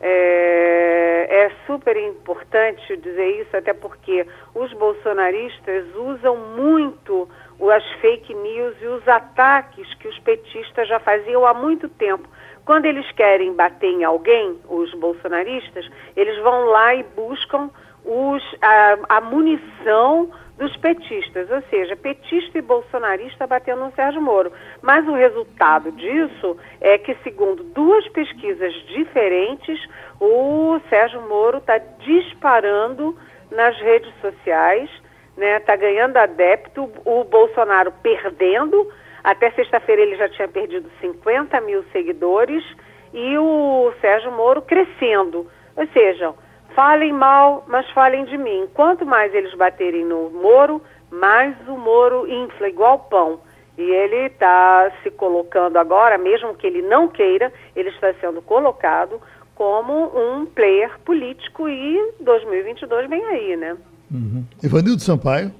É, 0.00 1.26
é, 1.28 1.50
super 1.66 1.96
importante 1.96 2.96
dizer 2.96 3.40
isso, 3.40 3.56
até 3.56 3.72
porque 3.72 4.24
os 4.54 4.72
bolsonaristas 4.74 5.92
usam 5.96 6.36
muito 6.36 7.28
as 7.72 7.84
fake 8.00 8.32
news 8.32 8.76
e 8.80 8.86
os 8.86 9.06
ataques 9.08 9.92
que 9.94 10.06
os 10.06 10.18
petistas 10.20 10.86
já 10.86 11.00
faziam 11.00 11.44
há 11.44 11.52
muito 11.52 11.88
tempo. 11.88 12.28
Quando 12.64 12.86
eles 12.86 13.10
querem 13.12 13.54
bater 13.54 13.90
em 13.90 14.04
alguém, 14.04 14.56
os 14.68 14.94
bolsonaristas, 14.94 15.88
eles 16.16 16.38
vão 16.42 16.66
lá 16.66 16.94
e 16.94 17.02
buscam 17.02 17.70
os, 18.04 18.42
a, 18.60 19.16
a 19.16 19.20
munição 19.20 20.30
dos 20.58 20.76
petistas, 20.76 21.50
ou 21.50 21.62
seja, 21.70 21.96
petista 21.96 22.58
e 22.58 22.62
bolsonarista 22.62 23.46
batendo 23.46 23.84
no 23.84 23.92
Sérgio 23.92 24.20
Moro. 24.20 24.52
Mas 24.80 25.06
o 25.08 25.14
resultado 25.14 25.90
disso 25.92 26.56
é 26.80 26.98
que, 26.98 27.16
segundo 27.22 27.64
duas 27.64 28.06
pesquisas 28.08 28.72
diferentes, 28.88 29.80
o 30.20 30.78
Sérgio 30.88 31.22
Moro 31.28 31.58
está 31.58 31.78
disparando 31.78 33.16
nas 33.50 33.76
redes 33.80 34.12
sociais, 34.20 34.88
está 35.30 35.40
né, 35.40 35.60
tá 35.60 35.76
ganhando 35.76 36.16
adepto, 36.16 36.90
o 37.04 37.24
Bolsonaro 37.24 37.92
perdendo 38.02 38.88
até 39.22 39.50
sexta-feira 39.52 40.02
ele 40.02 40.16
já 40.16 40.28
tinha 40.28 40.48
perdido 40.48 40.90
50 41.00 41.60
mil 41.60 41.84
seguidores 41.92 42.64
e 43.12 43.38
o 43.38 43.92
Sérgio 44.00 44.32
Moro 44.32 44.62
crescendo. 44.62 45.46
Ou 45.76 45.86
seja, 45.88 46.34
falem 46.74 47.12
mal, 47.12 47.64
mas 47.68 47.88
falem 47.90 48.24
de 48.24 48.36
mim. 48.36 48.68
Quanto 48.74 49.06
mais 49.06 49.34
eles 49.34 49.54
baterem 49.54 50.04
no 50.04 50.30
Moro, 50.30 50.82
mais 51.10 51.56
o 51.68 51.76
Moro 51.76 52.26
infla, 52.30 52.68
igual 52.68 52.98
pão. 52.98 53.40
E 53.78 53.82
ele 53.82 54.26
está 54.26 54.92
se 55.02 55.10
colocando 55.10 55.78
agora, 55.78 56.18
mesmo 56.18 56.54
que 56.54 56.66
ele 56.66 56.82
não 56.82 57.08
queira, 57.08 57.52
ele 57.74 57.88
está 57.88 58.12
sendo 58.14 58.42
colocado 58.42 59.20
como 59.54 60.10
um 60.16 60.46
player 60.46 60.98
político 61.00 61.68
e 61.68 62.14
2022 62.20 63.08
vem 63.08 63.24
aí, 63.24 63.56
né? 63.56 63.76
Uhum. 64.10 64.44
Ivanildo 64.62 65.00
Sampaio. 65.00 65.52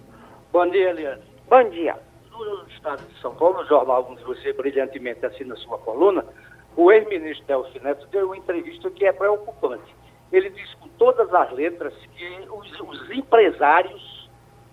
Bom 0.53 0.67
dia, 0.69 0.91
Eliane. 0.91 1.23
Bom 1.49 1.69
dia 1.71 1.97
no 2.45 2.67
estado 2.69 3.03
de 3.07 3.21
São 3.21 3.35
Paulo, 3.35 3.63
no 3.63 3.69
jornal 3.69 4.07
onde 4.11 4.23
você 4.25 4.53
brilhantemente 4.53 5.25
assina 5.25 5.57
sua 5.57 5.79
coluna, 5.79 6.25
o 6.77 6.91
ex-ministro 6.91 7.47
Delcio 7.47 7.83
Neto 7.83 8.07
deu 8.11 8.27
uma 8.27 8.37
entrevista 8.37 8.91
que 8.91 9.05
é 9.05 9.13
preocupante. 9.13 9.95
Ele 10.33 10.51
diz 10.51 10.73
com 10.75 10.89
todas 10.89 11.33
as 11.35 11.53
letras 11.53 11.95
que 12.17 12.49
os, 12.51 12.81
os 12.81 13.11
empresários 13.11 14.31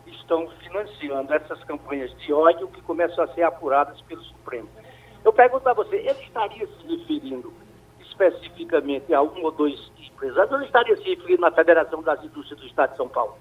estão 0.07 0.47
financiando 0.63 1.33
essas 1.33 1.63
campanhas 1.65 2.15
de 2.19 2.31
ódio 2.31 2.67
que 2.69 2.81
começam 2.81 3.23
a 3.23 3.27
ser 3.29 3.43
apuradas 3.43 3.99
pelo 4.01 4.21
Supremo. 4.23 4.69
Eu 5.23 5.33
pergunto 5.33 5.67
a 5.67 5.73
você, 5.73 5.97
ele 5.97 6.23
estaria 6.23 6.65
se 6.65 6.87
referindo 6.87 7.53
especificamente 7.99 9.13
a 9.13 9.21
um 9.21 9.43
ou 9.43 9.51
dois 9.51 9.91
empresários 9.99 10.51
ou 10.51 10.57
ele 10.57 10.65
estaria 10.65 10.95
se 10.95 11.03
referindo 11.03 11.45
à 11.45 11.51
Federação 11.51 12.01
das 12.01 12.23
Indústrias 12.23 12.59
do 12.59 12.67
Estado 12.67 12.91
de 12.91 12.97
São 12.97 13.09
Paulo? 13.09 13.37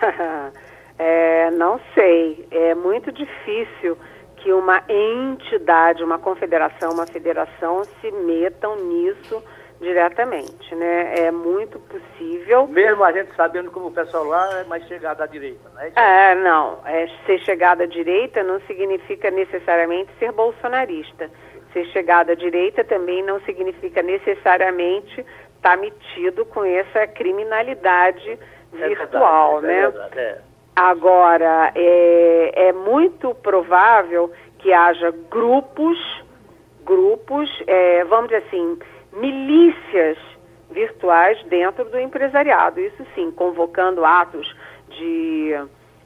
É, 0.98 1.50
não 1.50 1.78
sei. 1.94 2.48
É 2.50 2.74
muito 2.74 3.12
difícil 3.12 3.98
que 4.36 4.52
uma 4.52 4.82
entidade, 4.88 6.02
uma 6.02 6.18
confederação, 6.18 6.92
uma 6.92 7.06
federação 7.06 7.84
se 8.00 8.10
metam 8.10 8.76
nisso 8.76 9.42
diretamente, 9.80 10.74
né? 10.74 11.26
É 11.26 11.30
muito 11.30 11.78
possível. 11.80 12.66
Mesmo 12.66 13.04
a 13.04 13.12
gente 13.12 13.34
sabendo 13.36 13.70
como 13.70 13.88
o 13.88 13.92
pessoal 13.92 14.24
lá 14.24 14.60
é 14.60 14.64
mais 14.64 14.86
chegado 14.86 15.20
à 15.22 15.26
direita, 15.26 15.68
né? 15.74 15.92
É, 15.96 16.34
não. 16.34 16.80
É, 16.84 17.08
ser 17.26 17.38
chegado 17.40 17.82
à 17.82 17.86
direita 17.86 18.42
não 18.42 18.60
significa 18.62 19.30
necessariamente 19.30 20.10
ser 20.18 20.32
bolsonarista. 20.32 21.30
ser 21.72 21.84
chegado 21.86 22.30
à 22.30 22.34
direita 22.34 22.84
também 22.84 23.22
não 23.22 23.40
significa 23.40 24.02
necessariamente 24.02 25.20
estar 25.56 25.70
tá 25.70 25.76
metido 25.76 26.44
com 26.46 26.64
essa 26.64 27.06
criminalidade 27.06 28.38
é 28.72 28.88
virtual, 28.88 29.60
verdade, 29.60 29.66
é 29.66 29.80
né? 29.80 29.90
Verdade, 29.90 30.18
é. 30.18 30.40
Agora, 30.74 31.72
é, 31.74 32.68
é 32.68 32.72
muito 32.72 33.34
provável 33.34 34.30
que 34.58 34.72
haja 34.72 35.10
grupos, 35.30 35.98
grupos, 36.84 37.50
é, 37.66 38.04
vamos 38.04 38.28
dizer 38.28 38.44
assim, 38.46 38.78
milícias 39.16 40.18
virtuais 40.70 41.42
dentro 41.44 41.84
do 41.86 41.98
empresariado. 41.98 42.80
Isso 42.80 43.04
sim, 43.14 43.30
convocando 43.30 44.04
atos 44.04 44.54
de 44.88 45.54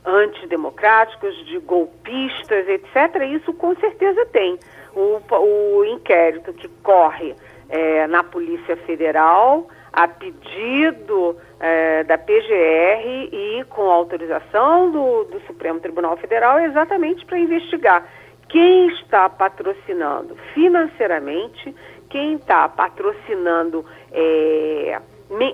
antidemocráticos, 0.04 1.34
de 1.46 1.58
golpistas, 1.58 2.68
etc. 2.68 3.22
Isso 3.30 3.52
com 3.52 3.74
certeza 3.76 4.24
tem. 4.26 4.58
O, 4.94 5.20
o 5.36 5.84
inquérito 5.84 6.52
que 6.52 6.68
corre 6.82 7.34
é, 7.68 8.06
na 8.06 8.24
Polícia 8.24 8.76
Federal, 8.78 9.68
a 9.92 10.08
pedido 10.08 11.36
é, 11.60 12.02
da 12.04 12.18
PGR 12.18 13.28
e 13.32 13.64
com 13.68 13.82
autorização 13.82 14.90
do, 14.90 15.24
do 15.24 15.40
Supremo 15.46 15.80
Tribunal 15.80 16.16
Federal, 16.16 16.58
é 16.58 16.66
exatamente 16.66 17.24
para 17.24 17.38
investigar 17.38 18.06
quem 18.48 18.88
está 18.94 19.28
patrocinando 19.28 20.36
financeiramente, 20.52 21.74
quem 22.10 22.34
está 22.34 22.68
patrocinando 22.68 23.84
é, 24.12 25.00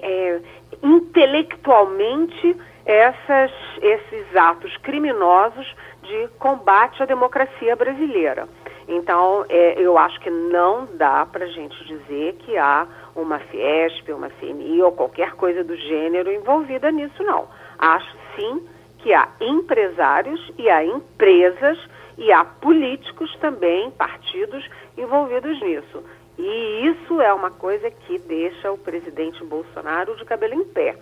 é, 0.02 0.40
intelectualmente 0.82 2.56
essas, 2.84 3.52
esses 3.82 4.36
atos 4.36 4.76
criminosos 4.78 5.74
de 6.02 6.28
combate 6.38 7.02
à 7.02 7.06
democracia 7.06 7.76
brasileira. 7.76 8.48
Então, 8.88 9.44
é, 9.48 9.74
eu 9.80 9.98
acho 9.98 10.18
que 10.20 10.30
não 10.30 10.86
dá 10.94 11.26
para 11.26 11.44
a 11.44 11.48
gente 11.48 11.76
dizer 11.84 12.34
que 12.34 12.56
há 12.56 12.86
uma 13.16 13.40
Fiesp, 13.40 14.12
uma 14.12 14.30
CNI 14.40 14.80
ou 14.82 14.92
qualquer 14.92 15.32
coisa 15.32 15.64
do 15.64 15.76
gênero 15.76 16.32
envolvida 16.32 16.90
nisso, 16.92 17.22
não. 17.24 17.48
Acho 17.78 18.16
sim 18.36 18.66
que 18.98 19.12
há 19.12 19.28
empresários 19.40 20.40
e 20.56 20.70
há 20.70 20.84
empresas 20.84 21.78
e 22.16 22.32
há 22.32 22.44
políticos 22.44 23.34
também, 23.40 23.90
partidos 23.90 24.64
envolvidos 24.96 25.60
nisso. 25.60 26.02
E 26.38 26.86
isso 26.86 27.20
é 27.20 27.32
uma 27.32 27.50
coisa 27.50 27.90
que 27.90 28.18
deixa 28.18 28.70
o 28.70 28.76
presidente 28.76 29.42
Bolsonaro 29.44 30.16
de 30.16 30.24
cabelo 30.24 30.54
em 30.54 30.64
pé, 30.64 30.96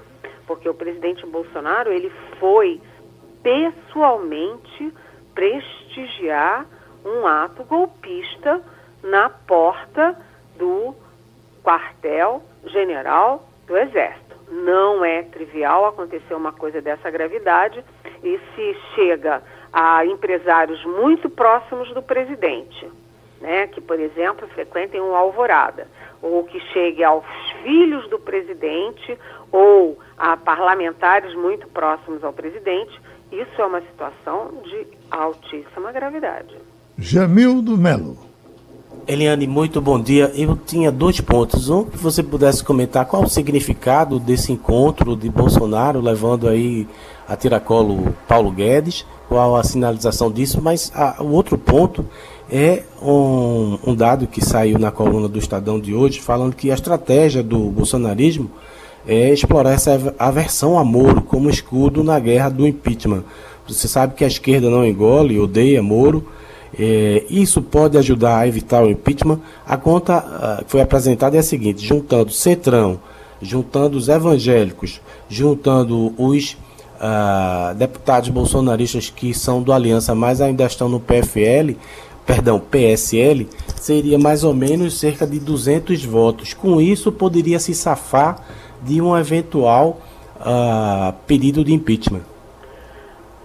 porque 0.46 0.68
o 0.68 0.74
presidente 0.74 1.26
Bolsonaro 1.26 1.92
ele 1.92 2.10
foi 2.38 2.80
pessoalmente 3.42 4.94
prestigiar 5.34 6.66
um 7.04 7.26
ato 7.26 7.64
golpista 7.64 8.62
na 9.02 9.28
porta 9.28 10.16
do 10.56 10.94
quartel-general 11.62 13.48
do 13.66 13.76
Exército. 13.76 14.36
Não 14.50 15.04
é 15.04 15.22
trivial 15.22 15.86
acontecer 15.86 16.34
uma 16.34 16.52
coisa 16.52 16.80
dessa 16.80 17.10
gravidade 17.10 17.84
e 18.22 18.38
se 18.54 18.76
chega 18.94 19.42
a 19.72 20.06
empresários 20.06 20.82
muito 20.84 21.28
próximos 21.28 21.92
do 21.92 22.02
presidente 22.02 22.88
né, 23.44 23.66
que, 23.66 23.78
por 23.78 24.00
exemplo, 24.00 24.48
frequentem 24.48 25.02
um 25.02 25.14
alvorada, 25.14 25.86
ou 26.22 26.44
que 26.44 26.58
chegue 26.72 27.04
aos 27.04 27.24
filhos 27.62 28.08
do 28.08 28.18
presidente 28.18 29.18
ou 29.52 29.98
a 30.16 30.34
parlamentares 30.34 31.34
muito 31.34 31.68
próximos 31.68 32.24
ao 32.24 32.32
presidente, 32.32 32.98
isso 33.30 33.60
é 33.60 33.66
uma 33.66 33.82
situação 33.82 34.50
de 34.62 34.86
altíssima 35.10 35.92
gravidade. 35.92 36.56
Jamildo 36.96 37.76
Melo. 37.76 38.16
Eliane, 39.06 39.46
muito 39.46 39.82
bom 39.82 40.00
dia. 40.00 40.32
Eu 40.34 40.56
tinha 40.56 40.90
dois 40.90 41.20
pontos. 41.20 41.68
Um, 41.68 41.84
que 41.84 41.98
você 41.98 42.22
pudesse 42.22 42.64
comentar 42.64 43.04
qual 43.04 43.24
o 43.24 43.28
significado 43.28 44.18
desse 44.18 44.50
encontro 44.52 45.14
de 45.14 45.28
Bolsonaro 45.28 46.00
levando 46.00 46.48
aí 46.48 46.88
a 47.28 47.36
tiracolo 47.36 48.16
Paulo 48.26 48.50
Guedes, 48.50 49.04
qual 49.28 49.56
a 49.56 49.62
sinalização 49.62 50.30
disso, 50.30 50.62
mas 50.62 50.90
a, 50.94 51.22
o 51.22 51.32
outro 51.32 51.58
ponto 51.58 52.06
é 52.50 52.82
um, 53.02 53.78
um, 53.86 53.94
dado 53.94 54.26
que 54.26 54.44
saiu 54.44 54.78
na 54.78 54.90
coluna 54.90 55.28
do 55.28 55.38
Estadão 55.38 55.80
de 55.80 55.94
hoje, 55.94 56.20
falando 56.20 56.54
que 56.54 56.70
a 56.70 56.74
estratégia 56.74 57.42
do 57.42 57.58
bolsonarismo 57.70 58.50
é 59.06 59.30
explorar 59.30 59.72
essa 59.72 60.14
aversão 60.18 60.78
a 60.78 60.84
Moro 60.84 61.22
como 61.22 61.50
escudo 61.50 62.02
na 62.02 62.18
guerra 62.18 62.48
do 62.48 62.66
impeachment. 62.66 63.24
Você 63.66 63.88
sabe 63.88 64.14
que 64.14 64.24
a 64.24 64.26
esquerda 64.26 64.68
não 64.68 64.84
engole, 64.84 65.38
odeia 65.38 65.82
Moro. 65.82 66.26
É, 66.78 67.24
isso 67.30 67.62
pode 67.62 67.96
ajudar 67.96 68.38
a 68.38 68.48
evitar 68.48 68.82
o 68.82 68.90
impeachment. 68.90 69.40
A 69.66 69.76
conta 69.76 70.18
uh, 70.18 70.64
que 70.64 70.70
foi 70.70 70.80
apresentada 70.80 71.36
é 71.36 71.40
a 71.40 71.42
seguinte: 71.42 71.86
juntando 71.86 72.32
Centrão, 72.32 72.98
juntando 73.40 73.96
os 73.96 74.08
evangélicos, 74.08 75.00
juntando 75.28 76.12
os 76.18 76.56
uh, 76.94 77.74
deputados 77.76 78.28
bolsonaristas 78.28 79.08
que 79.08 79.32
são 79.32 79.62
do 79.62 79.72
Aliança, 79.72 80.14
mas 80.14 80.40
ainda 80.40 80.64
estão 80.64 80.88
no 80.88 81.00
PFL, 81.00 81.76
perdão, 82.26 82.58
PSL, 82.58 83.48
seria 83.76 84.18
mais 84.18 84.44
ou 84.44 84.54
menos 84.54 84.98
cerca 84.98 85.26
de 85.26 85.38
200 85.38 86.04
votos. 86.04 86.54
Com 86.54 86.80
isso, 86.80 87.12
poderia 87.12 87.58
se 87.58 87.74
safar 87.74 88.38
de 88.82 89.00
um 89.00 89.16
eventual 89.16 90.00
uh, 90.36 91.12
pedido 91.26 91.64
de 91.64 91.72
impeachment. 91.72 92.22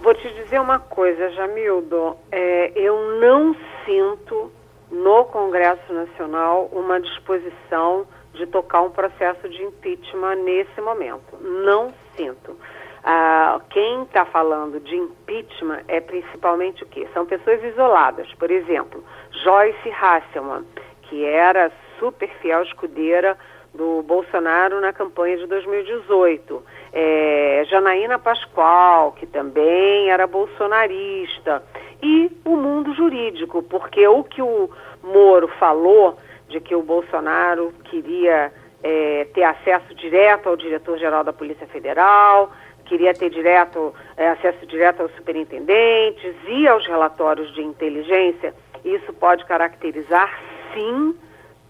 Vou 0.02 0.14
te 0.14 0.28
dizer 0.34 0.60
uma 0.60 0.78
coisa, 0.78 1.30
Jamildo. 1.30 2.16
É, 2.32 2.72
eu 2.74 3.20
não 3.20 3.54
sinto 3.84 4.50
no 4.90 5.24
Congresso 5.26 5.92
Nacional 5.92 6.68
uma 6.72 7.00
disposição 7.00 8.06
de 8.34 8.46
tocar 8.46 8.82
um 8.82 8.90
processo 8.90 9.48
de 9.48 9.62
impeachment 9.62 10.36
nesse 10.36 10.80
momento. 10.80 11.36
Não 11.40 11.92
sinto. 12.16 12.56
Ah, 13.02 13.60
quem 13.70 14.02
está 14.02 14.24
falando 14.26 14.78
de 14.80 14.94
impeachment 14.94 15.82
é 15.88 16.00
principalmente 16.00 16.82
o 16.82 16.86
quê? 16.86 17.08
São 17.14 17.24
pessoas 17.24 17.62
isoladas. 17.64 18.32
Por 18.34 18.50
exemplo, 18.50 19.02
Joyce 19.42 19.90
Hasselman, 19.90 20.64
que 21.02 21.24
era 21.24 21.72
super 21.98 22.28
fiel 22.40 22.62
escudeira 22.62 23.38
do 23.74 24.02
Bolsonaro 24.02 24.80
na 24.80 24.92
campanha 24.92 25.38
de 25.38 25.46
2018. 25.46 26.62
É, 26.92 27.62
Janaína 27.68 28.18
Pascoal, 28.18 29.12
que 29.12 29.26
também 29.26 30.10
era 30.10 30.26
bolsonarista. 30.26 31.62
E 32.02 32.30
o 32.44 32.56
mundo 32.56 32.94
jurídico, 32.94 33.62
porque 33.62 34.06
o 34.06 34.24
que 34.24 34.42
o 34.42 34.70
Moro 35.02 35.48
falou 35.58 36.18
de 36.48 36.60
que 36.60 36.74
o 36.74 36.82
Bolsonaro 36.82 37.72
queria 37.84 38.52
é, 38.82 39.26
ter 39.32 39.44
acesso 39.44 39.94
direto 39.94 40.48
ao 40.48 40.56
diretor-geral 40.56 41.22
da 41.22 41.32
Polícia 41.32 41.66
Federal, 41.68 42.50
queria 42.90 43.14
ter 43.14 43.30
direto, 43.30 43.94
é, 44.16 44.30
acesso 44.30 44.66
direto 44.66 45.02
aos 45.02 45.14
superintendentes 45.14 46.34
e 46.48 46.66
aos 46.66 46.84
relatórios 46.88 47.54
de 47.54 47.62
inteligência, 47.62 48.52
isso 48.84 49.12
pode 49.12 49.44
caracterizar, 49.44 50.28
sim, 50.74 51.16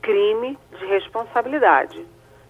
crime 0.00 0.58
de 0.78 0.86
responsabilidade. 0.86 2.02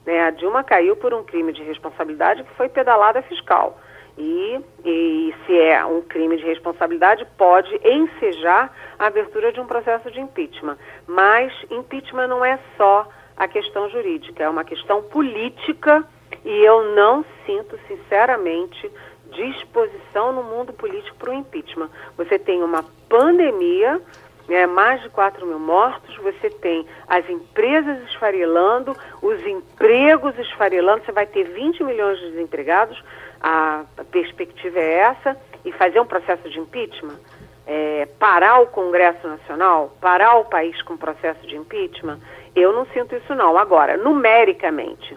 Né? 0.06 0.20
A 0.20 0.30
Dilma 0.30 0.62
caiu 0.62 0.94
por 0.94 1.12
um 1.12 1.24
crime 1.24 1.52
de 1.52 1.64
responsabilidade 1.64 2.44
que 2.44 2.54
foi 2.54 2.68
pedalada 2.68 3.20
fiscal. 3.22 3.76
E, 4.16 4.60
e, 4.84 5.34
se 5.46 5.58
é 5.58 5.84
um 5.84 6.02
crime 6.02 6.36
de 6.36 6.44
responsabilidade, 6.44 7.26
pode 7.36 7.74
ensejar 7.84 8.72
a 8.98 9.06
abertura 9.06 9.52
de 9.52 9.60
um 9.60 9.66
processo 9.66 10.10
de 10.12 10.20
impeachment. 10.20 10.78
Mas 11.08 11.52
impeachment 11.70 12.28
não 12.28 12.44
é 12.44 12.56
só 12.76 13.08
a 13.36 13.48
questão 13.48 13.88
jurídica, 13.88 14.44
é 14.44 14.48
uma 14.48 14.64
questão 14.64 15.02
política 15.02 16.06
e 16.44 16.64
eu 16.64 16.94
não 16.94 17.24
sinto, 17.44 17.78
sinceramente, 17.86 18.90
disposição 19.30 20.32
no 20.32 20.42
mundo 20.42 20.72
político 20.72 21.16
para 21.16 21.30
o 21.30 21.34
impeachment. 21.34 21.90
Você 22.16 22.38
tem 22.38 22.62
uma 22.62 22.84
pandemia, 23.08 24.00
né, 24.48 24.66
mais 24.66 25.00
de 25.02 25.08
4 25.10 25.46
mil 25.46 25.58
mortos, 25.58 26.16
você 26.16 26.50
tem 26.50 26.86
as 27.06 27.28
empresas 27.28 28.02
esfarelando, 28.08 28.96
os 29.22 29.46
empregos 29.46 30.36
esfarelando, 30.38 31.04
você 31.04 31.12
vai 31.12 31.26
ter 31.26 31.44
20 31.44 31.84
milhões 31.84 32.18
de 32.18 32.30
desempregados, 32.32 33.02
a 33.40 33.84
perspectiva 34.10 34.78
é 34.78 34.94
essa, 34.94 35.36
e 35.64 35.72
fazer 35.72 36.00
um 36.00 36.06
processo 36.06 36.48
de 36.50 36.58
impeachment, 36.58 37.18
é, 37.66 38.08
parar 38.18 38.60
o 38.60 38.66
Congresso 38.66 39.26
Nacional, 39.28 39.96
parar 40.00 40.36
o 40.36 40.46
país 40.46 40.80
com 40.82 40.96
processo 40.96 41.46
de 41.46 41.56
impeachment, 41.56 42.18
eu 42.56 42.72
não 42.72 42.84
sinto 42.86 43.14
isso 43.14 43.34
não. 43.34 43.56
Agora, 43.56 43.96
numericamente, 43.96 45.16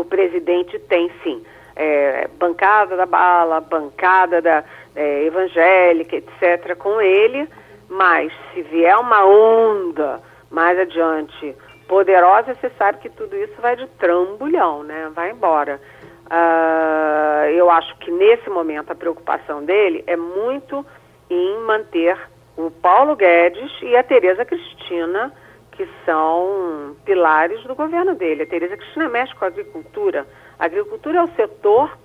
o 0.00 0.04
presidente 0.04 0.78
tem 0.78 1.10
sim 1.22 1.42
é, 1.78 2.28
bancada 2.38 2.96
da 2.96 3.06
bala, 3.06 3.60
bancada 3.60 4.42
da 4.42 4.64
é, 4.96 5.24
evangélica, 5.24 6.16
etc., 6.16 6.76
com 6.76 7.00
ele, 7.00 7.48
mas 7.88 8.32
se 8.52 8.62
vier 8.62 8.98
uma 8.98 9.24
onda 9.24 10.20
mais 10.50 10.78
adiante 10.78 11.54
poderosa, 11.86 12.54
você 12.54 12.70
sabe 12.76 12.98
que 12.98 13.08
tudo 13.08 13.36
isso 13.36 13.54
vai 13.60 13.76
de 13.76 13.86
trambulhão, 13.98 14.82
né? 14.82 15.10
Vai 15.14 15.30
embora. 15.30 15.80
Uh, 16.26 17.48
eu 17.52 17.70
acho 17.70 17.96
que 17.98 18.10
nesse 18.10 18.50
momento 18.50 18.90
a 18.90 18.94
preocupação 18.94 19.64
dele 19.64 20.04
é 20.06 20.14
muito 20.14 20.84
em 21.30 21.58
manter 21.60 22.18
o 22.56 22.70
Paulo 22.70 23.16
Guedes 23.16 23.70
e 23.80 23.96
a 23.96 24.02
Tereza 24.02 24.44
Cristina, 24.44 25.32
que 25.78 25.88
são 26.04 26.96
pilares 27.04 27.62
do 27.62 27.74
governo 27.76 28.16
dele. 28.16 28.42
A 28.42 28.46
Tereza 28.46 28.76
Cristina 28.76 29.08
mexe 29.08 29.32
com 29.36 29.44
a 29.44 29.48
agricultura. 29.48 30.26
A 30.58 30.64
agricultura 30.64 31.20
é 31.20 31.22
o 31.22 31.34
setor 31.36 31.96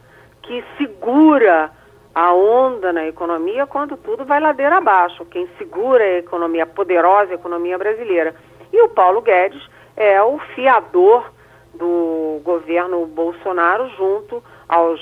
que 0.44 0.64
segura 0.78 1.72
a 2.14 2.34
onda 2.36 2.94
na 2.94 3.08
economia 3.08 3.66
quando 3.66 3.98
tudo 3.98 4.26
vai 4.26 4.40
ladeira 4.40 4.78
abaixo. 4.78 5.26
Quem 5.26 5.50
segura 5.58 6.04
a 6.04 6.18
economia, 6.20 6.64
a 6.64 6.68
poderosa 6.68 7.34
economia 7.34 7.76
brasileira. 7.76 8.36
E 8.72 8.80
o 8.80 8.90
Paulo 8.90 9.24
Guedes 9.24 9.68
é 9.98 10.22
o 10.22 10.38
fiador 10.54 11.32
do 11.74 12.42
governo 12.44 13.08
Bolsonaro 13.08 13.90
junto 13.98 14.44
ao 14.70 14.96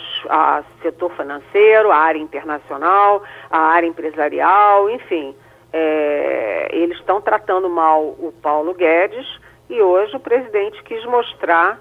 setor 0.81 1.11
financeiro, 1.11 1.91
à 1.91 1.97
área 1.97 2.19
internacional, 2.19 3.21
à 3.49 3.59
área 3.59 3.87
empresarial, 3.87 4.89
enfim. 4.89 5.35
É, 5.73 6.69
eles 6.71 6.97
estão 6.97 7.21
tratando 7.21 7.69
mal 7.69 8.03
o 8.03 8.33
Paulo 8.41 8.73
Guedes 8.73 9.25
e 9.69 9.81
hoje 9.81 10.15
o 10.15 10.19
presidente 10.19 10.83
quis 10.83 11.03
mostrar 11.05 11.79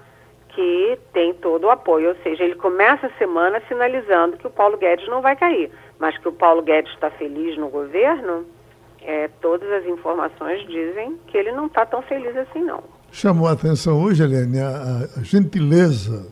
que 0.49 0.99
tem 1.13 1.33
todo 1.33 1.65
o 1.65 1.69
apoio. 1.69 2.09
Ou 2.09 2.15
seja, 2.23 2.43
ele 2.43 2.55
começa 2.55 3.07
a 3.07 3.17
semana 3.17 3.61
sinalizando 3.67 4.37
que 4.37 4.47
o 4.47 4.49
Paulo 4.49 4.77
Guedes 4.77 5.07
não 5.07 5.21
vai 5.21 5.35
cair, 5.35 5.71
mas 5.99 6.17
que 6.17 6.27
o 6.27 6.33
Paulo 6.33 6.61
Guedes 6.61 6.91
está 6.93 7.09
feliz 7.11 7.57
no 7.57 7.69
governo, 7.69 8.45
é, 9.01 9.29
todas 9.41 9.69
as 9.71 9.85
informações 9.85 10.65
dizem 10.67 11.17
que 11.27 11.37
ele 11.37 11.51
não 11.51 11.65
está 11.65 11.85
tão 11.85 12.01
feliz 12.01 12.35
assim, 12.37 12.61
não. 12.61 12.83
Chamou 13.11 13.47
a 13.47 13.53
atenção 13.53 14.01
hoje, 14.01 14.23
Helene, 14.23 14.59
a, 14.59 15.19
a 15.19 15.23
gentileza 15.23 16.31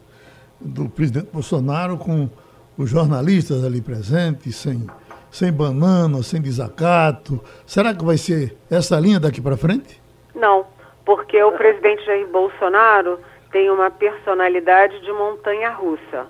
do 0.62 0.90
presidente 0.90 1.30
Bolsonaro 1.32 1.98
com 1.98 2.30
os 2.78 2.90
jornalistas 2.90 3.64
ali 3.64 3.82
presentes, 3.82 4.56
sem, 4.56 4.88
sem 5.32 5.52
banana, 5.52 6.24
sem 6.24 6.42
desacato. 6.42 7.40
Será 7.66 7.94
que 7.94 8.04
vai 8.04 8.18
ser 8.18 8.56
essa 8.70 9.00
linha 9.00 9.20
daqui 9.20 9.42
para 9.42 9.58
frente? 9.58 10.02
Não, 10.36 10.66
porque 11.06 11.42
o 11.44 11.52
presidente 11.54 12.06
Jair 12.06 12.28
Bolsonaro 12.28 13.20
tem 13.52 13.70
uma 13.70 13.90
personalidade 13.90 15.00
de 15.02 15.12
montanha 15.12 15.72
russa. 15.72 16.28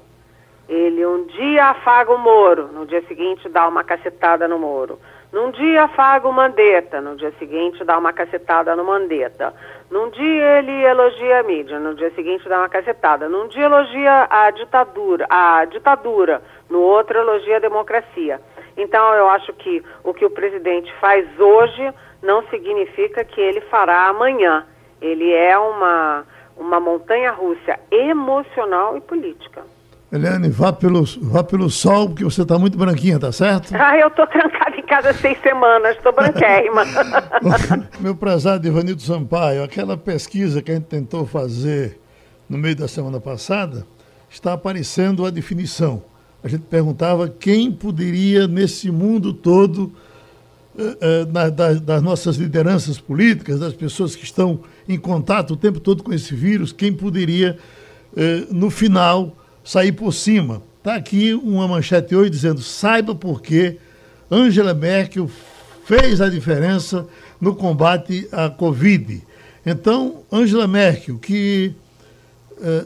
Ele 0.67 1.05
um 1.05 1.25
dia 1.25 1.65
afaga 1.65 2.11
o 2.11 2.17
Moro, 2.17 2.67
no 2.67 2.85
dia 2.85 3.03
seguinte 3.07 3.49
dá 3.49 3.67
uma 3.67 3.83
cacetada 3.83 4.47
no 4.47 4.59
Moro. 4.59 4.99
Num 5.31 5.51
dia 5.51 5.83
afaga 5.83 6.27
o 6.27 6.33
Mandetta, 6.33 6.99
no 7.01 7.15
dia 7.15 7.31
seguinte 7.37 7.83
dá 7.83 7.97
uma 7.99 8.11
cacetada 8.11 8.75
no 8.75 8.83
Mandetta. 8.83 9.53
Num 9.89 10.09
dia 10.09 10.57
ele 10.57 10.71
elogia 10.83 11.39
a 11.39 11.43
mídia, 11.43 11.79
no 11.79 11.93
dia 11.93 12.11
seguinte 12.15 12.49
dá 12.49 12.57
uma 12.59 12.69
cacetada. 12.69 13.29
Num 13.29 13.47
dia 13.47 13.65
elogia 13.65 14.27
a 14.27 14.49
ditadura, 14.49 15.27
a 15.29 15.65
ditadura, 15.65 16.41
no 16.67 16.79
outro 16.79 17.19
elogia 17.19 17.57
a 17.57 17.59
democracia. 17.59 18.41
Então 18.82 19.13
eu 19.13 19.30
acho 19.30 19.53
que 19.53 19.84
o 20.03 20.13
que 20.13 20.25
o 20.25 20.30
presidente 20.30 20.91
faz 20.99 21.27
hoje 21.39 21.93
não 22.23 22.43
significa 22.49 23.23
que 23.23 23.39
ele 23.39 23.61
fará 23.61 24.07
amanhã. 24.07 24.65
Ele 25.01 25.32
é 25.32 25.57
uma 25.57 26.25
uma 26.57 26.80
montanha 26.80 27.32
russa 27.32 27.80
emocional 27.89 28.97
e 28.97 29.01
política. 29.01 29.61
Eliane, 30.11 30.49
vá 30.49 30.73
pelo, 30.73 31.03
vá 31.21 31.43
pelo 31.43 31.69
sol, 31.69 32.09
porque 32.09 32.23
você 32.23 32.41
está 32.41 32.57
muito 32.57 32.77
branquinha, 32.77 33.19
tá 33.19 33.32
certo? 33.32 33.73
Ah, 33.75 33.97
eu 33.97 34.07
estou 34.07 34.25
trancada 34.25 34.75
em 34.75 34.82
casa 34.82 35.13
seis 35.13 35.39
semanas, 35.41 35.95
estou 35.95 36.11
branquérrima. 36.11 36.84
Meu 38.01 38.15
prezado 38.15 38.67
Ivanildo 38.67 39.01
Sampaio, 39.01 39.63
aquela 39.63 39.95
pesquisa 39.95 40.61
que 40.61 40.71
a 40.71 40.75
gente 40.75 40.88
tentou 40.88 41.27
fazer 41.27 41.99
no 42.49 42.57
meio 42.57 42.75
da 42.75 42.88
semana 42.88 43.21
passada, 43.21 43.86
está 44.30 44.53
aparecendo 44.53 45.25
a 45.25 45.30
definição. 45.30 46.03
A 46.43 46.47
gente 46.47 46.61
perguntava 46.61 47.27
quem 47.27 47.71
poderia, 47.71 48.47
nesse 48.47 48.89
mundo 48.89 49.33
todo, 49.33 49.91
eh, 50.77 50.97
eh, 51.01 51.81
das, 51.81 52.01
nossas 52.01 52.37
lideranças 52.37 52.97
políticas, 52.97 53.59
das 53.59 53.73
pessoas 53.73 54.15
que 54.15 54.23
estão 54.23 54.61
em 54.87 54.97
contato 54.97 55.51
o 55.51 55.57
tempo 55.57 55.79
todo 55.79 56.01
com 56.01 56.13
esse 56.13 56.33
vírus, 56.33 56.71
quem 56.71 56.93
poderia, 56.93 57.57
eh, 58.15 58.45
no 58.49 58.69
final, 58.69 59.35
sair 59.63 59.91
por 59.91 60.13
cima. 60.13 60.61
Está 60.77 60.95
aqui 60.95 61.33
uma 61.33 61.67
manchete 61.67 62.15
hoje 62.15 62.29
dizendo: 62.29 62.61
saiba 62.61 63.13
por 63.13 63.41
que 63.41 63.77
Angela 64.31 64.73
Merkel 64.73 65.29
fez 65.83 66.21
a 66.21 66.29
diferença 66.29 67.05
no 67.41 67.53
combate 67.53 68.29
à 68.31 68.49
Covid. 68.49 69.21
Então, 69.65 70.23
Angela 70.31 70.67
Merkel, 70.67 71.17
que 71.17 71.73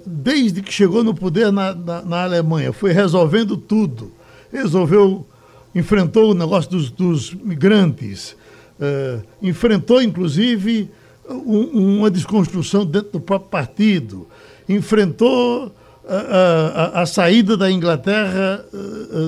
desde 0.05 0.61
que 0.61 0.71
chegou 0.71 1.03
no 1.03 1.13
poder 1.13 1.51
na, 1.51 1.73
na, 1.73 2.01
na, 2.01 2.23
Alemanha, 2.23 2.71
foi 2.71 2.91
resolvendo 2.91 3.57
tudo. 3.57 4.11
Resolveu, 4.51 5.25
enfrentou 5.73 6.31
o 6.31 6.33
negócio 6.33 6.69
dos, 6.71 6.91
dos 6.91 7.33
migrantes, 7.33 8.35
eh, 8.79 9.19
enfrentou, 9.41 10.01
inclusive, 10.01 10.91
um, 11.27 11.99
uma 11.99 12.11
desconstrução 12.11 12.85
dentro 12.85 13.13
do 13.13 13.19
próprio 13.19 13.49
partido, 13.49 14.27
enfrentou 14.69 15.73
a, 16.07 16.99
a, 16.99 17.01
a 17.01 17.05
saída 17.05 17.57
da 17.57 17.71
Inglaterra 17.71 18.63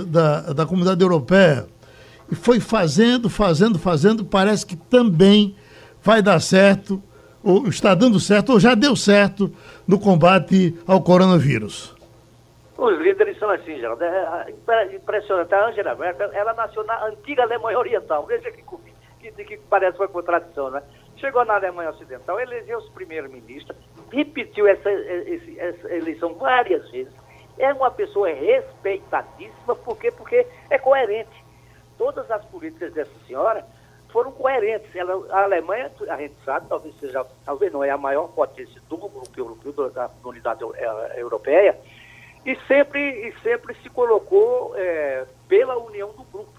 da, 0.08 0.54
da 0.54 0.66
comunidade 0.66 1.02
europeia 1.02 1.66
e 2.32 2.36
foi 2.36 2.60
fazendo, 2.60 3.30
fazendo, 3.30 3.78
fazendo, 3.78 4.26
parece 4.26 4.66
que 4.66 4.76
também 4.76 5.56
vai 6.04 6.22
dar 6.22 6.39
certo, 6.39 7.02
ou 7.46 7.68
está 7.68 7.93
dando 7.93 8.20
certo, 8.20 8.54
ou 8.54 8.60
já 8.60 8.74
deu 8.74 8.96
certo 8.96 9.52
no 9.88 10.00
combate 10.00 10.76
ao 10.88 11.00
coronavírus. 11.02 11.96
Os 12.76 13.00
líderes 13.00 13.38
são 13.38 13.50
assim, 13.52 13.78
Geraldo. 13.78 14.04
É, 14.04 14.54
é 14.68 14.96
impressionante. 14.96 15.54
A 15.54 15.68
Angela 15.68 15.96
Merkel, 15.96 16.32
ela 16.34 16.54
nasceu 16.56 16.84
na 16.84 17.06
antiga 17.06 17.43
Alemanha 17.43 17.78
Oriental. 17.78 18.26
Veja 18.26 18.52
que, 18.52 18.64
que, 19.32 19.46
que 19.46 19.58
parece 19.70 19.98
uma 19.98 20.08
contradição, 20.08 20.72
né? 20.72 20.82
Chegou 21.18 21.46
na 21.46 21.56
Alemanha 21.56 21.91
Ocidental, 21.91 22.39
elegeu-se 22.39 22.91
primeiro-ministro, 22.91 23.74
repetiu 24.12 24.68
essa, 24.68 24.89
essa, 24.89 25.93
eleição 25.93 26.34
várias 26.34 26.89
vezes. 26.89 27.14
É 27.58 27.72
uma 27.72 27.89
pessoa 27.89 28.28
respeitadíssima, 28.28 29.76
por 29.76 29.98
quê? 29.98 30.12
Porque 30.12 30.46
é 30.70 30.78
coerente. 30.78 31.46
Todas 31.98 32.30
as 32.30 32.43
políticas 32.46 32.91
dessa 32.91 33.18
senhora 33.26 33.66
foram 34.10 34.32
coerentes. 34.32 34.93
Ela, 34.95 35.26
a 35.32 35.43
Alemanha, 35.43 35.91
a 36.10 36.18
gente 36.18 36.36
sabe, 36.43 36.68
talvez 36.68 36.97
seja, 36.99 37.26
talvez 37.45 37.72
não 37.72 37.84
é 37.84 37.89
a 37.89 37.97
maior 37.97 38.28
potência 38.30 38.82
do 38.89 38.97
grupo 38.97 39.30
europeu, 39.38 39.89
da 39.91 40.10
comunidade 40.10 40.64
é, 40.76 41.22
europeia, 41.22 41.78
e 42.45 42.56
sempre, 42.68 42.99
e 43.28 43.34
sempre 43.41 43.74
se 43.82 43.89
colocou 43.89 44.74
é, 44.76 45.26
pela 45.47 45.78
união 45.78 46.12
do 46.12 46.24
grupo, 46.24 46.53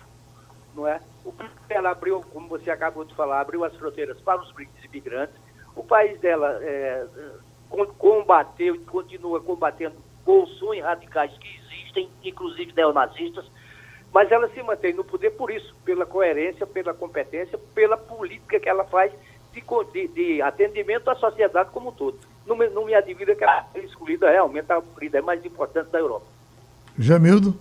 não 0.75 0.87
é? 0.87 1.01
O 1.25 1.33
ela 1.69 1.91
abriu, 1.91 2.25
como 2.33 2.49
você 2.49 2.71
acabou 2.71 3.05
de 3.05 3.15
falar, 3.15 3.41
abriu 3.41 3.65
as 3.65 3.75
fronteiras 3.77 4.21
para 4.21 4.41
os 4.41 4.53
imigrantes. 4.85 5.35
O 5.75 5.83
país 5.83 6.19
dela 6.21 6.59
é, 6.63 7.07
combateu 7.99 8.75
e 8.75 8.79
continua 8.81 9.41
combatendo 9.41 9.97
bolsões 10.25 10.83
radicais 10.83 11.37
que 11.39 11.61
existem, 11.61 12.09
inclusive 12.25 12.73
neonazistas, 12.73 13.45
mas 14.13 14.31
ela 14.31 14.49
se 14.49 14.63
mantém 14.63 14.95
no 14.95 15.05
poder 15.05 15.31
por 15.31 15.51
isso, 15.51 15.75
pela 15.85 16.07
coerência, 16.07 16.67
pela 16.67 16.95
competência, 16.95 17.59
pela 17.75 17.97
política 17.97 18.59
que 18.59 18.69
ela 18.69 18.85
faz 18.85 19.13
de, 19.53 19.63
de, 19.93 20.09
de 20.09 20.43
atendimento 20.43 21.11
à 21.11 21.15
sociedade 21.17 21.71
como 21.71 21.91
um 21.91 21.93
todo. 21.93 22.19
Não 22.47 22.57
me, 22.57 22.69
não 22.69 22.85
me 22.85 22.95
admira 22.95 23.35
que 23.35 23.43
ela 23.43 23.67
seja 23.73 23.87
escolhida 23.87 24.31
realmente 24.31 24.71
a 24.73 24.83
líder 25.01 25.23
mais 25.23 25.45
importante 25.45 25.91
da 25.91 25.99
Europa. 25.99 26.27
Jamildo? 26.99 27.59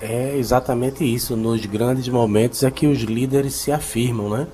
É 0.00 0.36
exatamente 0.36 1.04
isso. 1.04 1.36
Nos 1.36 1.64
grandes 1.66 2.08
momentos 2.08 2.62
é 2.62 2.70
que 2.70 2.86
os 2.86 3.00
líderes 3.00 3.54
se 3.54 3.70
afirmam, 3.70 4.30
né? 4.30 4.48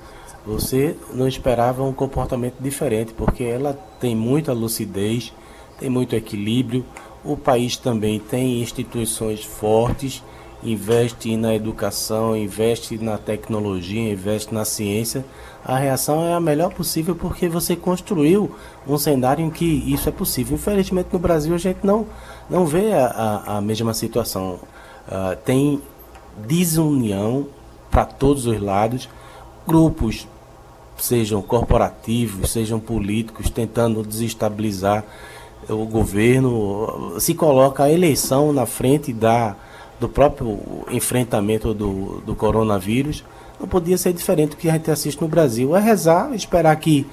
Você 0.44 0.96
não 1.12 1.26
esperava 1.26 1.82
um 1.82 1.92
comportamento 1.92 2.56
diferente, 2.60 3.12
porque 3.12 3.44
ela 3.44 3.72
tem 4.00 4.14
muita 4.14 4.52
lucidez, 4.52 5.32
tem 5.78 5.88
muito 5.88 6.14
equilíbrio. 6.14 6.84
O 7.26 7.36
país 7.36 7.76
também 7.76 8.20
tem 8.20 8.62
instituições 8.62 9.44
fortes, 9.44 10.22
investe 10.62 11.36
na 11.36 11.54
educação, 11.54 12.36
investe 12.36 12.96
na 12.98 13.18
tecnologia, 13.18 14.12
investe 14.12 14.54
na 14.54 14.64
ciência. 14.64 15.24
A 15.64 15.76
reação 15.76 16.24
é 16.24 16.34
a 16.34 16.40
melhor 16.40 16.72
possível 16.72 17.16
porque 17.16 17.48
você 17.48 17.74
construiu 17.74 18.54
um 18.86 18.96
cenário 18.96 19.44
em 19.44 19.50
que 19.50 19.64
isso 19.64 20.08
é 20.08 20.12
possível. 20.12 20.54
Infelizmente 20.54 21.08
no 21.12 21.18
Brasil 21.18 21.52
a 21.52 21.58
gente 21.58 21.80
não, 21.82 22.06
não 22.48 22.64
vê 22.64 22.92
a, 22.92 23.06
a, 23.06 23.56
a 23.56 23.60
mesma 23.60 23.92
situação 23.92 24.60
uh, 25.08 25.36
tem 25.44 25.82
desunião 26.46 27.48
para 27.90 28.04
todos 28.04 28.46
os 28.46 28.60
lados, 28.60 29.08
grupos, 29.66 30.28
sejam 30.96 31.42
corporativos, 31.42 32.52
sejam 32.52 32.78
políticos, 32.78 33.50
tentando 33.50 34.04
desestabilizar 34.04 35.04
o 35.68 35.84
governo, 35.84 37.14
se 37.18 37.34
coloca 37.34 37.84
a 37.84 37.92
eleição 37.92 38.52
na 38.52 38.66
frente 38.66 39.12
da, 39.12 39.56
do 39.98 40.08
próprio 40.08 40.58
enfrentamento 40.90 41.74
do, 41.74 42.20
do 42.24 42.34
coronavírus, 42.34 43.24
não 43.58 43.66
podia 43.66 43.96
ser 43.96 44.12
diferente 44.12 44.50
do 44.50 44.56
que 44.56 44.68
a 44.68 44.72
gente 44.72 44.90
assiste 44.90 45.20
no 45.20 45.28
Brasil. 45.28 45.74
É 45.74 45.80
rezar, 45.80 46.34
esperar 46.34 46.76
que 46.76 47.06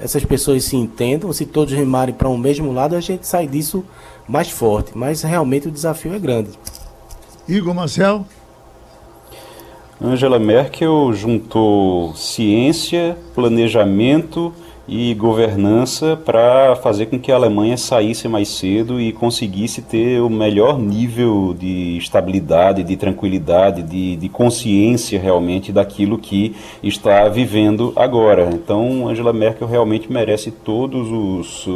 essas 0.00 0.24
pessoas 0.24 0.64
se 0.64 0.76
entendam, 0.76 1.32
se 1.32 1.44
todos 1.44 1.74
remarem 1.74 2.14
para 2.14 2.28
um 2.28 2.38
mesmo 2.38 2.72
lado, 2.72 2.96
a 2.96 3.00
gente 3.00 3.26
sai 3.26 3.46
disso 3.46 3.84
mais 4.26 4.50
forte. 4.50 4.92
Mas 4.94 5.22
realmente 5.22 5.68
o 5.68 5.70
desafio 5.70 6.14
é 6.14 6.18
grande. 6.18 6.50
Igor 7.46 7.74
Marcel? 7.74 8.24
Angela 10.02 10.38
Merkel 10.38 11.12
juntou 11.12 12.14
ciência, 12.14 13.18
planejamento 13.34 14.54
e 14.90 15.14
governança 15.14 16.16
para 16.16 16.74
fazer 16.74 17.06
com 17.06 17.16
que 17.16 17.30
a 17.30 17.36
Alemanha 17.36 17.76
saísse 17.76 18.26
mais 18.26 18.48
cedo 18.48 19.00
e 19.00 19.12
conseguisse 19.12 19.82
ter 19.82 20.20
o 20.20 20.28
melhor 20.28 20.80
nível 20.80 21.54
de 21.56 21.96
estabilidade, 21.96 22.82
de 22.82 22.96
tranquilidade, 22.96 23.84
de, 23.84 24.16
de 24.16 24.28
consciência 24.28 25.20
realmente 25.20 25.70
daquilo 25.70 26.18
que 26.18 26.56
está 26.82 27.28
vivendo 27.28 27.92
agora. 27.94 28.50
Então, 28.52 29.06
Angela 29.06 29.32
Merkel 29.32 29.68
realmente 29.68 30.12
merece 30.12 30.50
todos 30.50 31.08
os 31.08 31.68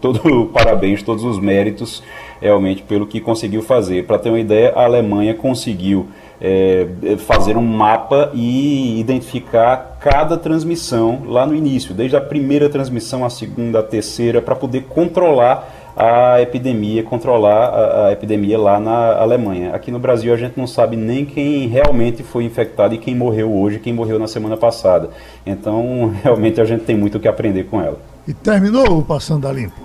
todo 0.00 0.46
parabéns, 0.50 1.02
todos 1.02 1.22
os 1.22 1.38
méritos 1.38 2.02
realmente 2.40 2.82
pelo 2.82 3.06
que 3.06 3.20
conseguiu 3.20 3.60
fazer. 3.60 4.06
Para 4.06 4.18
ter 4.18 4.30
uma 4.30 4.40
ideia, 4.40 4.72
a 4.74 4.84
Alemanha 4.84 5.34
conseguiu 5.34 6.06
é, 6.40 6.86
fazer 7.18 7.56
um 7.56 7.62
mapa 7.62 8.30
e 8.34 8.98
identificar 9.00 9.98
cada 10.00 10.36
transmissão 10.36 11.22
lá 11.26 11.46
no 11.46 11.54
início, 11.54 11.94
desde 11.94 12.16
a 12.16 12.20
primeira 12.20 12.68
transmissão, 12.68 13.24
a 13.24 13.30
segunda, 13.30 13.80
a 13.80 13.82
terceira, 13.82 14.42
para 14.42 14.54
poder 14.54 14.84
controlar 14.84 15.82
a 15.96 16.40
epidemia, 16.40 17.02
controlar 17.02 17.66
a, 17.68 18.06
a, 18.06 18.12
epidemia 18.12 18.58
lá 18.58 18.80
na 18.80 19.16
Alemanha. 19.16 19.74
Aqui 19.74 19.90
no 19.90 19.98
Brasil 19.98 20.34
a 20.34 20.36
gente 20.36 20.58
não 20.58 20.66
sabe 20.66 20.96
nem 20.96 21.24
quem 21.24 21.68
realmente 21.68 22.22
foi 22.22 22.44
infectado 22.44 22.94
e 22.94 22.98
quem 22.98 23.14
morreu 23.14 23.52
hoje, 23.54 23.78
quem 23.78 23.92
morreu 23.92 24.18
na 24.18 24.26
semana 24.26 24.56
passada. 24.56 25.10
Então, 25.46 26.12
realmente 26.22 26.60
a 26.60 26.64
gente 26.64 26.84
tem 26.84 26.96
muito 26.96 27.18
o 27.18 27.20
que 27.20 27.28
aprender 27.28 27.64
com 27.64 27.80
ela. 27.80 27.98
E 28.26 28.34
terminou 28.34 28.98
o 28.98 29.02
Passando 29.02 29.46
a 29.46 29.52
Limpo. 29.52 29.80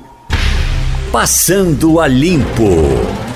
Passando 1.11 1.99
a 1.99 2.07
Limpo. 2.07 3.28